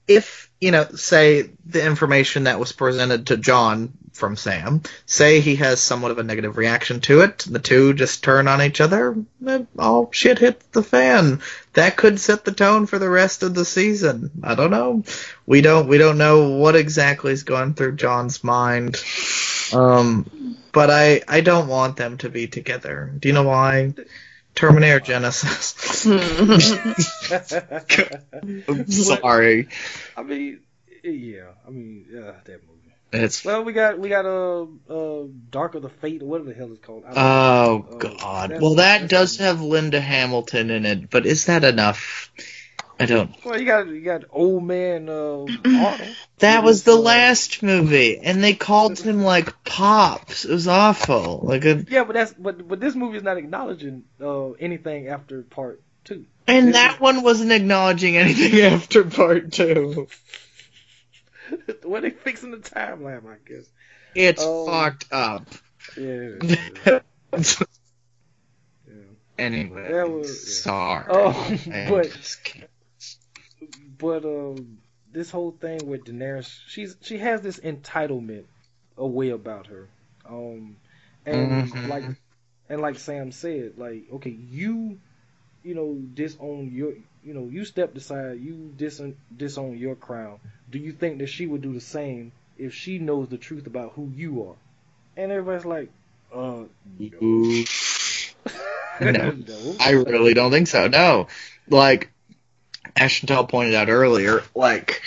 if 0.07 0.45
you 0.61 0.71
know, 0.71 0.85
say 0.95 1.49
the 1.65 1.85
information 1.85 2.45
that 2.45 2.59
was 2.59 2.71
presented 2.71 3.27
to 3.27 3.37
Jon 3.37 3.93
from 4.13 4.37
Sam, 4.37 4.81
say 5.05 5.41
he 5.41 5.57
has 5.57 5.81
somewhat 5.81 6.11
of 6.11 6.17
a 6.17 6.23
negative 6.23 6.57
reaction 6.57 7.01
to 7.01 7.21
it, 7.21 7.45
and 7.45 7.53
the 7.53 7.59
two 7.59 7.93
just 7.93 8.23
turn 8.23 8.47
on 8.47 8.61
each 8.61 8.79
other, 8.79 9.15
then 9.41 9.67
all 9.77 10.09
shit 10.11 10.39
hits 10.39 10.65
the 10.67 10.81
fan. 10.81 11.41
That 11.73 11.97
could 11.97 12.19
set 12.19 12.45
the 12.45 12.53
tone 12.53 12.85
for 12.85 12.97
the 12.97 13.09
rest 13.09 13.43
of 13.43 13.53
the 13.53 13.65
season. 13.65 14.31
I 14.43 14.55
don't 14.55 14.71
know. 14.71 15.03
We 15.45 15.61
don't 15.61 15.87
we 15.87 15.97
don't 15.97 16.17
know 16.17 16.57
what 16.57 16.75
exactly 16.75 17.33
is 17.33 17.43
going 17.43 17.73
through 17.73 17.97
Jon's 17.97 18.43
mind. 18.43 18.95
Um, 19.73 20.57
but 20.75 20.91
I 20.91 21.21
I 21.27 21.41
don't 21.41 21.67
want 21.67 21.97
them 21.97 22.17
to 22.19 22.29
be 22.29 22.45
together. 22.47 23.11
Do 23.17 23.27
you 23.29 23.33
know 23.33 23.43
why? 23.43 23.93
Terminator 24.53 24.99
Genisys. 25.01 26.05
I'm 28.69 28.87
sorry. 28.91 29.67
I 30.15 30.23
mean, 30.23 30.59
yeah. 31.03 31.49
I 31.67 31.69
mean, 31.71 32.05
yeah, 32.09 32.31
that 32.45 32.61
movie. 32.67 32.71
It's 33.11 33.45
Well, 33.45 33.63
we 33.63 33.73
got 33.73 33.97
we 33.99 34.09
got 34.09 34.25
uh, 34.25 34.63
uh 34.89 35.27
Dark 35.49 35.75
of 35.75 35.81
the 35.81 35.89
Fate, 35.89 36.21
or 36.21 36.25
whatever 36.25 36.49
the 36.49 36.55
hell 36.55 36.71
it's 36.71 36.85
called. 36.85 37.03
I 37.05 37.07
don't 37.07 37.15
know. 37.15 37.21
oh 37.21 37.87
Oh, 37.91 37.97
god. 37.97 38.49
that's- 38.49 38.61
Well, 38.61 38.75
that 38.75 39.09
does 39.09 39.37
have 39.37 39.61
Linda 39.61 40.01
Hamilton 40.01 40.69
in 40.69 40.85
it, 40.85 41.09
but 41.09 41.25
is 41.25 41.45
that 41.45 41.63
enough? 41.63 42.31
I 42.99 43.05
don't. 43.07 43.31
Well, 43.45 43.59
you 43.59 43.65
got 43.65 43.87
you 43.87 44.01
got 44.01 44.23
old 44.29 44.63
man 44.63 45.09
uh. 45.09 45.45
That 46.39 46.63
was 46.63 46.83
the 46.83 46.95
last 46.95 47.63
movie, 47.63 48.17
and 48.19 48.43
they 48.43 48.53
called 48.53 48.99
him 48.99 49.21
like 49.21 49.63
Pops. 49.63 50.45
It 50.45 50.51
was 50.51 50.67
awful. 50.67 51.39
Like 51.43 51.63
a, 51.65 51.85
Yeah, 51.89 52.03
but 52.03 52.13
that's 52.13 52.33
but 52.33 52.67
but 52.67 52.79
this 52.79 52.93
movie 52.95 53.17
is 53.17 53.23
not 53.23 53.37
acknowledging 53.37 54.03
uh, 54.21 54.51
anything 54.51 55.07
after 55.07 55.41
part 55.43 55.81
two. 56.03 56.25
and 56.47 56.75
that 56.75 56.99
one 56.99 57.21
wasn't 57.23 57.51
acknowledging 57.51 58.17
anything 58.17 58.59
after 58.73 59.03
part 59.05 59.51
two. 59.51 60.07
when 61.83 62.01
they 62.01 62.09
fixing 62.11 62.51
the 62.51 62.57
timeline, 62.57 63.25
I 63.27 63.37
guess. 63.47 63.65
It's 64.13 64.41
Oh. 64.43 64.65
fucked 64.67 65.07
up. 65.11 65.47
Yeah. 65.97 66.99
anyway, 69.37 69.91
That 69.91 70.09
was- 70.09 70.29
yeah. 70.29 70.61
sorry. 70.63 71.05
Oh, 71.09 71.57
but-. 71.89 72.17
But 73.97 74.25
um, 74.25 74.79
this 75.11 75.31
whole 75.31 75.51
thing 75.51 75.87
with 75.87 76.05
Daenerys, 76.05 76.49
she's 76.67 76.97
she 77.01 77.17
has 77.17 77.41
this 77.41 77.59
entitlement 77.59 78.45
a 78.97 79.07
way 79.07 79.29
about 79.29 79.67
her. 79.67 79.89
Um, 80.25 80.77
and 81.25 81.73
Mhm. 81.73 81.83
like 81.83 82.09
and 82.69 82.81
like 82.81 82.97
Sam 82.99 83.31
said, 83.31 83.77
like 83.77 84.05
okay, 84.13 84.29
you 84.31 84.99
you 85.63 85.75
know 85.75 86.01
disown 86.13 86.69
your 86.71 86.93
you 87.23 87.33
know 87.33 87.47
you 87.49 87.65
stepped 87.65 87.97
aside, 87.97 88.39
you 88.39 88.73
disown 88.75 89.15
disown 89.35 89.77
your 89.77 89.95
crown. 89.95 90.39
Do 90.69 90.79
you 90.79 90.93
think 90.93 91.19
that 91.19 91.27
she 91.27 91.45
would 91.47 91.61
do 91.61 91.73
the 91.73 91.81
same 91.81 92.33
if 92.57 92.73
she 92.73 92.99
knows 92.99 93.29
the 93.29 93.37
truth 93.37 93.67
about 93.67 93.93
who 93.93 94.09
you 94.09 94.43
are? 94.43 94.57
And 95.17 95.31
everybody's 95.31 95.65
like, 95.65 95.91
uh. 96.33 96.65
No. 96.99 97.65
no. 98.99 99.39
I 99.79 99.91
really 99.91 100.33
don't 100.33 100.51
think 100.51 100.67
so. 100.67 100.87
No, 100.87 101.27
like 101.69 102.11
As 102.95 103.11
Chantelle 103.11 103.47
pointed 103.47 103.75
out 103.75 103.89
earlier, 103.89 104.43
like 104.53 105.01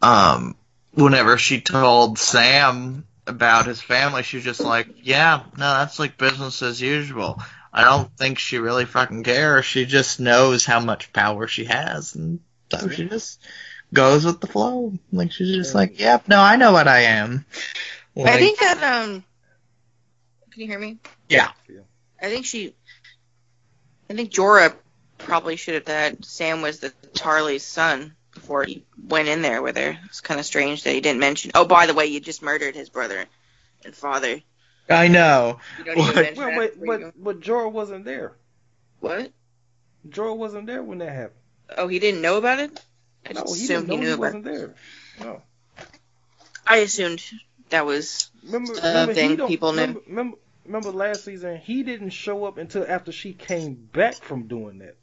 um, 0.00 0.56
whenever 0.92 1.36
she 1.38 1.60
told 1.60 2.18
Sam 2.18 3.06
about 3.26 3.66
his 3.66 3.80
family, 3.80 4.22
she 4.22 4.38
was 4.38 4.44
just 4.44 4.60
like, 4.60 4.88
"Yeah, 5.02 5.42
no, 5.56 5.78
that's 5.78 5.98
like 5.98 6.18
business 6.18 6.62
as 6.62 6.80
usual." 6.80 7.42
I 7.72 7.84
don't 7.84 8.10
think 8.16 8.38
she 8.38 8.58
really 8.58 8.86
fucking 8.86 9.22
cares. 9.22 9.66
She 9.66 9.84
just 9.84 10.18
knows 10.18 10.64
how 10.64 10.80
much 10.80 11.12
power 11.12 11.46
she 11.46 11.66
has, 11.66 12.14
and 12.14 12.40
so 12.72 12.88
she 12.88 13.06
just 13.06 13.40
goes 13.92 14.24
with 14.24 14.40
the 14.40 14.46
flow. 14.46 14.94
Like 15.12 15.32
she's 15.32 15.54
just 15.54 15.74
like, 15.74 16.00
"Yep, 16.00 16.28
no, 16.28 16.40
I 16.40 16.56
know 16.56 16.72
what 16.72 16.88
I 16.88 17.00
am." 17.00 17.44
I 18.16 18.38
think 18.38 18.58
that 18.60 18.82
um, 18.82 19.24
can 20.56 20.62
you 20.62 20.68
hear 20.68 20.78
me? 20.78 20.98
Yeah. 21.28 21.50
Yeah. 21.68 21.80
I 22.20 22.30
think 22.30 22.46
she, 22.46 22.74
I 24.08 24.14
think 24.14 24.30
Jorah 24.30 24.74
probably 25.26 25.56
should 25.56 25.74
have 25.74 25.84
that 25.86 26.24
Sam 26.24 26.62
was 26.62 26.80
the 26.80 26.92
Tarly's 27.14 27.64
son 27.64 28.14
before 28.32 28.64
he 28.64 28.84
went 29.02 29.28
in 29.28 29.42
there 29.42 29.60
with 29.62 29.76
her. 29.76 29.98
It's 30.06 30.20
kind 30.20 30.38
of 30.40 30.46
strange 30.46 30.84
that 30.84 30.92
he 30.94 31.00
didn't 31.00 31.20
mention. 31.20 31.50
Oh, 31.54 31.64
by 31.64 31.86
the 31.86 31.94
way, 31.94 32.06
you 32.06 32.20
just 32.20 32.42
murdered 32.42 32.74
his 32.74 32.88
brother 32.88 33.24
and 33.84 33.94
father. 33.94 34.40
I 34.88 35.08
know. 35.08 35.58
You 35.78 35.84
don't 35.84 35.98
even 35.98 36.06
What? 36.14 36.14
Well, 36.14 36.24
that 36.24 36.56
but 36.56 36.80
before 36.80 36.98
but 36.98 37.24
but 37.24 37.40
Jorah 37.40 37.72
wasn't 37.72 38.04
there. 38.04 38.32
what? 39.00 39.32
Jorah 40.08 40.36
wasn't 40.36 40.66
there 40.66 40.82
when 40.82 40.98
that 40.98 41.12
happened. 41.12 41.40
Oh, 41.76 41.88
he 41.88 41.98
didn't 41.98 42.22
know 42.22 42.36
about 42.38 42.60
it. 42.60 42.80
I 43.28 43.32
No, 43.32 43.42
he 43.46 43.64
assumed 43.64 43.88
didn't 43.88 43.90
he 43.90 43.96
knew 43.96 44.06
he 44.06 44.12
about. 44.12 44.20
wasn't 44.20 44.44
there. 44.44 44.74
No. 45.20 45.42
I 46.66 46.76
assumed 46.78 47.22
that 47.70 47.84
was. 47.84 48.30
Remember, 48.44 48.72
Uh, 48.74 48.76
remember 48.84 49.14
thing 49.14 49.36
don't, 49.36 49.48
people 49.48 49.72
knew. 49.72 50.02
remember, 50.06 50.36
remember, 50.66 50.90
last 50.90 51.24
season 51.24 51.56
he 51.58 51.82
didn't 51.82 52.10
show 52.10 52.44
up 52.44 52.58
until 52.58 52.84
after 52.86 53.12
she 53.12 53.32
came 53.32 53.74
back 53.74 54.22
from 54.22 54.46
doing 54.46 54.78
that. 54.78 54.96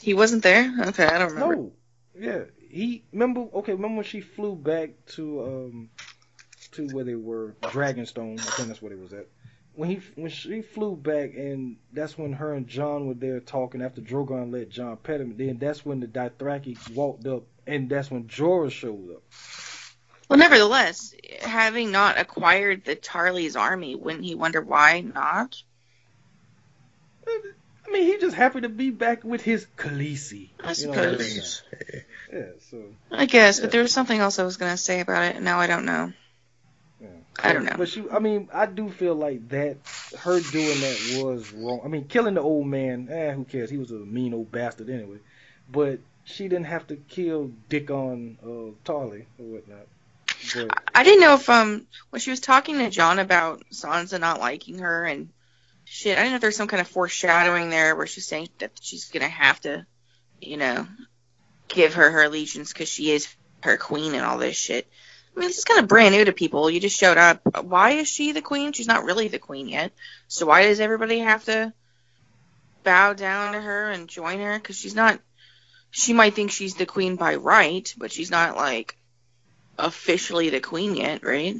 He 0.00 0.14
wasn't 0.14 0.42
there. 0.42 0.72
Okay, 0.88 1.06
I 1.06 1.18
don't 1.18 1.32
remember. 1.32 1.56
No. 1.56 1.72
Yeah. 2.18 2.44
He 2.68 3.04
remember 3.12 3.46
okay, 3.54 3.72
remember 3.72 3.96
when 3.96 4.04
she 4.04 4.20
flew 4.20 4.54
back 4.56 4.90
to 5.14 5.42
um 5.42 5.90
to 6.72 6.88
where 6.88 7.04
they 7.04 7.14
were, 7.14 7.54
Dragonstone, 7.62 8.40
I 8.40 8.50
think 8.50 8.68
that's 8.68 8.82
where 8.82 8.92
it 8.92 8.98
was 8.98 9.12
at. 9.12 9.28
When 9.74 9.90
he 9.90 10.00
when 10.14 10.30
she 10.30 10.62
flew 10.62 10.96
back 10.96 11.34
and 11.34 11.76
that's 11.92 12.18
when 12.18 12.32
her 12.34 12.52
and 12.52 12.66
Jon 12.66 13.06
were 13.06 13.14
there 13.14 13.40
talking 13.40 13.82
after 13.82 14.00
Drogon 14.00 14.52
let 14.52 14.70
Jon 14.70 14.96
pet 14.96 15.20
him, 15.20 15.36
then 15.36 15.58
that's 15.58 15.84
when 15.84 16.00
the 16.00 16.06
Dothraki 16.06 16.94
walked 16.94 17.26
up 17.26 17.44
and 17.66 17.88
that's 17.88 18.10
when 18.10 18.24
Jorah 18.24 18.70
showed 18.70 19.10
up. 19.16 19.22
Well, 20.28 20.38
nevertheless, 20.38 21.14
having 21.42 21.92
not 21.92 22.18
acquired 22.18 22.84
the 22.84 22.94
Tarly's 22.94 23.56
army, 23.56 23.94
wouldn't 23.94 24.24
he 24.24 24.34
wonder 24.34 24.60
why 24.60 25.00
not? 25.00 25.62
I 27.86 27.90
mean, 27.92 28.04
he 28.04 28.18
just 28.18 28.34
happy 28.34 28.62
to 28.62 28.68
be 28.68 28.90
back 28.90 29.24
with 29.24 29.42
his 29.42 29.66
Khaleesi. 29.76 30.48
I 30.62 30.72
You 30.72 30.86
know 30.86 31.18
suppose. 31.18 31.62
Yeah, 32.32 32.46
so 32.70 32.82
I 33.12 33.26
guess, 33.26 33.60
but 33.60 33.70
there 33.70 33.82
was 33.82 33.92
something 33.92 34.18
else 34.18 34.38
I 34.38 34.44
was 34.44 34.56
gonna 34.56 34.76
say 34.76 35.00
about 35.00 35.24
it, 35.24 35.36
and 35.36 35.44
now 35.44 35.60
I 35.60 35.66
don't 35.66 35.84
know. 35.84 36.12
yeah. 37.00 37.08
I 37.42 37.52
don't 37.52 37.64
know. 37.64 37.76
But 37.76 37.88
she, 37.88 38.04
I 38.10 38.18
mean, 38.18 38.48
I 38.52 38.66
do 38.66 38.90
feel 38.90 39.14
like 39.14 39.48
that 39.50 39.76
her 40.20 40.40
doing 40.40 40.80
that 40.80 41.22
was 41.22 41.52
wrong. 41.52 41.80
I 41.84 41.88
mean, 41.88 42.06
killing 42.08 42.34
the 42.34 42.40
old 42.40 42.66
man, 42.66 43.08
eh, 43.10 43.32
who 43.32 43.44
cares? 43.44 43.70
He 43.70 43.76
was 43.78 43.90
a 43.90 43.94
mean 43.98 44.34
old 44.34 44.50
bastard 44.50 44.90
anyway. 44.90 45.18
But 45.70 46.00
she 46.24 46.48
didn't 46.48 46.66
have 46.66 46.86
to 46.88 46.96
kill 46.96 47.52
Dickon 47.68 48.38
uh, 48.42 48.72
Tarly 48.84 49.26
or 49.38 49.44
whatnot. 49.46 49.86
I 50.94 51.04
didn't 51.04 51.20
know 51.20 51.34
if 51.34 51.48
um 51.48 51.86
when 52.10 52.20
she 52.20 52.30
was 52.30 52.40
talking 52.40 52.78
to 52.78 52.90
Jon 52.90 53.18
about 53.18 53.62
Sansa 53.72 54.20
not 54.20 54.40
liking 54.40 54.78
her 54.78 55.04
and 55.04 55.30
shit, 55.84 56.16
I 56.18 56.22
didn't 56.22 56.32
know 56.32 56.36
if 56.36 56.40
there's 56.42 56.56
some 56.56 56.68
kind 56.68 56.80
of 56.80 56.88
foreshadowing 56.88 57.70
there 57.70 57.96
where 57.96 58.06
she's 58.06 58.26
saying 58.26 58.48
that 58.58 58.72
she's 58.80 59.10
gonna 59.10 59.28
have 59.28 59.60
to, 59.62 59.86
you 60.40 60.56
know, 60.56 60.86
give 61.68 61.94
her 61.94 62.10
her 62.10 62.24
allegiance 62.24 62.72
because 62.72 62.88
she 62.88 63.10
is 63.10 63.34
her 63.62 63.76
queen 63.76 64.14
and 64.14 64.24
all 64.24 64.38
this 64.38 64.56
shit. 64.56 64.86
I 65.36 65.40
mean, 65.40 65.48
this 65.48 65.58
is 65.58 65.64
kind 65.64 65.80
of 65.80 65.88
brand 65.88 66.14
new 66.14 66.24
to 66.24 66.32
people. 66.32 66.70
You 66.70 66.78
just 66.78 66.98
showed 66.98 67.18
up. 67.18 67.40
Why 67.64 67.92
is 67.92 68.08
she 68.08 68.32
the 68.32 68.42
queen? 68.42 68.72
She's 68.72 68.86
not 68.86 69.04
really 69.04 69.28
the 69.28 69.38
queen 69.38 69.68
yet. 69.68 69.92
So 70.28 70.46
why 70.46 70.62
does 70.62 70.78
everybody 70.78 71.18
have 71.20 71.44
to 71.46 71.72
bow 72.84 73.14
down 73.14 73.54
to 73.54 73.60
her 73.60 73.90
and 73.90 74.08
join 74.08 74.38
her? 74.38 74.58
Because 74.58 74.76
she's 74.76 74.94
not. 74.94 75.18
She 75.90 76.12
might 76.12 76.34
think 76.34 76.50
she's 76.50 76.74
the 76.74 76.86
queen 76.86 77.16
by 77.16 77.36
right, 77.36 77.92
but 77.96 78.12
she's 78.12 78.30
not 78.30 78.56
like 78.56 78.96
officially 79.78 80.50
the 80.50 80.60
queen 80.60 80.94
yet, 80.94 81.24
right? 81.24 81.56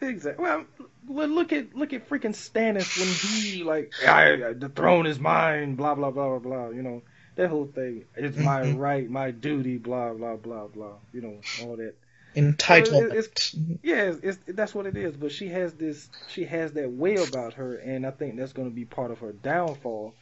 exactly. 0.00 0.42
Well, 0.42 0.64
well, 1.06 1.28
look 1.28 1.52
at 1.52 1.74
look 1.74 1.92
at 1.92 2.08
freaking 2.08 2.34
Stannis 2.34 2.98
when 2.98 3.08
he 3.08 3.62
like, 3.64 3.92
I, 4.06 4.48
I- 4.48 4.52
the 4.52 4.68
throne 4.68 5.06
is 5.06 5.18
mine, 5.18 5.74
blah 5.74 5.94
blah 5.94 6.10
blah 6.10 6.28
blah 6.28 6.38
blah. 6.38 6.68
You 6.70 6.82
know 6.82 7.02
that 7.36 7.48
whole 7.48 7.66
thing. 7.66 8.04
It's 8.16 8.36
my 8.36 8.62
Mhm. 8.62 8.78
right, 8.78 9.08
my 9.10 9.30
duty, 9.30 9.78
blah 9.78 10.12
blah 10.12 10.36
blah 10.36 10.66
blah. 10.68 10.94
You 11.12 11.20
know 11.22 11.36
all 11.62 11.76
that. 11.76 11.94
Entitlement. 12.34 13.10
It's- 13.14 13.54
Yeah, 13.82 14.04
it's, 14.04 14.18
it's, 14.22 14.38
that's 14.56 14.74
what 14.74 14.86
it 14.86 14.96
is. 14.96 15.14
But 15.16 15.32
she 15.32 15.48
has 15.48 15.74
this, 15.74 16.08
she 16.28 16.44
has 16.46 16.72
that 16.72 16.90
way 16.90 17.16
about 17.16 17.54
her, 17.54 17.76
and 17.76 18.06
I 18.06 18.10
think 18.10 18.36
that's 18.38 18.54
going 18.54 18.70
to 18.70 18.74
be 18.74 18.86
part 18.86 19.10
of 19.10 19.18
her 19.18 19.32
downfall. 19.32 20.14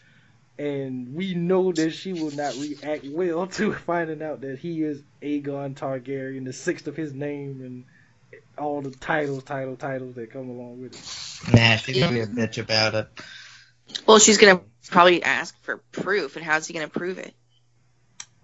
And 0.61 1.15
we 1.15 1.35
know 1.35 1.73
that 1.73 1.93
she 1.93 2.13
will 2.13 2.33
not 2.33 2.55
react 2.59 3.05
well 3.07 3.47
to 3.59 3.73
finding 3.73 4.23
out 4.23 4.43
that 4.43 4.59
he 4.59 4.83
is 4.83 5.03
Aegon 5.23 5.75
Targaryen, 5.75 6.45
the 6.45 6.53
sixth 6.53 6.87
of 6.87 6.97
his 6.97 7.15
name, 7.15 7.63
and 7.63 7.85
all 8.59 8.83
the 8.83 8.91
titles, 8.91 9.43
title, 9.45 9.77
titles 9.77 10.17
that 10.17 10.31
come 10.31 10.51
along 10.51 10.83
with 10.83 10.93
it. 10.93 11.55
Nah, 11.55 11.77
she's 11.77 11.99
gonna 11.99 12.13
be 12.13 12.21
a 12.21 12.27
bitch 12.27 12.59
about 12.59 12.95
it. 12.95 13.09
Well, 14.07 14.19
she's 14.19 14.37
gonna 14.37 14.61
probably 14.91 15.23
ask 15.23 15.59
for 15.63 15.79
proof, 15.93 16.37
and 16.37 16.45
how's 16.45 16.67
he 16.67 16.75
gonna 16.75 16.89
prove 16.89 17.19
it? 17.19 17.35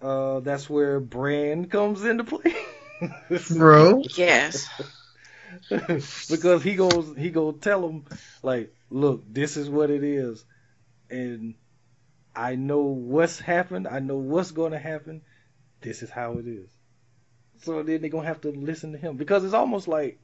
uh, 0.01 0.41
that's 0.41 0.69
where 0.69 1.01
Bran 1.01 1.67
comes 1.67 2.05
into 2.05 2.25
play. 2.25 2.55
Bro. 3.51 4.05
Yes. 4.17 4.69
because 6.31 6.63
he 6.63 6.75
goes 6.75 7.15
he 7.17 7.31
go 7.31 7.53
tell 7.53 7.89
him 7.89 8.05
like, 8.43 8.75
look, 8.91 9.23
this 9.29 9.57
is 9.57 9.69
what 9.69 9.91
it 9.91 10.05
is, 10.05 10.45
and 11.11 11.55
I 12.37 12.55
know 12.55 12.81
what's 12.81 13.39
happened. 13.41 13.89
I 13.89 13.99
know 14.01 14.17
what's 14.17 14.51
going 14.51 14.73
to 14.73 14.79
happen. 14.79 15.23
This 15.81 16.03
is 16.03 16.11
how 16.11 16.35
it 16.35 16.47
is. 16.47 16.69
So 17.63 17.83
then 17.83 18.01
they're 18.01 18.11
gonna 18.11 18.27
have 18.27 18.43
to 18.43 18.51
listen 18.51 18.93
to 18.93 18.99
him 18.99 19.17
because 19.17 19.45
it's 19.45 19.55
almost 19.55 19.89
like 19.89 20.19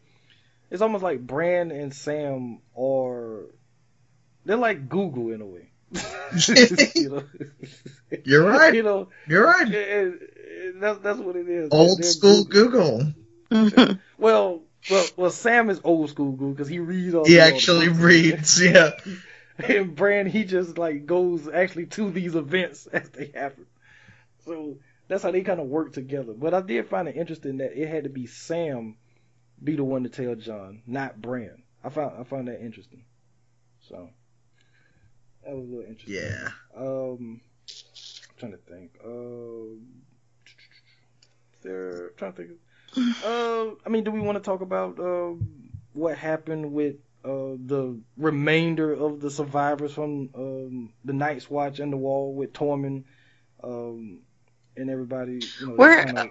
it's 0.70 0.82
almost 0.82 1.02
like 1.02 1.20
Bran 1.26 1.70
and 1.70 1.94
Sam 1.94 2.58
are 2.78 3.46
they're 4.44 4.56
like 4.56 4.88
Google 4.88 5.30
in 5.32 5.40
a 5.40 5.46
way. 5.46 5.70
you 6.94 7.08
know? 7.10 7.24
You're 8.24 8.46
right. 8.46 8.74
You 8.74 8.82
know, 8.82 9.08
You're 9.26 9.44
right. 9.46 9.68
it- 9.68 9.74
it- 9.74 10.22
it- 10.36 10.80
that's 10.80 10.98
that's 10.98 11.18
what 11.18 11.36
it 11.36 11.48
is. 11.48 11.70
Old 11.72 11.98
They're 11.98 12.10
school 12.10 12.44
Google. 12.44 13.12
Well, 14.18 14.62
well, 14.90 15.06
well. 15.16 15.30
Sam 15.30 15.68
is 15.68 15.80
old 15.84 16.08
school 16.08 16.30
Google 16.32 16.52
because 16.52 16.68
he 16.68 16.78
reads 16.78 17.14
all. 17.14 17.26
He 17.26 17.38
actually 17.40 17.88
reads, 17.88 18.62
yeah. 18.62 18.92
and 19.58 19.94
Bran 19.94 20.26
he 20.26 20.44
just 20.44 20.78
like 20.78 21.06
goes 21.06 21.48
actually 21.48 21.86
to 21.86 22.10
these 22.10 22.34
events 22.34 22.86
as 22.92 23.08
they 23.10 23.30
happen. 23.34 23.66
So 24.44 24.78
that's 25.08 25.22
how 25.22 25.30
they 25.30 25.42
kind 25.42 25.60
of 25.60 25.66
work 25.66 25.92
together. 25.92 26.32
But 26.32 26.54
I 26.54 26.60
did 26.60 26.88
find 26.88 27.08
it 27.08 27.16
interesting 27.16 27.58
that 27.58 27.80
it 27.80 27.88
had 27.88 28.04
to 28.04 28.10
be 28.10 28.26
Sam 28.26 28.96
be 29.62 29.76
the 29.76 29.84
one 29.84 30.02
to 30.02 30.08
tell 30.08 30.34
Jon, 30.34 30.82
not 30.86 31.20
Bran. 31.20 31.62
I 31.84 31.88
found 31.88 32.18
I 32.18 32.24
found 32.24 32.48
that 32.48 32.60
interesting. 32.60 33.04
So 33.88 34.08
that 35.44 35.54
was 35.54 35.68
a 35.68 35.70
little 35.70 35.88
interesting. 35.88 36.14
Yeah. 36.14 36.48
Um, 36.76 37.40
I'm 37.68 38.38
trying 38.38 38.52
to 38.52 38.58
think. 38.58 38.98
Um, 39.04 39.86
there, 41.62 42.10
trying 42.16 42.32
to 42.32 42.36
think. 42.36 42.50
Uh, 43.24 43.74
I 43.86 43.88
mean, 43.88 44.04
do 44.04 44.10
we 44.10 44.20
want 44.20 44.36
to 44.36 44.44
talk 44.44 44.60
about 44.60 44.98
um 44.98 45.48
what 45.92 46.16
happened 46.16 46.72
with 46.72 46.96
uh 47.24 47.56
the 47.66 48.00
remainder 48.16 48.92
of 48.92 49.20
the 49.20 49.30
survivors 49.30 49.94
from 49.94 50.30
um 50.34 50.92
the 51.04 51.12
Night's 51.12 51.50
Watch 51.50 51.80
and 51.80 51.92
the 51.92 51.96
Wall 51.96 52.34
with 52.34 52.52
Tormund, 52.52 53.04
um, 53.62 54.20
and 54.76 54.90
everybody? 54.90 55.52
You 55.58 55.66
know, 55.66 55.76
Where- 55.76 55.98
kinda 55.98 56.30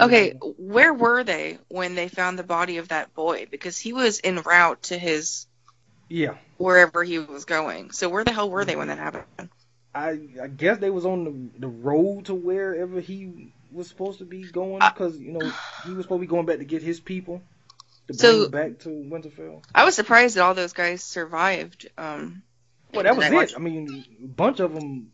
Okay, 0.00 0.34
where 0.58 0.92
were 0.94 1.24
they 1.24 1.58
when 1.68 1.94
they 1.94 2.08
found 2.08 2.38
the 2.38 2.44
body 2.44 2.78
of 2.78 2.88
that 2.88 3.14
boy? 3.14 3.46
Because 3.50 3.78
he 3.78 3.92
was 3.92 4.20
en 4.24 4.42
route 4.42 4.82
to 4.84 4.98
his 4.98 5.46
Yeah, 6.08 6.34
wherever 6.58 7.02
he 7.04 7.18
was 7.18 7.44
going. 7.46 7.90
So 7.92 8.08
where 8.08 8.24
the 8.24 8.32
hell 8.32 8.50
were 8.50 8.64
they 8.64 8.76
when 8.76 8.88
that 8.88 8.98
happened? 8.98 9.50
I 9.94 10.18
I 10.42 10.48
guess 10.48 10.78
they 10.78 10.90
was 10.90 11.06
on 11.06 11.24
the 11.24 11.60
the 11.60 11.68
road 11.68 12.26
to 12.26 12.34
wherever 12.34 13.00
he 13.00 13.52
was 13.70 13.88
supposed 13.88 14.18
to 14.18 14.24
be 14.24 14.46
going 14.46 14.88
because 14.88 15.18
you 15.18 15.32
know 15.32 15.56
he 15.82 15.94
was 15.94 16.04
supposed 16.04 16.20
to 16.20 16.26
be 16.26 16.30
going 16.30 16.46
back 16.46 16.58
to 16.58 16.64
get 16.64 16.82
his 16.82 17.00
people 17.00 17.42
to 18.08 18.12
bring 18.14 18.18
So- 18.18 18.48
back 18.48 18.78
to 18.80 18.88
Winterfell. 18.88 19.62
I 19.74 19.84
was 19.84 19.94
surprised 19.94 20.36
that 20.36 20.42
all 20.42 20.54
those 20.54 20.72
guys 20.72 21.02
survived. 21.02 21.88
Um, 21.98 22.42
Well, 22.92 23.02
that 23.04 23.16
was 23.16 23.24
Night 23.24 23.32
it. 23.32 23.36
Watch. 23.36 23.54
I 23.56 23.58
mean, 23.58 24.04
a 24.22 24.26
bunch 24.26 24.60
of 24.60 24.72
them. 24.74 25.12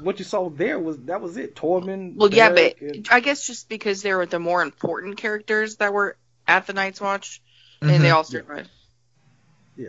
What 0.00 0.18
you 0.18 0.24
saw 0.24 0.50
there 0.50 0.78
was 0.78 0.96
that 1.06 1.20
was 1.20 1.36
it. 1.36 1.54
Tormund. 1.54 2.16
well, 2.16 2.32
yeah, 2.32 2.50
but 2.50 2.80
and- 2.80 3.06
I 3.10 3.20
guess 3.20 3.46
just 3.46 3.68
because 3.68 4.02
they 4.02 4.12
were 4.14 4.26
the 4.26 4.38
more 4.38 4.62
important 4.62 5.16
characters 5.18 5.76
that 5.76 5.92
were 5.92 6.16
at 6.48 6.66
the 6.66 6.72
Night's 6.72 7.00
Watch, 7.00 7.40
and 7.80 7.90
Mhm. 7.90 8.00
they 8.00 8.10
all 8.10 8.24
survived. 8.24 8.68
Yeah. 9.76 9.88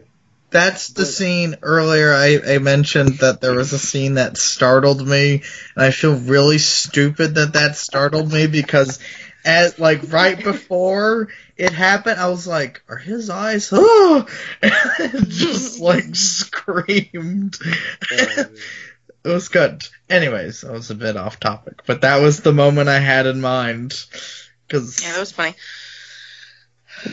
That's 0.51 0.89
the 0.89 1.01
But- 1.03 1.07
scene 1.07 1.55
earlier 1.61 2.13
I, 2.13 2.39
I 2.55 2.57
mentioned 2.59 3.19
that 3.19 3.41
there 3.41 3.53
was 3.53 3.73
a 3.73 3.79
scene 3.79 4.15
that 4.15 4.37
startled 4.37 5.05
me, 5.07 5.41
and 5.75 5.85
I 5.85 5.91
feel 5.91 6.15
really 6.17 6.57
stupid 6.59 7.35
that 7.35 7.53
that 7.53 7.75
startled 7.77 8.31
me 8.31 8.47
because 8.47 8.99
at 9.45 9.79
like 9.79 10.11
right 10.11 10.41
before 10.43 11.29
it 11.61 11.73
happened, 11.73 12.19
I 12.19 12.27
was 12.29 12.47
like, 12.47 12.83
"Are 12.89 12.97
his 12.97 13.29
eyes?" 13.29 13.69
Oh, 13.73 14.27
and 14.61 15.27
just 15.29 15.79
like 15.79 16.03
screamed. 16.15 17.57
It 19.23 19.29
was 19.29 19.49
good. 19.49 19.83
Anyways, 20.09 20.63
I 20.63 20.71
was 20.71 20.89
a 20.89 20.95
bit 20.95 21.15
off 21.17 21.39
topic, 21.39 21.83
but 21.85 22.01
that 22.01 22.21
was 22.21 22.41
the 22.41 22.53
moment 22.53 22.89
I 22.89 22.99
had 22.99 23.27
in 23.27 23.39
mind 23.41 23.93
because 24.67 25.01
Yeah, 25.03 25.13
that 25.13 25.19
was 25.19 25.31
funny. 25.31 25.55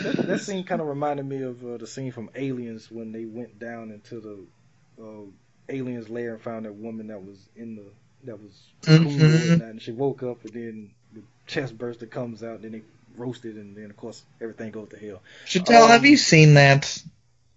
that, 0.02 0.26
that 0.26 0.40
scene 0.40 0.64
kind 0.64 0.80
of 0.80 0.86
reminded 0.86 1.26
me 1.26 1.42
of 1.42 1.64
uh, 1.64 1.76
the 1.76 1.86
scene 1.86 2.12
from 2.12 2.30
Aliens 2.34 2.90
when 2.90 3.12
they 3.12 3.24
went 3.24 3.58
down 3.58 3.90
into 3.90 4.20
the 4.20 5.02
uh, 5.02 5.24
aliens' 5.68 6.08
lair 6.08 6.34
and 6.34 6.42
found 6.42 6.64
that 6.66 6.74
woman 6.74 7.08
that 7.08 7.22
was 7.22 7.38
in 7.56 7.76
the 7.76 7.84
that 8.24 8.40
was 8.40 8.52
Mhm. 8.82 9.52
and 9.52 9.62
and 9.62 9.82
she 9.82 9.92
woke 9.92 10.22
up 10.22 10.44
and 10.44 10.52
then 10.52 10.90
the 11.12 11.22
chest 11.46 11.76
burster 11.78 12.06
comes 12.06 12.42
out, 12.42 12.56
and 12.56 12.64
then 12.64 12.72
they 12.72 12.82
roasted, 13.18 13.56
and 13.56 13.76
then 13.76 13.90
of 13.90 13.96
course 13.96 14.24
everything 14.40 14.70
goes 14.70 14.88
to 14.90 14.98
hell. 14.98 15.22
Chantelle, 15.44 15.86
Um, 15.86 15.88
have 15.88 16.04
you 16.04 16.16
seen 16.16 16.54
that 16.54 17.02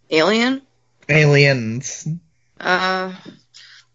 Alien. 0.10 0.62
Aliens? 1.10 2.08
Uh, 2.60 3.14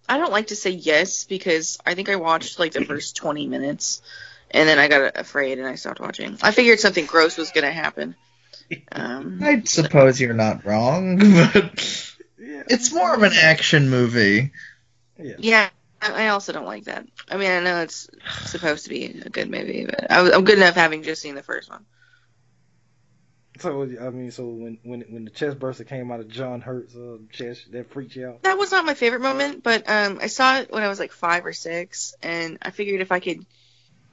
I 0.09 0.19
don't 0.19 0.33
like 0.33 0.49
to 0.49 0.57
say 0.57 0.71
yes 0.71 1.25
because 1.25 1.79
I 1.87 1.95
think 1.95 2.09
I 2.09 2.17
watched 2.17 2.59
like 2.59 2.73
the 2.73 2.85
first 2.85 3.17
20 3.17 3.47
minutes 3.47 4.03
and 4.51 4.69
then 4.69 4.79
I 4.79 4.89
got 4.89 5.19
afraid 5.19 5.59
and 5.59 5.67
I 5.67 5.75
stopped 5.77 6.01
watching. 6.01 6.39
I 6.43 6.53
figured 6.53 6.81
something 6.81 7.07
gross 7.07 7.37
was 7.37 7.51
going 7.51 7.64
to 7.64 7.73
happen. 7.73 8.14
Um, 8.93 9.41
I 9.43 9.62
suppose 9.64 10.21
you're 10.21 10.35
not 10.35 10.64
wrong, 10.64 11.19
but 11.53 12.12
Yeah, 12.39 12.62
it's 12.69 12.93
more 12.93 13.14
of 13.14 13.23
an 13.23 13.33
action 13.33 13.89
movie. 13.91 14.53
Yeah. 15.19 15.35
yeah, 15.39 15.69
I 16.01 16.26
I 16.26 16.28
also 16.28 16.53
don't 16.53 16.66
like 16.66 16.84
that. 16.84 17.07
I 17.28 17.36
mean, 17.36 17.51
I 17.51 17.61
know 17.61 17.82
it's 17.82 18.09
supposed 18.44 18.84
to 18.84 18.90
be 18.90 19.05
a 19.24 19.28
good 19.30 19.51
movie, 19.51 19.86
but 19.86 20.11
I 20.11 20.22
was, 20.22 20.32
I'm 20.32 20.44
good 20.44 20.59
enough 20.59 20.74
having 20.74 21.03
just 21.03 21.22
seen 21.22 21.34
the 21.34 21.42
first 21.42 21.70
one. 21.70 21.84
So 23.59 23.82
I 23.82 24.11
mean, 24.11 24.30
so 24.30 24.47
when 24.47 24.78
when 24.82 25.01
when 25.09 25.24
the 25.24 25.30
chest 25.30 25.59
burster 25.59 25.84
came 25.84 26.11
out 26.11 26.20
of 26.20 26.28
John 26.28 26.61
Hurt's 26.61 26.94
uh, 26.94 27.18
chest, 27.30 27.72
that 27.72 27.90
freaked 27.90 28.16
you 28.16 28.28
out. 28.28 28.42
That 28.42 28.59
was 28.59 28.70
not 28.70 28.84
my 28.84 28.94
favorite 28.94 29.22
moment, 29.22 29.62
but 29.62 29.88
um, 29.88 30.18
I 30.20 30.26
saw 30.26 30.59
it 30.59 30.70
when 30.70 30.82
I 30.82 30.88
was 30.88 30.99
like 30.99 31.12
five 31.12 31.47
or 31.47 31.53
six, 31.53 32.14
and 32.22 32.59
I 32.61 32.70
figured 32.70 33.01
if 33.01 33.12
I 33.12 33.20
could, 33.20 33.47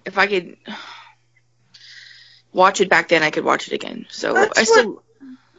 if 0.06 0.18
I 0.18 0.28
could 0.28 0.58
watch 2.54 2.80
it 2.80 2.90
back 2.90 3.10
then, 3.10 3.22
I 3.22 3.32
could 3.32 3.44
watch 3.44 3.68
it 3.68 3.74
again. 3.74 4.06
So 4.10 4.34
That's 4.34 4.60
I 4.60 4.64
still, 4.64 5.04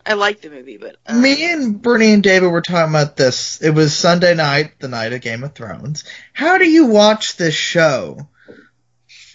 I 0.07 0.15
like 0.15 0.41
the 0.43 0.51
movie, 0.51 0.77
but 0.77 0.97
um, 1.07 1.23
Me 1.23 1.51
and 1.51 1.81
Bernie 1.81 2.13
and 2.13 2.23
David 2.23 2.49
were 2.49 2.61
talking 2.61 2.91
about 2.91 3.17
this. 3.17 3.63
It 3.63 3.71
was 3.71 3.97
Sunday 3.97 4.35
night, 4.35 4.79
the 4.79 4.89
night 4.89 5.13
of 5.13 5.21
Game 5.23 5.43
of 5.45 5.55
Thrones. 5.55 6.05
How 6.33 6.59
do 6.59 6.69
you 6.69 6.87
watch 6.87 7.37
this 7.37 7.55
show? 7.55 8.29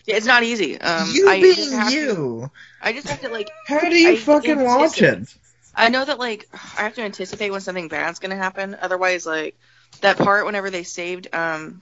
yeah, 0.06 0.16
it's 0.16 0.26
not 0.28 0.44
easy. 0.44 0.80
Um, 0.80 1.10
you 1.12 1.30
I 1.30 1.42
being 1.42 1.72
have 1.72 1.90
to- 1.90 1.94
you. 1.96 2.52
I 2.82 2.94
just 2.94 3.08
have 3.10 3.22
to 3.22 3.30
like, 3.30 3.50
How 3.68 3.80
do 3.80 3.96
you 3.96 4.12
I 4.12 4.16
fucking 4.16 4.64
watch 4.64 5.02
it? 5.02 5.28
I 5.76 5.90
know 5.90 6.04
that 6.06 6.20
like 6.20 6.48
I 6.78 6.82
have 6.84 6.96
to 6.96 7.02
anticipate 7.02 7.52
when 7.52 7.62
something 7.62 7.88
bad's 7.88 8.20
gonna 8.20 8.36
happen. 8.36 8.76
Otherwise, 8.82 9.26
like 9.26 9.58
that 10.02 10.18
part 10.18 10.46
whenever 10.46 10.70
they 10.70 10.84
saved 10.84 11.34
um 11.34 11.82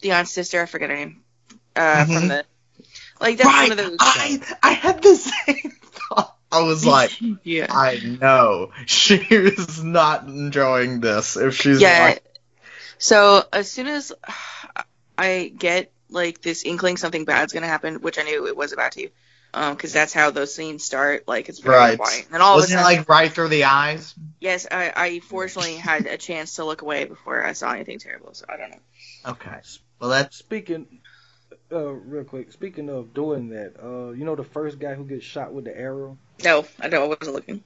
Theon's 0.00 0.30
sister, 0.30 0.60
I 0.62 0.66
forget 0.66 0.90
her 0.90 0.96
name, 0.96 1.22
uh, 1.76 2.04
Mhm. 2.04 2.14
from 2.18 2.28
the 2.28 2.44
like 3.20 3.36
that's 3.38 3.46
right. 3.48 3.68
one 3.68 3.78
of 3.78 3.86
those. 3.86 3.96
I 4.00 4.40
I 4.62 4.72
had 4.72 5.02
the 5.02 5.16
same 5.46 5.72
thought. 5.82 6.36
I 6.52 6.62
was 6.62 6.86
like, 6.86 7.12
yeah. 7.44 7.66
I 7.70 7.98
know 8.20 8.72
she 8.86 9.16
is 9.30 9.82
not 9.82 10.26
enjoying 10.28 11.00
this 11.00 11.36
if 11.36 11.56
she's 11.56 11.80
yeah. 11.80 12.00
like, 12.00 12.24
So 12.98 13.44
as 13.52 13.70
soon 13.70 13.88
as 13.88 14.12
I 15.18 15.52
get 15.56 15.92
like 16.10 16.42
this 16.42 16.64
inkling 16.64 16.96
something 16.96 17.24
bad's 17.24 17.52
gonna 17.52 17.66
happen, 17.68 17.96
which 18.02 18.18
I 18.18 18.22
knew 18.22 18.46
it 18.46 18.56
was 18.56 18.72
about 18.72 18.92
to, 18.92 19.10
um, 19.54 19.74
because 19.74 19.92
that's 19.92 20.12
how 20.12 20.30
those 20.30 20.54
scenes 20.54 20.84
start. 20.84 21.26
Like 21.28 21.48
it's 21.48 21.60
very 21.60 21.74
Right. 21.76 21.96
quiet, 21.96 22.24
and 22.26 22.34
then 22.34 22.42
all 22.42 22.58
of 22.58 22.64
a 22.64 22.68
wasn't 22.68 22.80
it 22.80 22.84
like 22.84 23.08
right 23.08 23.32
through 23.32 23.48
the 23.48 23.64
eyes? 23.64 24.14
yes, 24.40 24.66
I, 24.70 24.92
I 24.94 25.20
fortunately 25.20 25.76
had 25.76 26.06
a 26.06 26.18
chance 26.18 26.56
to 26.56 26.64
look 26.64 26.82
away 26.82 27.04
before 27.04 27.44
I 27.44 27.52
saw 27.52 27.72
anything 27.72 27.98
terrible. 27.98 28.34
So 28.34 28.46
I 28.48 28.56
don't 28.56 28.70
know. 28.70 28.80
Okay. 29.26 29.60
Well, 30.00 30.10
that's 30.10 30.36
Speaking, 30.38 31.01
uh, 31.72 31.90
real 31.92 32.24
quick. 32.24 32.52
Speaking 32.52 32.88
of 32.90 33.14
doing 33.14 33.48
that, 33.50 33.74
uh, 33.82 34.10
you 34.10 34.24
know 34.24 34.36
the 34.36 34.44
first 34.44 34.78
guy 34.78 34.94
who 34.94 35.04
gets 35.04 35.24
shot 35.24 35.52
with 35.52 35.64
the 35.64 35.76
arrow. 35.76 36.18
No, 36.44 36.64
I 36.80 36.88
don't. 36.88 37.02
I 37.04 37.06
wasn't 37.06 37.34
looking. 37.34 37.64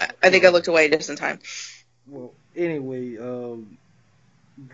I, 0.00 0.08
I 0.22 0.30
think 0.30 0.44
I 0.44 0.48
looked 0.48 0.68
away 0.68 0.88
just 0.90 1.10
in 1.10 1.16
time. 1.16 1.38
Well, 2.06 2.32
anyway, 2.56 3.16
um, 3.18 3.78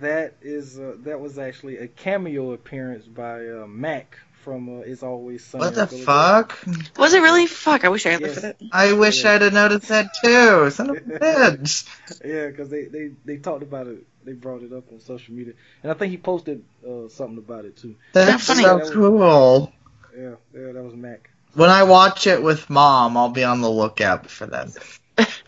that 0.01 0.35
is 0.43 0.79
uh, 0.79 0.95
that 1.01 1.21
was 1.21 1.39
actually 1.39 1.79
a 1.79 1.89
cameo 1.89 2.53
appearance 2.53 3.05
by 3.05 3.47
uh, 3.47 3.67
Mac 3.67 4.19
from 4.43 4.69
uh, 4.69 4.83
It's 4.83 5.03
Always 5.03 5.43
Sunny. 5.45 5.65
what 5.65 5.75
the 5.75 5.87
fuck. 5.87 6.59
Was 6.99 7.15
it 7.15 7.21
really? 7.21 7.47
Fuck! 7.47 7.85
I 7.85 7.89
wish 7.89 8.05
I 8.07 8.11
had 8.11 8.21
looked 8.23 8.37
at 8.39 8.45
it. 8.45 8.57
I 8.73 8.93
wish 8.93 9.25
Yeah. 9.25 9.33
I'd 9.33 9.43
have 9.43 9.53
noticed 9.53 9.89
that 9.89 10.07
too. 10.23 10.71
Son 10.71 10.91
of 10.91 10.97
a 10.97 11.01
bitch. 11.01 11.89
Yeah, 12.25 12.49
because 12.49 12.69
they, 12.71 12.85
they 12.85 13.13
they 13.25 13.37
talked 13.39 13.63
about 13.63 13.87
it. 13.87 14.05
They 14.25 14.33
brought 14.33 14.63
it 14.63 14.73
up 14.73 14.91
on 14.93 15.01
social 15.01 15.35
media, 15.35 15.55
and 15.83 15.93
I 15.93 15.95
think 15.95 16.11
he 16.11 16.19
posted 16.19 16.65
uh, 16.87 17.09
something 17.09 17.39
about 17.39 17.65
it 17.65 17.77
too. 17.77 17.97
That's 18.13 18.47
funny. 18.47 18.63
so 18.63 18.91
cool. 18.93 19.73
Yeah, 20.17 20.35
yeah, 20.55 20.73
that 20.73 20.83
was 20.83 20.95
Mac. 20.95 21.31
When 21.55 21.71
I 21.71 21.85
watch 21.85 22.27
it 22.27 22.43
with 22.43 22.69
mom, 22.69 23.17
I'll 23.17 23.29
be 23.29 23.45
on 23.45 23.61
the 23.61 23.71
lookout 23.71 24.31
for 24.31 24.47
that. 24.47 24.77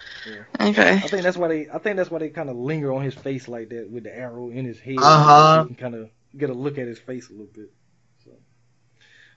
Okay. 0.61 0.93
I 0.93 1.01
think 1.01 1.23
that's 1.23 1.37
why 1.37 1.49
they. 1.49 1.69
I 1.69 1.79
think 1.79 1.97
that's 1.97 2.11
why 2.11 2.19
they 2.19 2.31
kind 2.31 2.51
of 2.51 2.57
linger 2.57 2.93
on 2.93 3.03
his 3.03 3.15
face 3.15 3.47
like 3.47 3.69
that 3.69 3.91
with 3.91 4.05
the 4.05 4.17
arrow 4.17 4.51
in 4.51 4.65
his 4.65 4.81
head. 4.81 4.99
Uh-huh. 4.99 5.67
So 5.69 5.75
kind 5.75 5.95
of 5.95 6.11
get 6.37 6.51
a 6.51 6.55
look 6.55 6.79
at 6.79 6.87
his 6.87 6.99
face 6.99 7.29
a 7.29 7.33
little 7.33 7.47
bit. 7.47 7.73
So. 8.25 8.31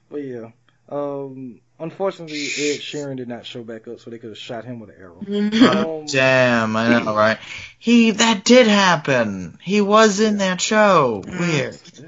But 0.09 0.23
yeah, 0.23 0.49
um, 0.89 1.61
unfortunately, 1.80 2.38
Ed 2.43 2.80
Sheeran 2.82 3.17
did 3.17 3.27
not 3.27 3.45
show 3.45 3.63
back 3.63 3.88
up, 3.88 3.99
so 3.99 4.09
they 4.09 4.17
could 4.19 4.30
have 4.30 4.38
shot 4.38 4.65
him 4.65 4.80
with 4.80 4.89
an 4.89 4.95
arrow. 4.99 5.19
Um, 5.99 6.05
Damn, 6.11 6.75
I 6.75 6.99
know, 7.03 7.15
right? 7.15 7.38
He 7.77 8.11
that 8.11 8.43
did 8.43 8.67
happen. 8.67 9.57
He 9.61 9.82
was 9.82 10.19
in 10.19 10.38
that 10.39 10.59
show. 10.61 11.23
Weird. 11.25 11.80
yeah, 11.99 12.05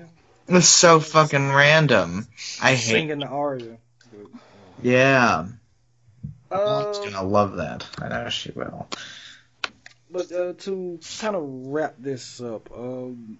It 0.47 0.53
was 0.53 0.67
so 0.67 0.99
fucking 0.99 1.51
random. 1.51 2.27
I 2.61 2.71
hate. 2.75 2.77
singing 2.91 3.19
the 3.19 3.27
aria. 3.27 3.77
Yeah, 4.81 5.47
Uh, 6.49 6.55
Mom's 6.57 6.99
gonna 6.99 7.23
love 7.23 7.57
that. 7.57 7.85
I 8.01 8.09
know 8.09 8.29
she 8.29 8.51
will. 8.51 8.87
But 10.09 10.31
uh, 10.31 10.53
to 10.53 10.99
kind 11.19 11.35
of 11.35 11.43
wrap 11.67 11.95
this 11.99 12.41
up, 12.41 12.69
um, 12.75 13.37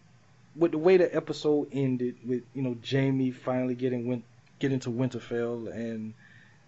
with 0.56 0.72
the 0.72 0.78
way 0.78 0.98
the 0.98 1.14
episode 1.14 1.70
ended, 1.74 2.16
with 2.26 2.44
you 2.54 2.62
know 2.62 2.78
Jaime 2.90 3.32
finally 3.32 3.76
getting 3.76 4.08
win- 4.08 4.24
getting 4.62 4.80
to 4.82 4.90
Winterfell 4.90 5.70
and 5.74 6.14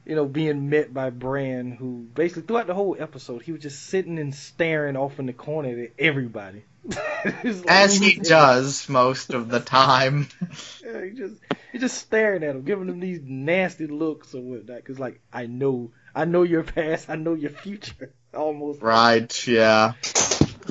you 0.06 0.16
know 0.16 0.26
being 0.26 0.70
met 0.70 0.94
by 0.94 1.10
Bran, 1.10 1.72
who 1.72 2.08
basically 2.14 2.44
throughout 2.44 2.68
the 2.68 2.74
whole 2.74 2.98
episode 3.00 3.41
he 3.44 3.54
was 3.54 3.62
just 3.62 3.84
sitting 3.88 4.20
and 4.20 4.36
staring 4.36 4.98
off 4.98 5.20
in 5.20 5.26
the 5.28 5.34
corner 5.34 5.80
at 5.84 5.91
everybody. 5.98 6.66
Like- 7.26 7.66
As 7.70 7.98
he 7.98 8.16
does 8.16 8.89
most 8.89 9.34
of 9.34 9.48
the 9.48 9.62
time. 9.62 10.28
Yeah, 10.86 11.06
he 11.06 11.12
just 11.12 11.36
he 11.72 11.80
just 11.80 11.98
staring 11.98 12.44
at 12.44 12.56
him, 12.56 12.64
giving 12.64 12.89
him 12.89 13.00
these 13.00 13.22
nasty 13.24 13.88
looks 13.88 14.36
or 14.36 14.41
whatnot. 14.41 14.84
Cause 14.84 15.00
like 15.00 15.22
I 15.32 15.46
know 15.46 15.91
I 16.14 16.26
know 16.26 16.44
your 16.44 16.64
past, 16.64 17.10
I 17.10 17.16
know 17.16 17.34
your 17.36 17.52
future, 17.52 18.14
almost. 18.34 18.82
Right, 18.82 19.48
yeah. 19.48 19.94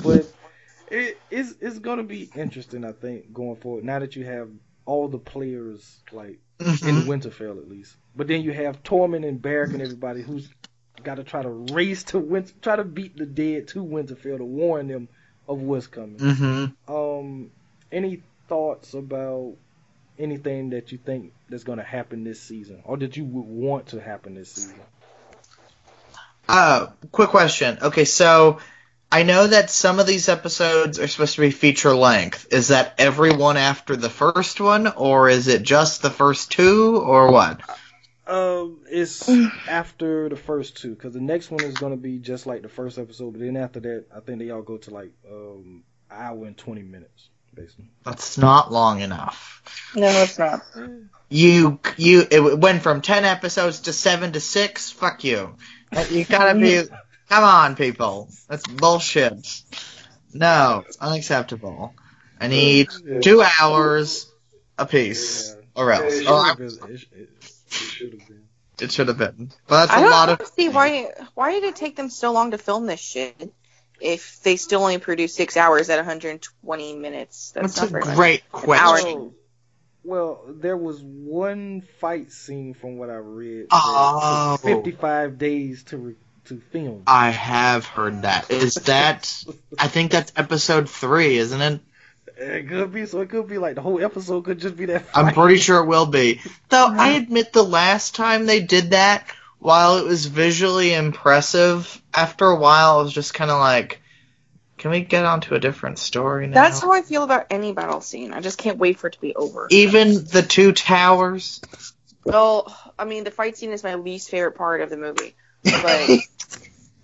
But 0.03 0.31
it, 0.91 1.17
it's 1.31 1.55
it's 1.59 1.79
gonna 1.79 2.03
be 2.03 2.29
interesting, 2.35 2.85
I 2.85 2.91
think, 2.91 3.33
going 3.33 3.55
forward. 3.55 3.83
Now 3.83 3.97
that 3.99 4.15
you 4.15 4.23
have 4.25 4.49
all 4.85 5.07
the 5.07 5.17
players 5.17 5.99
like 6.11 6.39
in 6.67 6.73
Mhm. 6.73 7.05
Winterfell 7.05 7.57
at 7.57 7.69
least, 7.69 7.95
but 8.15 8.27
then 8.27 8.41
you 8.41 8.51
have 8.51 8.83
Tormund 8.83 9.27
and 9.27 9.41
Beric 9.41 9.73
and 9.73 9.81
everybody 9.81 10.21
who's 10.21 10.49
got 11.03 11.15
to 11.15 11.23
try 11.23 11.41
to 11.41 11.49
race 11.49 12.03
to 12.05 12.19
Winter, 12.19 12.53
try 12.61 12.75
to 12.75 12.83
beat 12.83 13.17
the 13.17 13.25
dead 13.25 13.67
to 13.69 13.83
Winterfell 13.83 14.37
to 14.37 14.45
warn 14.45 14.87
them 14.87 15.07
of 15.47 15.59
what's 15.59 15.87
coming. 15.87 16.17
Mhm. 16.17 16.73
Um, 16.87 17.51
any 17.91 18.21
thoughts 18.47 18.93
about 18.93 19.55
anything 20.17 20.69
that 20.69 20.91
you 20.91 20.97
think 20.97 21.33
that's 21.49 21.63
gonna 21.63 21.83
happen 21.83 22.23
this 22.23 22.41
season, 22.41 22.81
or 22.85 22.97
that 22.97 23.17
you 23.17 23.25
would 23.25 23.45
want 23.45 23.87
to 23.87 23.99
happen 23.99 24.35
this 24.35 24.51
season? 24.51 24.79
Uh, 26.47 26.87
quick 27.11 27.29
question. 27.29 27.77
Okay, 27.81 28.05
so 28.05 28.59
I 29.13 29.21
know 29.21 29.45
that 29.45 29.69
some 29.69 29.99
of 29.99 30.07
these 30.07 30.27
episodes 30.27 30.99
are 30.99 31.07
supposed 31.07 31.35
to 31.35 31.41
be 31.41 31.51
feature 31.51 31.95
length. 31.95 32.47
Is 32.51 32.69
that 32.69 32.95
every 32.97 33.31
one 33.31 33.57
after 33.57 33.95
the 33.95 34.09
first 34.09 34.59
one, 34.59 34.87
or 34.87 35.29
is 35.29 35.47
it 35.47 35.61
just 35.61 36.01
the 36.01 36.09
first 36.09 36.51
two, 36.51 36.97
or 36.97 37.31
what? 37.31 37.61
Um, 38.25 38.79
it's 38.89 39.29
after 39.69 40.29
the 40.29 40.35
first 40.35 40.77
two, 40.77 40.95
because 40.95 41.13
the 41.13 41.21
next 41.21 41.51
one 41.51 41.63
is 41.63 41.75
gonna 41.75 41.95
be 41.95 42.17
just 42.17 42.47
like 42.47 42.63
the 42.63 42.69
first 42.69 42.97
episode, 42.97 43.33
but 43.33 43.41
then 43.41 43.55
after 43.55 43.79
that, 43.81 44.05
I 44.15 44.19
think 44.21 44.39
they 44.39 44.49
all 44.49 44.63
go 44.63 44.77
to 44.77 44.89
like 44.89 45.11
um 45.31 45.83
hour 46.09 46.47
and 46.47 46.57
twenty 46.57 46.81
minutes, 46.81 47.29
basically. 47.53 47.91
That's 48.03 48.39
not 48.39 48.71
long 48.71 49.01
enough. 49.01 49.61
No, 49.95 50.07
it's 50.07 50.39
not. 50.39 50.65
You 51.29 51.79
you 51.97 52.25
it 52.31 52.59
went 52.59 52.81
from 52.81 53.01
ten 53.01 53.25
episodes 53.25 53.81
to 53.81 53.93
seven 53.93 54.31
to 54.31 54.39
six. 54.39 54.89
Fuck 54.89 55.23
you. 55.23 55.55
You 56.09 56.25
gotta 56.25 56.57
be. 56.57 56.81
Come 57.29 57.43
on, 57.43 57.75
people. 57.75 58.29
That's 58.47 58.65
bullshit. 58.67 59.33
No, 60.33 60.83
it's 60.87 60.97
unacceptable. 60.97 61.93
I 62.39 62.47
need 62.47 62.89
two 63.21 63.43
hours 63.61 64.29
apiece, 64.77 65.55
Yeah. 65.55 65.81
or 65.81 65.89
Yeah, 65.91 65.97
else. 65.99 66.13
it 66.13 66.17
should 66.17 66.27
have 66.27 66.35
oh, 66.51 66.55
been. 66.55 66.67
It, 66.95 67.05
it, 67.13 67.29
it 67.41 67.73
should 67.73 68.11
have 68.13 68.27
been. 68.27 68.43
it 68.81 68.91
should 68.91 69.07
have 69.07 69.17
been. 69.17 69.51
But 69.67 69.85
that's 69.87 69.91
I 69.91 69.97
a 69.99 70.01
don't 70.01 70.11
lot 70.11 70.29
of. 70.41 70.47
see 70.47 70.69
why 70.69 71.11
why 71.35 71.51
did 71.51 71.63
it 71.63 71.75
take 71.75 71.95
them 71.95 72.09
so 72.09 72.31
long 72.33 72.51
to 72.51 72.57
film 72.57 72.85
this 72.87 72.99
shit 72.99 73.51
if 74.01 74.41
they 74.43 74.57
still 74.57 74.81
only 74.81 74.97
produced 74.97 75.35
six 75.35 75.55
hours 75.55 75.89
at 75.89 75.97
120 75.97 76.95
minutes. 76.97 77.51
That's, 77.51 77.75
That's 77.75 77.77
not 77.81 77.87
a 77.87 77.91
very 77.91 78.05
much. 78.05 78.15
great 78.15 78.43
hour. 78.53 78.61
question. 78.61 79.17
Oh, 79.17 79.33
well, 80.03 80.43
there 80.49 80.75
was 80.75 81.01
one 81.01 81.83
fight 82.01 82.31
scene 82.33 82.73
from 82.73 82.97
what 82.97 83.09
I 83.09 83.15
read. 83.15 83.67
Oh. 83.71 84.57
55 84.61 85.37
days 85.37 85.83
to 85.85 85.97
re- 85.97 86.15
to 86.45 86.61
film. 86.71 87.03
I 87.07 87.29
have 87.29 87.85
heard 87.85 88.23
that. 88.23 88.51
Is 88.51 88.75
that? 88.75 89.43
I 89.79 89.87
think 89.87 90.11
that's 90.11 90.31
episode 90.35 90.89
three, 90.89 91.37
isn't 91.37 91.61
it? 91.61 91.81
It 92.37 92.67
could 92.67 92.91
be, 92.91 93.05
so 93.05 93.21
it 93.21 93.29
could 93.29 93.47
be 93.47 93.57
like 93.57 93.75
the 93.75 93.81
whole 93.81 94.03
episode 94.03 94.43
could 94.43 94.59
just 94.59 94.75
be 94.75 94.85
that. 94.85 95.05
I'm 95.13 95.33
pretty 95.33 95.57
sure 95.57 95.83
it 95.83 95.87
will 95.87 96.07
be. 96.07 96.41
Though 96.69 96.87
I 96.87 97.09
admit 97.09 97.53
the 97.53 97.63
last 97.63 98.15
time 98.15 98.45
they 98.45 98.61
did 98.61 98.91
that, 98.91 99.27
while 99.59 99.97
it 99.97 100.05
was 100.05 100.25
visually 100.25 100.93
impressive, 100.93 102.01
after 102.13 102.45
a 102.45 102.55
while 102.55 102.99
I 102.99 103.03
was 103.03 103.13
just 103.13 103.33
kind 103.33 103.51
of 103.51 103.59
like, 103.59 104.01
can 104.77 104.91
we 104.91 105.01
get 105.01 105.25
onto 105.25 105.55
a 105.55 105.59
different 105.59 105.99
story 105.99 106.47
now? 106.47 106.55
That's 106.55 106.81
how 106.81 106.91
I 106.91 107.03
feel 107.03 107.23
about 107.23 107.47
any 107.51 107.71
battle 107.71 108.01
scene. 108.01 108.33
I 108.33 108.41
just 108.41 108.57
can't 108.57 108.77
wait 108.77 108.99
for 108.99 109.07
it 109.07 109.13
to 109.13 109.21
be 109.21 109.35
over. 109.35 109.67
Even 109.69 110.25
the 110.25 110.41
two 110.41 110.73
towers. 110.73 111.61
Well, 112.25 112.75
I 112.97 113.05
mean, 113.05 113.23
the 113.23 113.31
fight 113.31 113.57
scene 113.57 113.71
is 113.71 113.83
my 113.83 113.95
least 113.95 114.29
favorite 114.29 114.55
part 114.55 114.81
of 114.81 114.89
the 114.89 114.97
movie. 114.97 115.35
But 115.63 116.09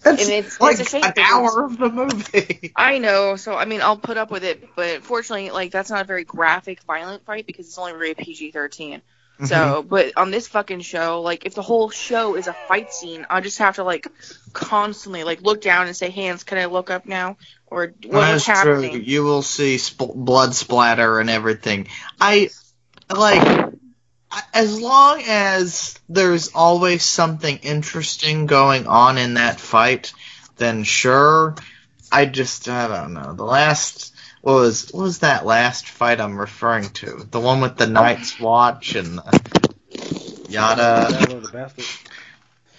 That's 0.02 0.24
and 0.24 0.32
it's, 0.32 0.62
like 0.62 0.80
it's 0.80 0.94
an 0.94 1.04
hour 1.18 1.66
of 1.66 1.78
the 1.78 1.90
movie. 1.90 2.72
I 2.76 3.00
know, 3.00 3.36
so 3.36 3.56
I 3.56 3.66
mean, 3.66 3.82
I'll 3.82 3.98
put 3.98 4.18
up 4.18 4.32
with 4.32 4.46
it, 4.46 4.70
but 4.76 5.04
fortunately, 5.04 5.52
like 5.52 5.72
that's 5.72 5.90
not 5.90 6.02
a 6.02 6.06
very 6.06 6.24
graphic, 6.24 6.82
violent 6.84 7.26
fight 7.26 7.46
because 7.46 7.68
it's 7.68 7.78
only 7.78 7.94
rated 7.94 8.18
PG-13. 8.26 9.02
Mm-hmm. 9.40 9.46
So, 9.46 9.84
but 9.84 10.18
on 10.18 10.32
this 10.32 10.48
fucking 10.48 10.82
show, 10.82 11.22
like 11.22 11.46
if 11.46 11.54
the 11.54 11.62
whole 11.62 11.90
show 11.90 12.36
is 12.36 12.48
a 12.48 12.54
fight 12.54 12.94
scene, 12.94 13.26
I 13.30 13.42
just 13.42 13.58
have 13.58 13.76
to 13.76 13.84
like 13.84 14.08
constantly 14.54 15.26
like 15.26 15.42
look 15.42 15.62
down 15.62 15.88
and 15.88 15.96
say, 15.96 16.10
"Hands, 16.10 16.42
can 16.46 16.58
I 16.58 16.66
look 16.66 16.90
up 16.90 17.06
now?" 17.06 17.36
Or 17.68 17.94
what's 18.06 18.46
true. 18.46 18.54
happening? 18.54 19.04
You 19.04 19.24
will 19.24 19.42
see 19.42 19.78
sp- 19.80 20.16
blood 20.16 20.56
splatter 20.56 21.20
and 21.20 21.30
everything. 21.30 21.88
I 22.22 22.50
like 23.14 23.69
as 24.54 24.80
long 24.80 25.24
as 25.28 25.98
there's 26.08 26.50
always 26.54 27.04
something 27.04 27.58
interesting 27.58 28.46
going 28.46 28.88
on 28.88 29.18
in 29.18 29.36
that 29.36 29.60
fight, 29.60 30.14
then 30.58 30.84
sure. 30.84 31.56
I 32.12 32.26
just 32.26 32.68
I 32.68 32.88
don't 32.88 33.14
know. 33.14 33.34
The 33.34 33.44
last 33.44 34.14
what 34.42 34.54
was 34.56 34.92
what 34.92 35.04
was 35.04 35.20
that 35.20 35.46
last 35.46 35.88
fight 35.88 36.20
I'm 36.20 36.38
referring 36.38 36.90
to? 36.90 37.28
The 37.30 37.40
one 37.40 37.62
with 37.62 37.78
the 37.78 37.88
Night's 37.88 38.40
Watch 38.40 38.96
and 38.96 39.18
the 39.20 39.70
yada. 40.50 41.08
The 41.12 41.76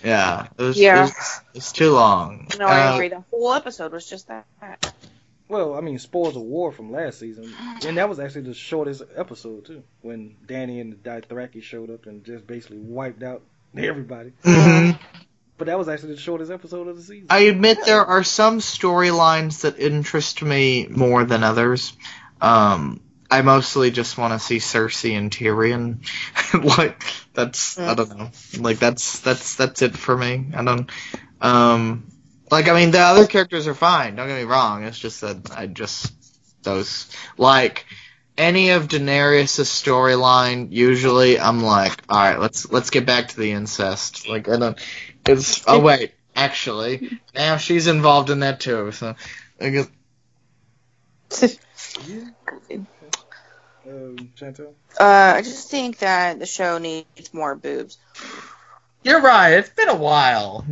Yeah, 0.03 0.46
it 0.59 0.62
was, 0.62 0.78
Yeah. 0.78 0.98
it 0.98 1.01
was, 1.03 1.11
it 1.11 1.55
was 1.55 1.72
too 1.72 1.92
long. 1.92 2.48
No, 2.59 2.66
I 2.66 2.88
Uh, 2.88 2.94
agree. 2.94 3.09
The 3.09 3.24
whole 3.30 3.53
episode 3.53 3.92
was 3.92 4.09
just 4.09 4.28
that. 4.28 4.46
Well, 5.51 5.74
I 5.74 5.80
mean, 5.80 5.98
spoils 5.98 6.36
of 6.36 6.42
war 6.42 6.70
from 6.70 6.92
last 6.92 7.18
season, 7.18 7.53
and 7.84 7.96
that 7.98 8.09
was 8.09 8.20
actually 8.20 8.42
the 8.42 8.55
shortest 8.55 9.03
episode 9.16 9.66
too. 9.66 9.82
When 10.01 10.36
Dany 10.46 10.80
and 10.80 10.92
the 10.92 10.96
Dothraki 10.96 11.61
showed 11.61 11.90
up 11.90 12.07
and 12.07 12.24
just 12.24 12.46
basically 12.46 12.78
wiped 12.78 13.24
out 13.24 13.42
everybody. 13.76 14.32
mhm. 14.44 14.98
But 15.59 15.66
that 15.66 15.76
was 15.76 15.88
actually 15.88 16.14
the 16.14 16.20
shortest 16.20 16.51
episode 16.51 16.88
of 16.88 16.96
the 16.96 17.03
season. 17.03 17.26
I 17.28 17.40
admit 17.40 17.84
there 17.84 18.07
are 18.07 18.22
some 18.22 18.61
storylines 18.61 19.61
that 19.62 19.78
interest 19.78 20.40
me 20.40 20.86
more 20.88 21.24
than 21.24 21.42
others. 21.44 21.92
Um, 22.40 23.01
I 23.30 23.42
mostly 23.42 23.90
just 23.90 24.16
want 24.16 24.32
to 24.32 24.38
see 24.38 24.57
Cersei 24.57 25.18
and 25.18 25.30
Tyrion. 25.30 25.98
like 26.78 27.03
that's 27.34 27.78
I 27.78 27.94
don't 27.94 28.16
know. 28.16 28.30
Like 28.59 28.78
that's 28.78 29.18
that's 29.20 29.57
that's 29.57 29.82
it 29.82 29.96
for 29.96 30.16
me. 30.16 30.46
I 30.55 30.64
don't. 30.64 30.90
Um, 31.40 32.11
like 32.51 32.68
I 32.68 32.74
mean 32.74 32.90
the 32.90 33.01
other 33.01 33.26
characters 33.26 33.66
are 33.66 33.74
fine. 33.74 34.16
Don't 34.16 34.28
get 34.28 34.36
me 34.38 34.44
wrong. 34.44 34.84
It's 34.84 34.98
just 34.98 35.20
that 35.22 35.51
I 35.57 35.66
just 35.66 36.12
those 36.62 37.11
like 37.36 37.86
any 38.36 38.70
of 38.70 38.88
Daenerys' 38.88 39.61
storyline. 39.61 40.68
Usually 40.70 41.38
I'm 41.38 41.62
like, 41.62 42.03
all 42.09 42.18
right, 42.18 42.38
let's 42.38 42.70
let's 42.70 42.90
get 42.90 43.07
back 43.07 43.28
to 43.28 43.36
the 43.36 43.53
incest. 43.53 44.28
Like 44.28 44.48
I 44.48 44.57
don't. 44.57 44.78
It's 45.26 45.62
oh 45.66 45.80
wait, 45.80 46.12
actually 46.34 47.20
now 47.34 47.57
she's 47.57 47.86
involved 47.86 48.30
in 48.30 48.40
that 48.40 48.61
too. 48.61 48.92
So 48.92 49.14
I 49.61 49.70
guess 49.70 49.88
Yeah. 52.09 52.30
Um, 53.88 54.32
Chantelle. 54.34 54.74
Uh, 54.98 55.34
I 55.36 55.42
just 55.42 55.70
think 55.70 55.98
that 55.98 56.38
the 56.38 56.46
show 56.46 56.78
needs 56.78 57.32
more 57.32 57.55
boobs. 57.55 57.98
you're 59.03 59.20
right. 59.20 59.55
It's 59.55 59.70
been 59.70 59.88
a 59.88 59.96
while. 59.96 60.64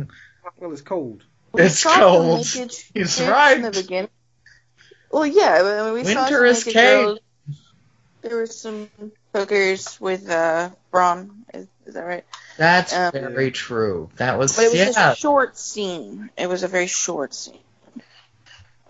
Well, 0.57 0.71
it's 0.71 0.81
cold. 0.81 1.23
We 1.51 1.63
It's 1.63 1.83
cold. 1.83 2.45
He's 2.93 3.21
right. 3.21 3.57
In 3.57 3.63
the 3.63 3.71
beginning. 3.71 4.09
Well, 5.11 5.25
yeah, 5.25 5.59
I 5.81 5.85
mean, 5.85 5.93
we 5.93 6.03
saw 6.03 6.23
Winter 6.23 6.45
is 6.45 6.63
girls. 6.63 7.19
There 8.21 8.35
were 8.35 8.45
some 8.47 8.89
hookers 9.33 9.99
with 9.99 10.29
uh, 10.29 10.69
Bronn. 10.93 11.29
Is, 11.53 11.67
is 11.85 11.93
that 11.93 12.01
right? 12.05 12.25
That's 12.57 12.93
Um, 12.93 13.11
very 13.13 13.51
true. 13.51 14.09
That 14.17 14.37
was 14.37 14.55
But 14.55 14.65
it 14.65 14.71
was 14.87 14.95
yeah. 14.97 15.13
a 15.13 15.15
short 15.15 15.57
scene. 15.57 16.29
It 16.37 16.47
was 16.47 16.63
a 16.63 16.67
very 16.67 16.87
short 16.87 17.33
scene. 17.33 17.57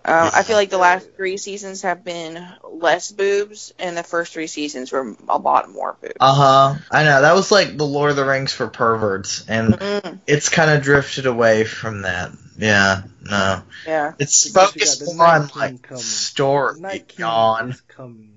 Um, 0.02 0.30
I 0.32 0.42
feel 0.44 0.56
like 0.56 0.70
the 0.70 0.78
last 0.78 1.14
three 1.14 1.36
seasons 1.36 1.82
have 1.82 2.02
been 2.02 2.42
less 2.70 3.12
boobs, 3.12 3.74
and 3.78 3.96
the 3.96 4.02
first 4.02 4.32
three 4.32 4.46
seasons 4.46 4.90
were 4.90 5.14
a 5.28 5.36
lot 5.38 5.70
more 5.70 5.94
boobs. 6.00 6.14
Uh 6.18 6.34
huh. 6.34 6.74
I 6.90 7.04
know 7.04 7.20
that 7.20 7.34
was 7.34 7.52
like 7.52 7.76
the 7.76 7.84
Lord 7.86 8.10
of 8.10 8.16
the 8.16 8.24
Rings 8.24 8.52
for 8.52 8.66
perverts, 8.66 9.44
and 9.46 9.74
Mm, 9.74 10.18
it's 10.26 10.48
kind 10.48 10.70
of 10.70 10.82
drifted 10.82 11.26
away 11.26 11.64
from 11.64 12.02
that. 12.02 12.32
Yeah, 12.60 13.02
no, 13.22 13.62
yeah. 13.86 14.12
it's 14.18 14.48
Because 14.48 14.72
focused 14.72 15.16
more 15.16 15.26
on 15.26 15.50
like 15.56 15.82
coming. 15.82 16.02
story. 16.02 16.74
The 16.74 16.80
Night 16.80 17.08
King 17.08 17.20
Yawn. 17.20 17.70
is 17.70 17.80
coming. 17.82 18.34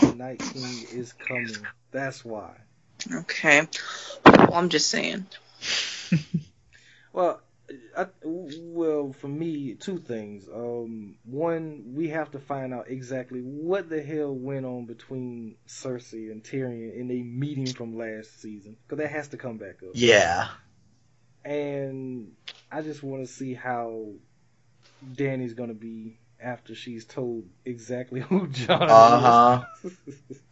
The 0.00 0.14
Night 0.14 0.38
King 0.40 0.86
is 0.92 1.12
coming. 1.12 1.56
That's 1.92 2.24
why. 2.24 2.52
Okay. 3.12 3.68
Well, 4.24 4.54
I'm 4.54 4.68
just 4.68 4.88
saying. 4.90 5.26
Well, 7.12 7.40
I, 7.96 8.06
well, 8.22 9.12
for 9.14 9.28
me, 9.28 9.74
two 9.74 9.98
things. 9.98 10.46
Um, 10.54 11.16
one, 11.24 11.94
we 11.94 12.08
have 12.10 12.30
to 12.32 12.38
find 12.38 12.74
out 12.74 12.90
exactly 12.90 13.40
what 13.40 13.88
the 13.88 14.02
hell 14.02 14.34
went 14.34 14.66
on 14.66 14.84
between 14.84 15.56
Cersei 15.66 16.30
and 16.30 16.44
Tyrion 16.44 16.94
in 16.94 17.10
a 17.10 17.22
meeting 17.22 17.66
from 17.72 17.96
last 17.96 18.40
season, 18.42 18.76
because 18.86 18.98
that 19.02 19.10
has 19.10 19.28
to 19.28 19.38
come 19.38 19.56
back 19.56 19.82
up. 19.82 19.90
Yeah. 19.94 20.48
And 21.46 22.32
I 22.72 22.82
just 22.82 23.04
want 23.04 23.24
to 23.24 23.32
see 23.32 23.54
how 23.54 24.08
Dany's 25.14 25.54
gonna 25.54 25.74
be 25.74 26.18
after 26.42 26.74
she's 26.74 27.04
told 27.04 27.44
exactly 27.64 28.20
who 28.28 28.48
Jon 28.48 28.82
is. 28.82 28.90
Uh 28.90 29.20
huh. 29.20 29.90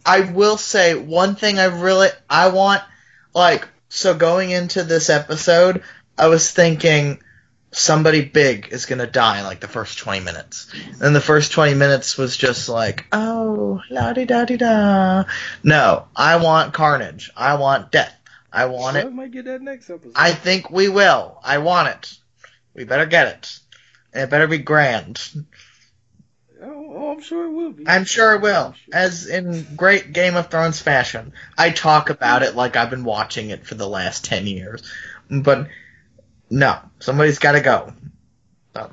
I 0.06 0.20
will 0.20 0.56
say 0.56 0.94
one 0.94 1.34
thing 1.34 1.58
I 1.58 1.64
really 1.64 2.08
I 2.30 2.48
want 2.50 2.82
like 3.34 3.66
so 3.88 4.14
going 4.14 4.50
into 4.50 4.84
this 4.84 5.10
episode, 5.10 5.82
I 6.16 6.28
was 6.28 6.50
thinking 6.50 7.20
somebody 7.72 8.24
big 8.24 8.68
is 8.70 8.86
gonna 8.86 9.08
die 9.08 9.40
in 9.40 9.44
like 9.44 9.58
the 9.58 9.68
first 9.68 9.98
twenty 9.98 10.24
minutes. 10.24 10.72
And 11.00 11.14
the 11.14 11.20
first 11.20 11.50
twenty 11.50 11.74
minutes 11.74 12.16
was 12.16 12.36
just 12.36 12.68
like, 12.68 13.06
oh 13.10 13.82
la 13.90 14.12
di 14.12 14.26
da 14.26 14.44
di 14.44 14.56
da. 14.56 15.24
No, 15.64 16.06
I 16.14 16.36
want 16.36 16.72
carnage. 16.72 17.32
I 17.36 17.56
want 17.56 17.90
death. 17.90 18.16
I 18.54 18.66
want 18.66 18.96
it. 18.96 19.06
We 19.06 19.12
might 19.12 19.32
get 19.32 19.46
that 19.46 19.62
next 19.62 19.90
episode. 19.90 20.12
I 20.14 20.32
think 20.32 20.70
we 20.70 20.88
will. 20.88 21.40
I 21.42 21.58
want 21.58 21.88
it. 21.88 22.18
We 22.72 22.84
better 22.84 23.04
get 23.04 23.26
it. 23.26 23.58
And 24.12 24.22
it 24.22 24.30
better 24.30 24.46
be 24.46 24.58
grand. 24.58 25.20
oh, 26.62 26.94
oh, 26.96 27.12
I'm 27.12 27.20
sure 27.20 27.46
it 27.46 27.50
will 27.50 27.72
be. 27.72 27.88
I'm 27.88 28.04
sure 28.04 28.34
it 28.34 28.42
will. 28.42 28.74
Sure. 28.74 28.94
As 28.94 29.26
in 29.26 29.66
great 29.74 30.12
Game 30.12 30.36
of 30.36 30.50
Thrones 30.50 30.80
fashion. 30.80 31.32
I 31.58 31.70
talk 31.70 32.10
about 32.10 32.44
it 32.44 32.54
like 32.54 32.76
I've 32.76 32.90
been 32.90 33.04
watching 33.04 33.50
it 33.50 33.66
for 33.66 33.74
the 33.74 33.88
last 33.88 34.24
10 34.24 34.46
years. 34.46 34.88
But 35.28 35.68
no, 36.48 36.78
somebody's 37.00 37.40
got 37.40 37.52
to 37.52 37.60
go. 37.60 37.92
So, 38.76 38.90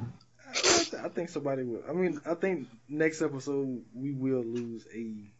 I, 0.47 1.05
I 1.05 1.09
think 1.09 1.29
somebody 1.29 1.63
will. 1.63 1.83
I 1.87 1.93
mean, 1.93 2.19
I 2.25 2.33
think 2.33 2.67
next 2.89 3.21
episode 3.21 3.83
we 3.93 4.11
will 4.11 4.43
lose 4.43 4.87
a 4.93 5.31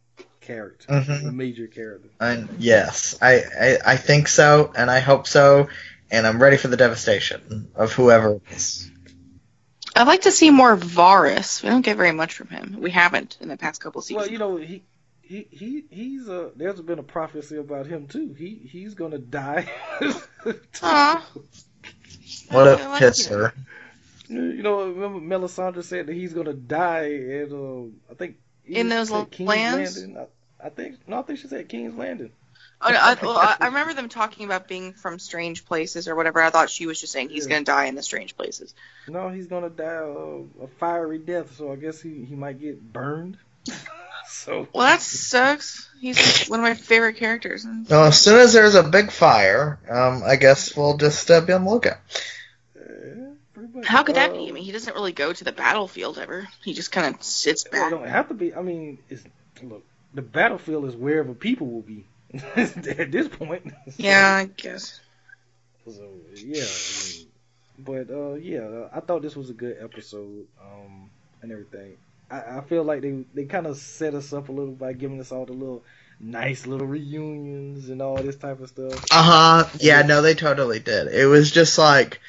character, 0.42 0.86
Mhm. 0.92 1.28
a 1.28 1.32
major 1.32 1.66
character. 1.66 2.08
and 2.20 2.48
yes, 2.58 3.16
I, 3.22 3.42
I, 3.60 3.78
I 3.92 3.96
think 3.96 4.28
so, 4.28 4.72
and 4.76 4.90
I 4.90 5.00
hope 5.00 5.26
so, 5.26 5.68
and 6.10 6.26
I'm 6.26 6.42
ready 6.42 6.56
for 6.56 6.68
the 6.68 6.76
devastation 6.76 7.70
of 7.74 7.92
whoever 7.92 8.34
it 8.34 8.42
is. 8.50 8.90
I'd 9.94 10.06
like 10.06 10.22
to 10.22 10.30
see 10.30 10.50
more 10.50 10.76
Varys. 10.76 11.62
We 11.62 11.68
don't 11.68 11.82
get 11.82 11.96
very 11.96 12.12
much 12.12 12.34
from 12.34 12.48
him. 12.48 12.76
We 12.80 12.90
haven't 12.90 13.36
in 13.40 13.48
the 13.48 13.56
past 13.56 13.80
couple 13.80 14.00
seasons. 14.00 14.24
Well, 14.24 14.32
you 14.32 14.38
know, 14.38 14.56
he 14.56 14.82
he 15.20 15.46
he 15.50 15.84
he's 15.90 16.28
uh 16.28 16.50
there's 16.56 16.80
been 16.80 16.98
a 16.98 17.02
prophecy 17.02 17.56
about 17.56 17.86
him 17.86 18.06
too. 18.06 18.34
He 18.36 18.54
he's 18.70 18.94
gonna 18.94 19.18
die. 19.18 19.70
Aw. 20.82 21.26
What 22.50 22.68
I 22.68 22.80
a 22.80 22.88
like 22.88 23.02
pisser. 23.02 23.52
You 24.28 24.62
know, 24.62 24.86
remember 24.88 25.20
Melisandre 25.20 25.82
said 25.84 26.06
that 26.06 26.14
he's 26.14 26.32
gonna 26.32 26.54
die, 26.54 27.08
and 27.12 27.52
uh, 27.52 28.12
I 28.12 28.14
think 28.14 28.36
he 28.36 28.36
In 28.66 28.88
those 28.88 29.08
said 29.08 29.30
King's 29.30 29.48
lands? 29.48 29.98
Landing. 29.98 30.18
I, 30.62 30.66
I 30.66 30.68
think 30.70 30.96
no, 31.08 31.18
I 31.18 31.22
think 31.22 31.38
she 31.38 31.48
said 31.48 31.68
King's 31.68 31.94
Landing. 31.94 32.30
Oh, 32.84 32.90
no, 32.90 32.98
I, 33.00 33.14
well, 33.22 33.36
I, 33.36 33.56
I 33.60 33.66
remember 33.66 33.94
them 33.94 34.08
talking 34.08 34.44
about 34.44 34.66
being 34.66 34.92
from 34.92 35.20
strange 35.20 35.64
places 35.64 36.08
or 36.08 36.16
whatever. 36.16 36.42
I 36.42 36.50
thought 36.50 36.68
she 36.68 36.86
was 36.86 37.00
just 37.00 37.12
saying 37.12 37.28
he's 37.28 37.44
Yeah. 37.44 37.50
going 37.50 37.64
to 37.64 37.70
die 37.70 37.84
in 37.86 37.94
the 37.94 38.02
strange 38.02 38.36
places. 38.36 38.74
No, 39.06 39.28
he's 39.28 39.46
gonna 39.46 39.70
die 39.70 39.84
uh, 39.84 40.64
a 40.64 40.66
fiery 40.80 41.18
death. 41.18 41.56
So 41.56 41.72
I 41.72 41.76
guess 41.76 42.00
he 42.00 42.24
he 42.24 42.34
might 42.34 42.60
get 42.60 42.80
burned. 42.92 43.38
so 44.28 44.66
Well, 44.72 44.86
that 44.86 45.00
sucks. 45.00 45.88
He's 46.00 46.48
one 46.48 46.58
of 46.58 46.64
my 46.64 46.74
favorite 46.74 47.16
characters. 47.18 47.64
Well, 47.88 48.06
as 48.06 48.20
soon 48.20 48.40
as 48.40 48.52
there's 48.52 48.74
a 48.74 48.82
big 48.82 49.12
fire, 49.12 49.78
um, 49.88 50.22
I 50.24 50.34
guess 50.34 50.76
we'll 50.76 50.96
just 50.96 51.30
uh, 51.30 51.40
be 51.40 51.52
on 51.52 51.64
the 51.64 51.70
lookout. 51.70 51.98
Yeah. 53.74 53.82
How 53.84 54.02
could 54.02 54.16
that 54.16 54.30
Uh, 54.30 54.34
be? 54.34 54.48
I 54.48 54.52
mean, 54.52 54.64
he 54.64 54.72
doesn't 54.72 54.94
really 54.94 55.12
go 55.12 55.32
to 55.32 55.44
the 55.44 55.52
battlefield 55.52 56.18
ever. 56.18 56.48
He 56.64 56.74
just 56.74 56.92
kind 56.92 57.14
of 57.14 57.22
sits 57.22 57.64
Well, 57.72 57.86
it 57.86 57.90
don't 57.90 58.08
have 58.08 58.28
to 58.28 58.34
be. 58.34 58.54
I 58.54 58.62
mean, 58.62 58.98
it's 59.08 59.24
look. 59.62 59.84
The 60.14 60.22
battlefield 60.22 60.84
is 60.86 60.94
wherever 60.94 61.32
people 61.32 61.68
will 61.68 61.82
be 61.82 62.04
at 62.34 63.10
this 63.10 63.28
point. 63.28 63.72
Yeah, 63.96 64.36
I 64.36 64.44
guess. 64.44 65.00
So 65.86 66.08
yeah, 66.34 66.64
I 66.64 67.12
mean, 67.12 67.26
but 67.78 68.10
uh, 68.10 68.34
yeah, 68.34 68.60
uh, 68.60 68.88
I 68.92 69.00
thought 69.00 69.22
this 69.22 69.34
was 69.34 69.50
a 69.50 69.54
good 69.54 69.76
episode, 69.80 70.46
um, 70.60 71.10
and 71.40 71.50
everything. 71.50 71.96
I, 72.30 72.58
I 72.58 72.60
feel 72.60 72.84
like 72.84 73.00
they 73.02 73.24
they 73.34 73.44
kind 73.46 73.66
of 73.66 73.76
set 73.78 74.14
us 74.14 74.32
up 74.32 74.48
a 74.48 74.52
little 74.52 74.74
by 74.74 74.92
giving 74.92 75.20
us 75.20 75.32
all 75.32 75.44
the 75.46 75.52
little 75.52 75.82
nice 76.20 76.66
little 76.66 76.86
reunions 76.86 77.88
and 77.88 78.00
all 78.00 78.16
this 78.16 78.36
type 78.36 78.60
of 78.60 78.68
stuff. 78.68 79.04
Uh 79.10 79.22
huh. 79.22 79.68
Yeah, 79.80 80.02
no, 80.02 80.22
they 80.22 80.34
totally 80.34 80.78
did. 80.78 81.08
It 81.08 81.26
was 81.26 81.50
just 81.50 81.78
like, 81.78 82.20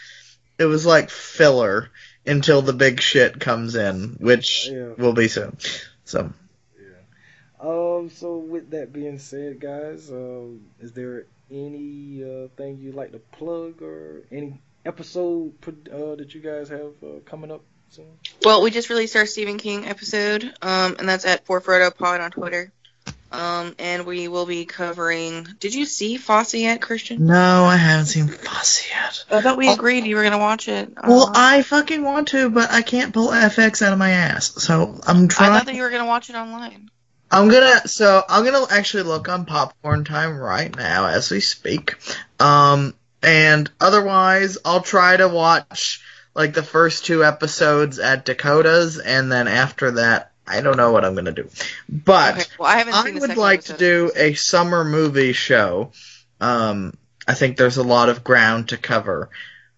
it 0.58 0.66
was 0.66 0.86
like 0.86 1.10
filler 1.10 1.90
until 2.26 2.62
the 2.62 2.74
big 2.74 3.02
shit 3.02 3.40
comes 3.40 3.76
in, 3.76 4.18
which 4.20 4.70
Yeah. 4.70 4.94
will 4.98 5.14
be 5.14 5.28
soon. 5.28 5.58
So, 6.06 6.32
Yeah. 6.80 6.88
Um. 7.60 8.10
So 8.10 8.38
with 8.38 8.72
that 8.72 8.94
being 8.94 9.20
said, 9.20 9.60
guys, 9.60 10.10
um, 10.12 10.62
is 10.80 10.92
there 10.94 11.26
any 11.52 12.24
uh, 12.24 12.48
thing 12.58 12.78
you'd 12.80 12.96
like 12.96 13.12
to 13.12 13.20
plug 13.20 13.82
or 13.82 14.24
any 14.32 14.62
episode 14.86 15.54
uh, 15.92 16.16
that 16.16 16.34
you 16.34 16.42
guys 16.42 16.70
have 16.70 16.94
uh, 17.04 17.20
coming 17.26 17.52
up 17.52 17.62
soon? 17.90 18.06
Well, 18.44 18.62
we 18.64 18.72
just 18.72 18.90
released 18.90 19.16
our 19.16 19.26
Stephen 19.26 19.58
King 19.58 19.86
episode, 19.86 20.44
um, 20.62 20.96
and 21.00 21.08
that's 21.08 21.26
at 21.26 21.46
Forfrodo 21.46 21.96
Pod 21.96 22.22
on 22.22 22.32
Twitter. 22.32 22.72
Um, 23.34 23.76
and 23.80 24.06
we 24.06 24.28
will 24.28 24.46
be 24.46 24.66
covering. 24.66 25.48
Did 25.60 25.74
you 25.74 25.86
see 25.86 26.18
Fosse 26.18 26.54
yet, 26.54 26.82
Christian? 26.82 27.26
no, 27.26 27.66
I 27.66 27.76
haven't 27.78 28.06
seen 28.06 28.28
Fosse 28.28 28.84
yet. 28.90 29.26
I 29.32 29.42
thought 29.42 29.58
we 29.58 29.70
Oh. 29.70 29.74
agreed 29.74 30.06
you 30.06 30.16
were 30.16 30.24
gonna 30.24 30.38
watch 30.38 30.68
it. 30.68 30.94
Well, 31.06 31.30
Uh, 31.30 31.32
I 31.34 31.62
fucking 31.64 32.04
want 32.04 32.28
to, 32.30 32.52
but 32.52 32.72
I 32.72 32.84
can't 32.84 33.12
pull 33.12 33.30
FX 33.34 33.82
out 33.82 33.92
of 33.92 33.98
my 33.98 34.12
ass. 34.12 34.54
So 34.60 35.02
I'm 35.08 35.28
trying. 35.28 35.52
I 35.52 35.58
thought 35.58 35.66
that 35.66 35.76
you 35.76 35.82
were 35.82 35.90
gonna 35.90 36.06
watch 36.06 36.30
it 36.30 36.36
online. 36.36 36.90
I'm 37.32 37.50
gonna 37.50 37.88
so 37.88 38.24
I'm 38.30 38.46
gonna 38.46 38.68
actually 38.70 39.04
look 39.04 39.28
on 39.28 39.46
popcorn 39.46 40.04
time 40.06 40.38
right 40.38 40.74
now 40.76 41.08
as 41.08 41.32
we 41.32 41.40
speak. 41.40 41.96
Um 42.40 42.94
and 43.24 43.72
otherwise 43.82 44.60
I'll 44.64 44.82
try 44.82 45.18
to 45.18 45.28
watch 45.28 46.02
like 46.36 46.54
the 46.54 46.62
first 46.62 47.06
two 47.06 47.24
episodes 47.26 47.98
at 47.98 48.26
Dakota's 48.26 49.00
and 49.00 49.32
then 49.32 49.48
after 49.48 49.92
that 49.92 50.33
I 50.46 50.62
don't 50.62 50.78
know 50.78 50.92
what 50.92 51.06
I'm 51.06 51.16
gonna 51.16 51.32
do. 51.32 51.50
But 51.88 52.34
Okay. 52.36 52.44
Well, 52.60 52.70
I 52.70 52.84
I 52.92 53.12
would 53.12 53.38
like 53.38 53.64
to 53.66 53.78
do 53.78 54.12
a 54.16 54.34
summer 54.34 54.84
movie 54.84 55.34
show. 55.34 55.92
Um 56.42 56.98
I 57.28 57.34
think 57.34 57.58
there's 57.58 57.78
a 57.78 57.84
lot 57.84 58.10
of 58.10 58.24
ground 58.24 58.70
to 58.70 58.78
cover. 58.78 59.30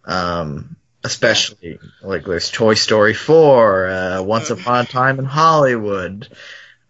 Um 0.03 0.75
especially 1.03 1.79
like 2.01 2.25
there's 2.25 2.49
Toy 2.49 2.73
Story 2.73 3.13
4, 3.13 3.87
uh, 3.87 4.21
Once 4.23 4.49
Mm. 4.49 4.59
Upon 4.59 4.85
a 4.85 4.87
Time 4.87 5.19
in 5.19 5.25
Hollywood. 5.25 6.27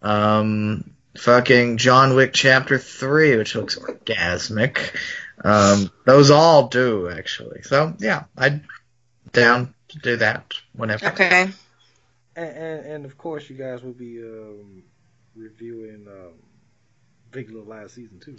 Um 0.00 0.90
fucking 1.18 1.76
John 1.78 2.14
Wick 2.14 2.32
Chapter 2.32 2.78
3 2.78 3.36
which 3.36 3.54
looks 3.54 3.78
orgasmic. 3.78 4.96
Um 5.44 5.90
those 6.06 6.30
all 6.30 6.68
do 6.68 7.10
actually. 7.10 7.62
So 7.62 7.94
yeah, 7.98 8.24
I'd 8.38 8.62
down 9.32 9.74
to 9.88 9.98
do 9.98 10.16
that 10.16 10.54
whenever. 10.72 11.06
Okay. 11.08 11.50
And, 12.36 12.56
and, 12.56 12.86
and 12.86 13.04
of 13.06 13.16
course, 13.16 13.48
you 13.48 13.56
guys 13.56 13.82
will 13.82 13.92
be 13.92 14.20
um, 14.22 14.82
reviewing 15.34 16.06
um, 16.06 16.34
Big 17.30 17.50
Little 17.50 17.66
Lies 17.66 17.92
season 17.92 18.20
two. 18.20 18.36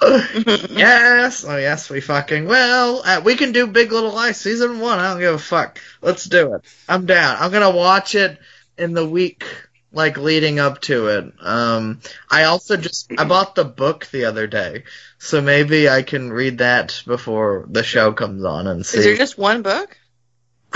yes, 0.70 1.44
oh 1.44 1.56
yes, 1.56 1.90
we 1.90 2.00
fucking 2.00 2.46
will. 2.46 3.02
Uh, 3.04 3.22
we 3.24 3.34
can 3.34 3.52
do 3.52 3.66
Big 3.66 3.90
Little 3.90 4.12
Lies 4.12 4.40
season 4.40 4.78
one. 4.78 4.98
I 4.98 5.10
don't 5.10 5.20
give 5.20 5.34
a 5.34 5.38
fuck. 5.38 5.80
Let's 6.00 6.24
do 6.24 6.54
it. 6.54 6.64
I'm 6.88 7.06
down. 7.06 7.36
I'm 7.40 7.50
gonna 7.50 7.74
watch 7.74 8.14
it 8.14 8.38
in 8.78 8.92
the 8.92 9.06
week 9.06 9.44
like 9.92 10.18
leading 10.18 10.58
up 10.58 10.80
to 10.82 11.06
it. 11.06 11.32
Um, 11.40 12.00
I 12.30 12.44
also 12.44 12.76
just 12.76 13.10
I 13.16 13.24
bought 13.24 13.54
the 13.54 13.64
book 13.64 14.06
the 14.06 14.26
other 14.26 14.46
day, 14.46 14.84
so 15.18 15.40
maybe 15.40 15.88
I 15.88 16.02
can 16.02 16.32
read 16.32 16.58
that 16.58 17.02
before 17.06 17.66
the 17.68 17.82
show 17.82 18.12
comes 18.12 18.44
on 18.44 18.66
and 18.66 18.84
see. 18.84 18.98
Is 18.98 19.04
there 19.04 19.16
just 19.16 19.38
one 19.38 19.62
book? 19.62 19.96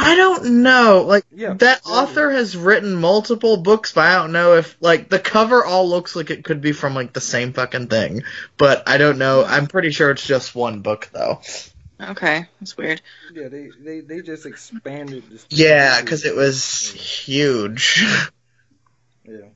I 0.01 0.14
don't 0.14 0.62
know. 0.62 1.03
Like 1.07 1.24
Yeah, 1.32 1.55
that 1.55 1.80
yeah. 1.84 1.92
author 1.92 2.30
has 2.30 2.57
written 2.57 2.94
multiple 2.94 3.57
books, 3.59 3.92
but 3.92 4.05
I 4.07 4.14
don't 4.14 4.32
know 4.32 4.55
if 4.55 4.76
like 4.80 5.09
the 5.09 5.18
cover 5.18 5.64
all 5.64 5.88
looks 5.88 6.14
like 6.14 6.30
it 6.30 6.44
could 6.44 6.61
be 6.61 6.72
from 6.72 6.94
like 6.94 7.12
the 7.12 7.20
same 7.20 7.53
fucking 7.53 7.88
thing. 7.88 8.22
But 8.57 8.88
I 8.88 8.96
don't 8.99 9.18
know. 9.18 9.44
I'm 9.44 9.66
pretty 9.66 9.90
sure 9.90 10.11
it's 10.11 10.26
just 10.26 10.55
one 10.55 10.80
book 10.82 11.11
though. 11.12 11.40
Okay, 12.01 12.46
that's 12.61 12.76
weird. 12.76 13.03
Yeah, 13.34 13.49
they 13.49 13.70
they, 13.80 14.01
they 14.01 14.20
just 14.22 14.46
expanded 14.46 15.24
this. 15.28 15.44
Yeah, 15.51 16.01
because 16.01 16.24
it 16.24 16.36
was 16.36 16.90
huge. 16.92 18.05
Yeah. 19.24 19.49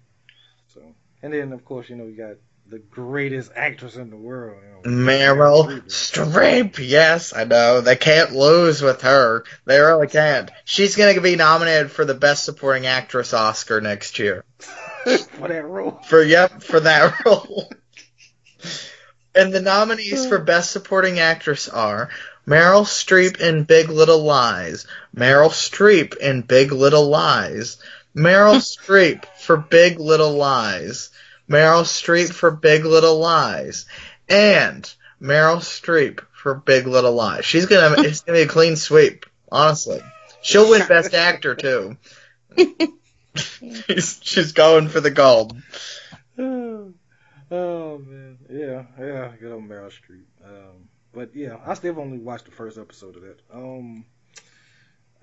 So, 0.75 0.83
and 1.23 1.33
then 1.33 1.53
of 1.53 1.65
course 1.65 1.89
you 1.89 1.95
know 1.97 2.05
you 2.05 2.17
got 2.17 2.37
the 2.73 2.79
greatest 2.79 3.53
actress 3.55 3.97
in 3.97 4.09
the 4.09 4.17
world. 4.17 4.57
You 4.83 4.91
know, 4.91 5.05
Meryl 5.05 5.83
Streep, 5.89 6.79
yes, 6.79 7.35
I 7.35 7.45
know. 7.45 7.83
They 7.83 7.97
can't 7.97 8.33
lose 8.33 8.81
with 8.81 9.03
her. 9.03 9.45
They 9.67 9.79
really 9.79 10.07
can't. 10.07 10.51
She's 10.65 10.97
gonna 10.97 11.21
be 11.21 11.37
nominated 11.37 11.91
for 11.91 12.07
the 12.07 12.15
Best 12.15 12.47
Supporting 12.47 12.87
Actress 12.87 13.35
Oscar 13.35 13.83
next 13.83 14.19
year. 14.19 14.43
for 14.59 15.49
that 15.49 15.67
role. 15.67 16.01
For 16.07 16.23
yep, 16.23 16.63
for 16.63 16.81
that 16.81 17.23
role. 17.27 17.71
and 19.35 19.53
the 19.53 19.61
nominees 19.61 20.27
for 20.27 20.39
Best 20.39 20.71
Supporting 20.71 21.19
Actress 21.19 21.69
are 21.69 22.09
Meryl 22.49 22.87
Streep 22.87 23.39
in 23.39 23.65
Big 23.65 23.91
Little 23.91 24.23
Lies, 24.23 24.87
Meryl 25.15 25.51
Streep 25.51 26.17
in 26.17 26.41
Big 26.41 26.73
Little 26.73 27.11
Lies, 27.11 27.77
Meryl 28.17 28.57
Streep 28.79 29.27
for 29.39 29.59
Big 29.59 30.01
Little 30.01 30.33
Lies, 30.33 31.11
Meryl 31.53 31.85
Streep 31.85 32.33
for 32.33 32.51
Big 32.51 32.87
Little 32.87 33.19
Lies, 33.19 33.85
and 34.27 34.83
Meryl 35.21 35.59
Streep 35.59 36.21
for 36.33 36.55
Big 36.55 36.87
Little 36.87 37.13
Lies. 37.13 37.45
She's 37.45 37.67
gonna 37.67 37.95
it's 38.03 38.23
gonna 38.23 38.39
be 38.39 38.43
a 38.43 38.49
clean 38.49 38.77
sweep, 38.77 39.27
honestly. 39.51 40.01
She'll 40.41 40.71
win 40.71 40.89
Best 40.89 41.13
Actor 41.13 41.55
too. 41.57 41.97
she's 43.37 44.19
she's 44.23 44.53
going 44.53 44.89
for 44.89 45.01
the 45.01 45.11
gold. 45.11 45.55
Oh, 46.39 46.95
oh 47.51 47.99
man, 47.99 48.39
yeah, 48.51 48.85
yeah, 48.99 49.33
good 49.39 49.53
old 49.53 49.69
Meryl 49.69 49.93
Streep. 49.93 50.25
Um, 50.43 50.89
but 51.13 51.37
yeah, 51.37 51.59
I 51.67 51.75
still 51.75 52.01
only 52.01 52.19
watched 52.19 52.47
the 52.47 52.51
first 52.51 52.79
episode 52.79 53.17
of 53.17 53.23
that. 53.23 53.41
Um, 53.53 54.07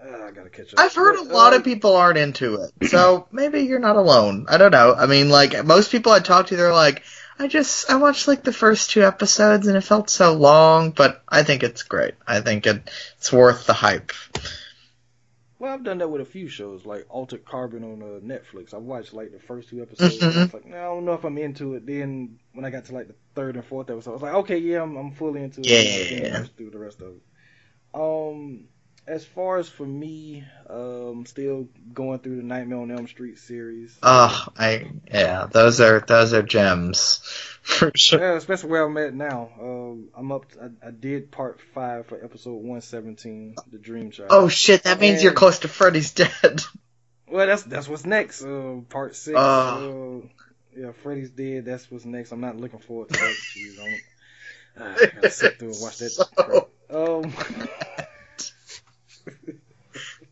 uh, 0.04 0.24
I 0.28 0.32
gotta 0.32 0.50
catch 0.50 0.74
up. 0.74 0.80
I've 0.80 0.94
heard 0.94 1.18
a 1.18 1.24
lot 1.24 1.54
of 1.54 1.64
people 1.64 1.96
aren't 1.96 2.18
into 2.18 2.56
it, 2.56 2.90
so 2.90 3.28
maybe 3.32 3.62
you're 3.62 3.80
not 3.80 3.96
alone. 3.96 4.46
I 4.50 4.58
don't 4.58 4.72
know. 4.72 4.94
I 4.94 5.06
mean, 5.06 5.30
like 5.30 5.66
most 5.66 5.92
people 5.92 6.12
I 6.12 6.20
talk 6.20 6.48
to, 6.48 6.56
they're 6.56 6.74
like, 6.74 7.04
I 7.38 7.48
just 7.48 7.90
I 7.90 7.96
watched 7.96 8.28
like 8.28 8.44
the 8.44 8.54
first 8.54 8.92
two 8.92 9.04
episodes 9.04 9.68
and 9.68 9.78
it 9.78 9.82
felt 9.82 10.10
so 10.10 10.34
long, 10.34 10.92
but 10.92 11.24
I 11.28 11.44
think 11.44 11.64
it's 11.64 11.84
great. 11.84 12.16
I 12.28 12.42
think 12.42 12.68
it, 12.68 12.90
it's 13.18 13.32
worth 13.32 13.66
the 13.66 13.74
hype. 13.74 14.12
Well, 15.58 15.74
I've 15.74 15.84
done 15.84 15.98
that 15.98 16.08
with 16.08 16.22
a 16.22 16.26
few 16.26 16.48
shows, 16.48 16.86
like 16.86 17.06
Altered 17.10 17.44
Carbon 17.44 17.84
on 17.84 18.02
uh, 18.02 18.20
Netflix. 18.22 18.74
I 18.74 18.78
watched 18.78 19.14
like 19.14 19.34
the 19.34 19.40
first 19.40 19.68
two 19.68 19.82
episodes. 19.82 20.22
and 20.22 20.34
I 20.34 20.44
was 20.44 20.54
like, 20.54 20.66
no, 20.66 20.78
I 20.78 20.84
don't 20.84 21.04
know 21.04 21.14
if 21.14 21.26
I'm 21.26 21.38
into 21.38 21.74
it. 21.74 21.86
Then 21.86 22.40
when 22.54 22.64
I 22.64 22.70
got 22.70 22.86
to 22.86 22.94
like 22.94 23.08
the 23.08 23.16
third 23.36 23.56
and 23.56 23.66
fourth 23.66 23.90
episode, 23.90 24.12
I 24.12 24.14
was 24.14 24.22
like, 24.22 24.34
okay, 24.36 24.58
yeah, 24.58 24.82
I'm, 24.82 24.96
I'm 24.96 25.12
fully 25.12 25.44
into 25.44 25.60
it. 25.62 25.68
Yeah. 25.68 26.38
I 26.38 26.40
watched 26.40 26.56
through 26.56 26.70
the 26.70 26.80
rest 26.80 27.02
of 27.02 27.10
it. 27.10 27.22
Um, 27.94 28.66
as 29.10 29.26
far 29.26 29.58
as 29.58 29.68
for 29.68 29.86
me, 29.86 30.46
um, 30.70 31.26
still 31.26 31.68
going 31.92 32.20
through 32.20 32.38
the 32.38 32.44
Nightmare 32.44 32.78
on 32.78 32.92
Elm 32.92 33.08
Street 33.08 33.40
series. 33.40 33.98
Oh, 34.04 34.48
I 34.58 34.92
yeah, 35.12 35.48
those 35.52 35.82
are 35.82 36.00
those 36.00 36.32
are 36.34 36.44
gems 36.44 37.20
for 37.62 37.92
sure. 37.96 38.20
Yeah, 38.20 38.34
especially 38.36 38.70
where 38.70 38.84
I'm 38.84 38.98
at 38.98 39.16
now. 39.16 39.50
Um, 39.60 40.10
I'm 40.16 40.32
up. 40.32 40.46
I, 40.62 40.88
I 40.88 40.92
did 40.92 41.32
part 41.32 41.60
five 41.74 42.06
for 42.06 42.24
episode 42.24 42.54
117, 42.54 43.56
the 43.72 43.80
Dream 43.80 44.12
Child. 44.12 44.30
Oh 44.32 44.48
shit, 44.48 44.84
that 44.84 45.00
means 45.00 45.24
you're 45.24 45.34
close 45.34 45.60
to 45.60 45.68
Freddy's 45.68 46.12
dead. 46.12 46.30
Well, 47.32 47.46
that's 47.46 47.62
that's 47.62 47.88
what's 47.88 48.08
next. 48.08 48.42
Uh, 48.42 48.78
part 48.90 49.16
six. 49.16 49.38
Oh. 49.40 50.24
Uh, 50.24 50.28
yeah, 50.76 50.92
Freddy's 51.04 51.30
dead. 51.30 51.64
That's 51.64 51.92
what's 51.92 52.04
next. 52.04 52.32
I'm 52.32 52.42
not 52.42 52.58
looking 52.58 52.80
forward 52.80 53.10
to 53.10 53.20
that. 53.20 53.36
Jeez, 53.56 53.80
I'm, 53.80 54.82
uh, 54.82 54.96
I 55.00 55.06
gotta 55.14 55.30
sit 55.30 55.60
through 55.60 55.74
and 55.74 55.78
watch 55.80 56.00
that. 56.00 56.66
So. 56.90 57.22
Um, 57.22 57.32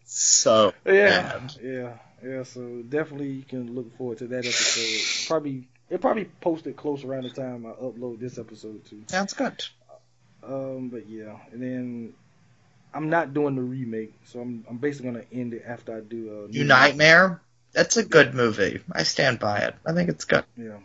So 0.05 0.73
yeah, 0.85 1.37
bad. 1.39 1.53
yeah, 1.61 1.93
yeah. 2.23 2.43
So 2.43 2.81
definitely 2.87 3.31
you 3.31 3.43
can 3.43 3.75
look 3.75 3.95
forward 3.97 4.19
to 4.19 4.27
that 4.27 4.39
episode. 4.45 5.27
Probably 5.27 5.67
it 5.89 6.01
probably 6.01 6.25
posted 6.25 6.75
close 6.75 7.03
around 7.03 7.23
the 7.23 7.29
time 7.29 7.65
I 7.65 7.71
upload 7.71 8.19
this 8.19 8.37
episode 8.37 8.85
too. 8.85 9.03
Sounds 9.07 9.33
good. 9.33 9.63
Um, 10.43 10.89
but 10.89 11.07
yeah, 11.09 11.35
and 11.51 11.61
then 11.61 12.13
I'm 12.93 13.09
not 13.09 13.33
doing 13.33 13.55
the 13.55 13.61
remake, 13.61 14.13
so 14.25 14.39
I'm 14.39 14.65
I'm 14.69 14.77
basically 14.77 15.11
gonna 15.11 15.25
end 15.31 15.53
it 15.53 15.63
after 15.67 15.97
I 15.97 15.99
do 15.99 16.45
uh, 16.45 16.47
New 16.51 16.63
Nightmare? 16.63 17.41
That's 17.73 17.97
a 17.97 18.03
good 18.05 18.33
movie. 18.33 18.79
I 18.91 19.03
stand 19.03 19.39
by 19.39 19.59
it. 19.59 19.75
I 19.85 19.93
think 19.93 20.09
it's 20.09 20.25
good. 20.25 20.45
Yeah, 20.55 20.77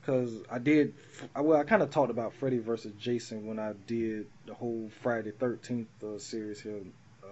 because 0.00 0.32
I 0.50 0.58
did. 0.58 0.94
I- 1.36 1.42
Well, 1.42 1.60
I 1.60 1.64
kind 1.64 1.82
of 1.82 1.90
talked 1.90 2.10
about 2.10 2.32
Freddy 2.34 2.58
versus 2.58 2.92
Jason 2.98 3.46
when 3.46 3.58
I 3.58 3.74
did 3.86 4.26
the 4.46 4.54
whole 4.54 4.90
Friday 5.02 5.32
Thirteenth 5.32 5.88
uh, 6.02 6.18
series 6.18 6.60
here 6.60 6.80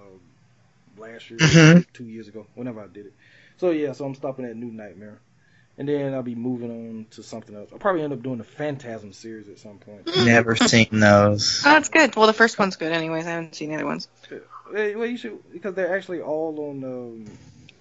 um, 0.03 0.21
last 0.99 1.31
year, 1.31 1.39
Mhm. 1.39 1.87
two 1.93 2.05
years 2.05 2.29
ago, 2.29 2.47
whenever 2.55 2.81
I 2.81 2.87
did 2.87 3.07
it. 3.07 3.15
So 3.57 3.71
yeah, 3.71 3.93
so 3.93 4.05
I'm 4.05 4.15
stopping 4.15 4.45
at 4.45 4.57
New 4.57 4.71
Nightmare, 4.71 5.21
and 5.79 5.89
then 5.89 6.15
I'll 6.15 6.23
be 6.23 6.35
moving 6.35 6.71
on 6.71 7.07
to 7.13 7.23
something 7.23 7.55
else. 7.55 7.71
I'll 7.73 7.79
probably 7.79 8.03
end 8.03 8.13
up 8.13 8.23
doing 8.23 8.39
the 8.39 8.45
Phantasm 8.45 9.13
series 9.13 9.49
at 9.49 9.59
some 9.59 9.79
point. 9.79 10.17
Never 10.17 10.57
seen 10.57 10.89
those. 10.91 11.63
Oh, 11.65 11.71
that's 11.71 11.89
good. 11.89 12.15
Well, 12.17 12.27
the 12.27 12.33
first 12.33 12.59
one's 12.59 12.77
good, 12.77 12.93
anyways. 12.93 13.27
I 13.27 13.31
haven't 13.31 13.55
seen 13.55 13.71
the 13.71 13.77
other 13.77 13.87
ones. 13.87 14.09
Well, 14.31 14.41
well, 14.99 15.07
you 15.07 15.17
should 15.17 15.39
because 15.53 15.75
they're 15.75 15.95
actually 15.95 16.21
all 16.21 16.59
on 16.71 16.85
um, 16.85 17.27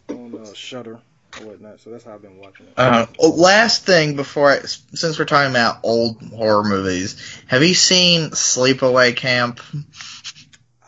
on 0.10 0.46
uh, 0.46 0.54
Shutter 0.54 1.00
or 1.40 1.46
whatnot. 1.46 1.80
So 1.80 1.90
that's 1.90 2.04
how 2.04 2.14
I've 2.14 2.22
been 2.22 2.38
watching 2.38 2.68
it. 2.68 2.74
Uh, 2.78 3.08
last 3.20 3.86
thing 3.86 4.16
before, 4.16 4.52
I, 4.52 4.60
since 4.60 5.18
we're 5.18 5.26
talking 5.26 5.52
about 5.52 5.80
old 5.84 6.22
horror 6.22 6.64
movies, 6.64 7.42
have 7.48 7.64
you 7.64 7.74
seen 7.74 8.32
Sleepaway 8.32 9.16
Camp? 9.16 9.62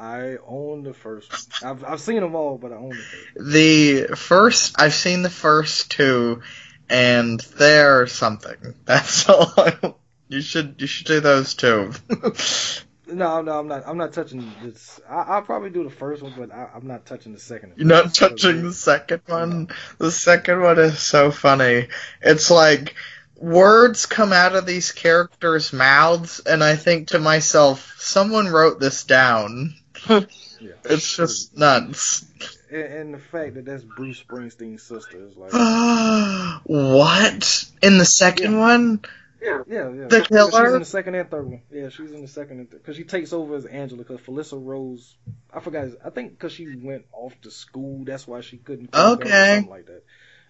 I 0.04 0.36
own 0.46 0.84
the 0.84 0.94
first. 0.94 1.32
One. 1.62 1.72
I've 1.72 1.84
I've 1.86 2.02
seen 2.02 2.20
them 2.20 2.36
all, 2.36 2.58
but 2.58 2.74
I 2.74 2.76
own 2.76 2.90
the 2.90 2.96
first. 2.96 3.54
The 3.54 4.16
first, 4.16 4.76
I've 4.82 4.94
seen 4.94 5.22
the 5.22 5.30
first 5.30 5.92
two, 5.92 6.42
and 6.90 7.40
they're 7.40 8.08
something. 8.08 8.76
That's 8.86 9.30
all. 9.30 9.54
I, 9.56 9.94
you 10.28 10.42
should 10.42 10.76
you 10.80 10.88
should 10.88 11.08
do 11.08 11.20
those 11.20 11.54
two. 11.54 11.92
No, 13.06 13.42
no, 13.42 13.60
I'm 13.60 13.68
not. 13.68 13.84
I'm 13.86 13.98
not 13.98 14.14
touching 14.14 14.50
this. 14.64 15.00
I, 15.08 15.18
I'll 15.18 15.42
probably 15.44 15.70
do 15.70 15.84
the 15.84 15.90
first 15.90 16.24
one, 16.24 16.34
but 16.36 16.52
I, 16.52 16.70
I'm 16.74 16.88
not 16.88 17.06
touching 17.06 17.34
the 17.34 17.40
second. 17.40 17.74
You're 17.76 17.86
not 17.86 18.16
touching 18.16 18.64
the 18.64 18.74
second 18.74 19.22
one. 19.28 19.68
The 20.00 20.10
second 20.10 20.62
one 20.62 20.80
is 20.80 21.00
so 21.00 21.30
funny. 21.30 21.90
It's 22.22 22.50
like 22.50 22.96
words 23.36 24.06
come 24.06 24.34
out 24.34 24.56
of 24.56 24.66
these 24.66 24.94
characters' 24.94 25.74
mouths, 25.74 26.40
and 26.40 26.64
I 26.64 26.76
think 26.76 27.10
to 27.10 27.20
myself, 27.20 27.96
someone 28.00 28.48
wrote 28.48 28.80
this 28.80 29.04
down. 29.04 29.76
Yeah. 30.60 30.72
It's 30.86 31.18
just 31.18 31.58
nuts. 31.58 32.24
And, 32.72 32.82
and 32.84 33.14
the 33.14 33.18
fact 33.20 33.56
that 33.56 33.66
that's 33.66 33.84
Bruce 33.84 34.24
Springsteen's 34.24 34.82
sister 34.84 35.18
is 35.28 35.36
like. 35.36 35.52
what? 36.64 37.66
In 37.82 37.98
the 37.98 38.06
second 38.06 38.54
Yeah. 38.54 38.60
one? 38.60 39.02
Yeah, 39.42 39.64
yeah. 39.68 39.90
Yeah. 39.92 40.08
The 40.08 40.20
She's 40.20 40.28
killer? 40.30 40.74
in 40.76 40.80
the 40.80 40.86
second 40.86 41.16
and 41.16 41.30
third 41.30 41.46
one. 41.50 41.62
Yeah, 41.70 41.90
she's 41.90 42.12
in 42.14 42.22
the 42.22 42.30
second 42.30 42.60
and 42.60 42.72
third 42.72 42.82
because 42.82 42.96
she 42.96 43.04
takes 43.04 43.34
over 43.34 43.56
as 43.56 43.66
Angela 43.66 44.04
because 44.04 44.22
Felissa 44.22 44.64
Rose. 44.64 45.18
I 45.54 45.60
forgot. 45.60 45.90
I 46.06 46.10
think 46.12 46.32
because 46.32 46.54
she 46.54 46.78
went 46.78 47.04
off 47.12 47.34
to 47.42 47.52
school, 47.52 48.06
that's 48.06 48.26
why 48.26 48.40
she 48.40 48.56
couldn't. 48.58 48.96
Okay. 48.96 49.56
Something 49.56 49.70
like 49.70 49.88
that. 49.88 50.04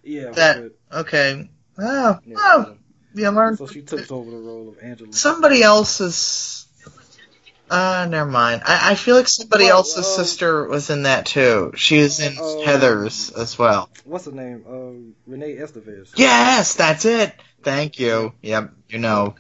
Yeah. 0.04 0.30
That- 0.32 0.74
but, 0.92 1.00
Okay. 1.00 1.50
Oh, 1.80 2.20
yeah, 2.24 2.36
oh, 2.38 2.76
you 3.16 3.30
learned. 3.32 3.58
so 3.58 3.66
she 3.66 3.82
took 3.82 4.12
over 4.12 4.30
the 4.30 4.38
role 4.38 4.70
of 4.70 4.78
Angela. 4.80 5.12
Somebody 5.12 5.64
else's. 5.64 6.68
Uh, 7.70 8.06
never 8.10 8.30
mind. 8.30 8.62
I, 8.66 8.92
I 8.92 8.96
feel 8.96 9.16
like 9.16 9.28
somebody 9.28 9.66
Well, 9.66 9.78
else's 9.78 10.06
uh, 10.06 10.24
sister 10.24 10.68
was 10.68 10.90
in 10.90 11.04
that 11.04 11.26
too. 11.26 11.74
She 11.76 12.00
was 12.00 12.20
in 12.20 12.38
uh, 12.38 12.60
Heather's 12.66 13.32
as 13.32 13.58
well. 13.58 13.90
What's 14.06 14.26
her 14.26 14.32
name? 14.32 14.64
Uh, 14.68 15.32
Renee 15.32 15.56
Estevez. 15.56 16.12
Yes, 16.16 16.76
that's 16.76 17.06
it. 17.06 17.34
Thank 17.64 18.00
you. 18.00 18.34
Yep, 18.42 18.74
you 18.90 19.00
know. 19.00 19.36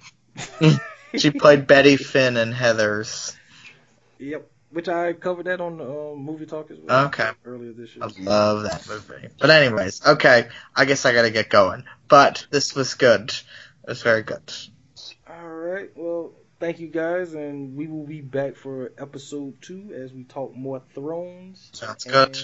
she 1.15 1.31
played 1.31 1.67
Betty 1.67 1.97
Finn 1.97 2.37
in 2.37 2.51
Heather's. 2.51 3.37
Yep. 4.19 4.49
Which 4.71 4.87
I 4.89 5.13
covered 5.13 5.45
that 5.45 5.61
on 5.61 5.79
uh, 5.79 6.15
Movie 6.15 6.47
Talk 6.47 6.71
as 6.71 6.79
well. 6.79 7.05
Okay. 7.07 7.29
Earlier 7.45 7.73
this 7.73 7.95
year. 7.95 8.05
I 8.05 8.23
love 8.23 8.63
that 8.63 8.87
movie. 8.89 9.27
But 9.39 9.51
anyways, 9.51 10.03
okay. 10.03 10.47
I 10.75 10.85
guess 10.85 11.05
I 11.05 11.13
gotta 11.13 11.29
get 11.29 11.49
going. 11.49 11.83
But 12.07 12.47
this 12.49 12.73
was 12.73 12.95
good. 12.95 13.29
It 13.29 13.89
was 13.89 14.01
very 14.01 14.23
good. 14.23 14.41
All 15.29 15.47
right. 15.47 15.89
Well, 15.95 16.31
thank 16.63 16.79
you 16.79 16.87
guys, 16.87 17.33
and 17.33 17.75
we 17.75 17.87
will 17.87 18.05
be 18.05 18.21
back 18.21 18.55
for 18.55 18.93
episode 18.97 19.61
two 19.61 19.93
as 19.93 20.13
we 20.13 20.23
talk 20.23 20.55
more 20.55 20.81
Thrones. 20.95 21.69
Sounds 21.73 22.05
good. 22.05 22.37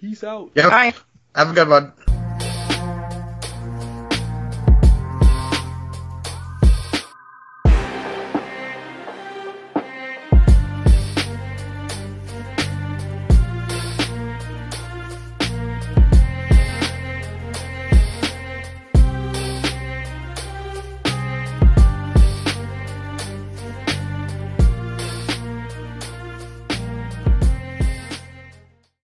Peace 0.00 0.24
out. 0.24 0.52
Yep. 0.54 0.70
Bye. 0.70 0.94
Have 1.34 1.50
a 1.50 1.52
good 1.52 1.68
one. 1.68 2.19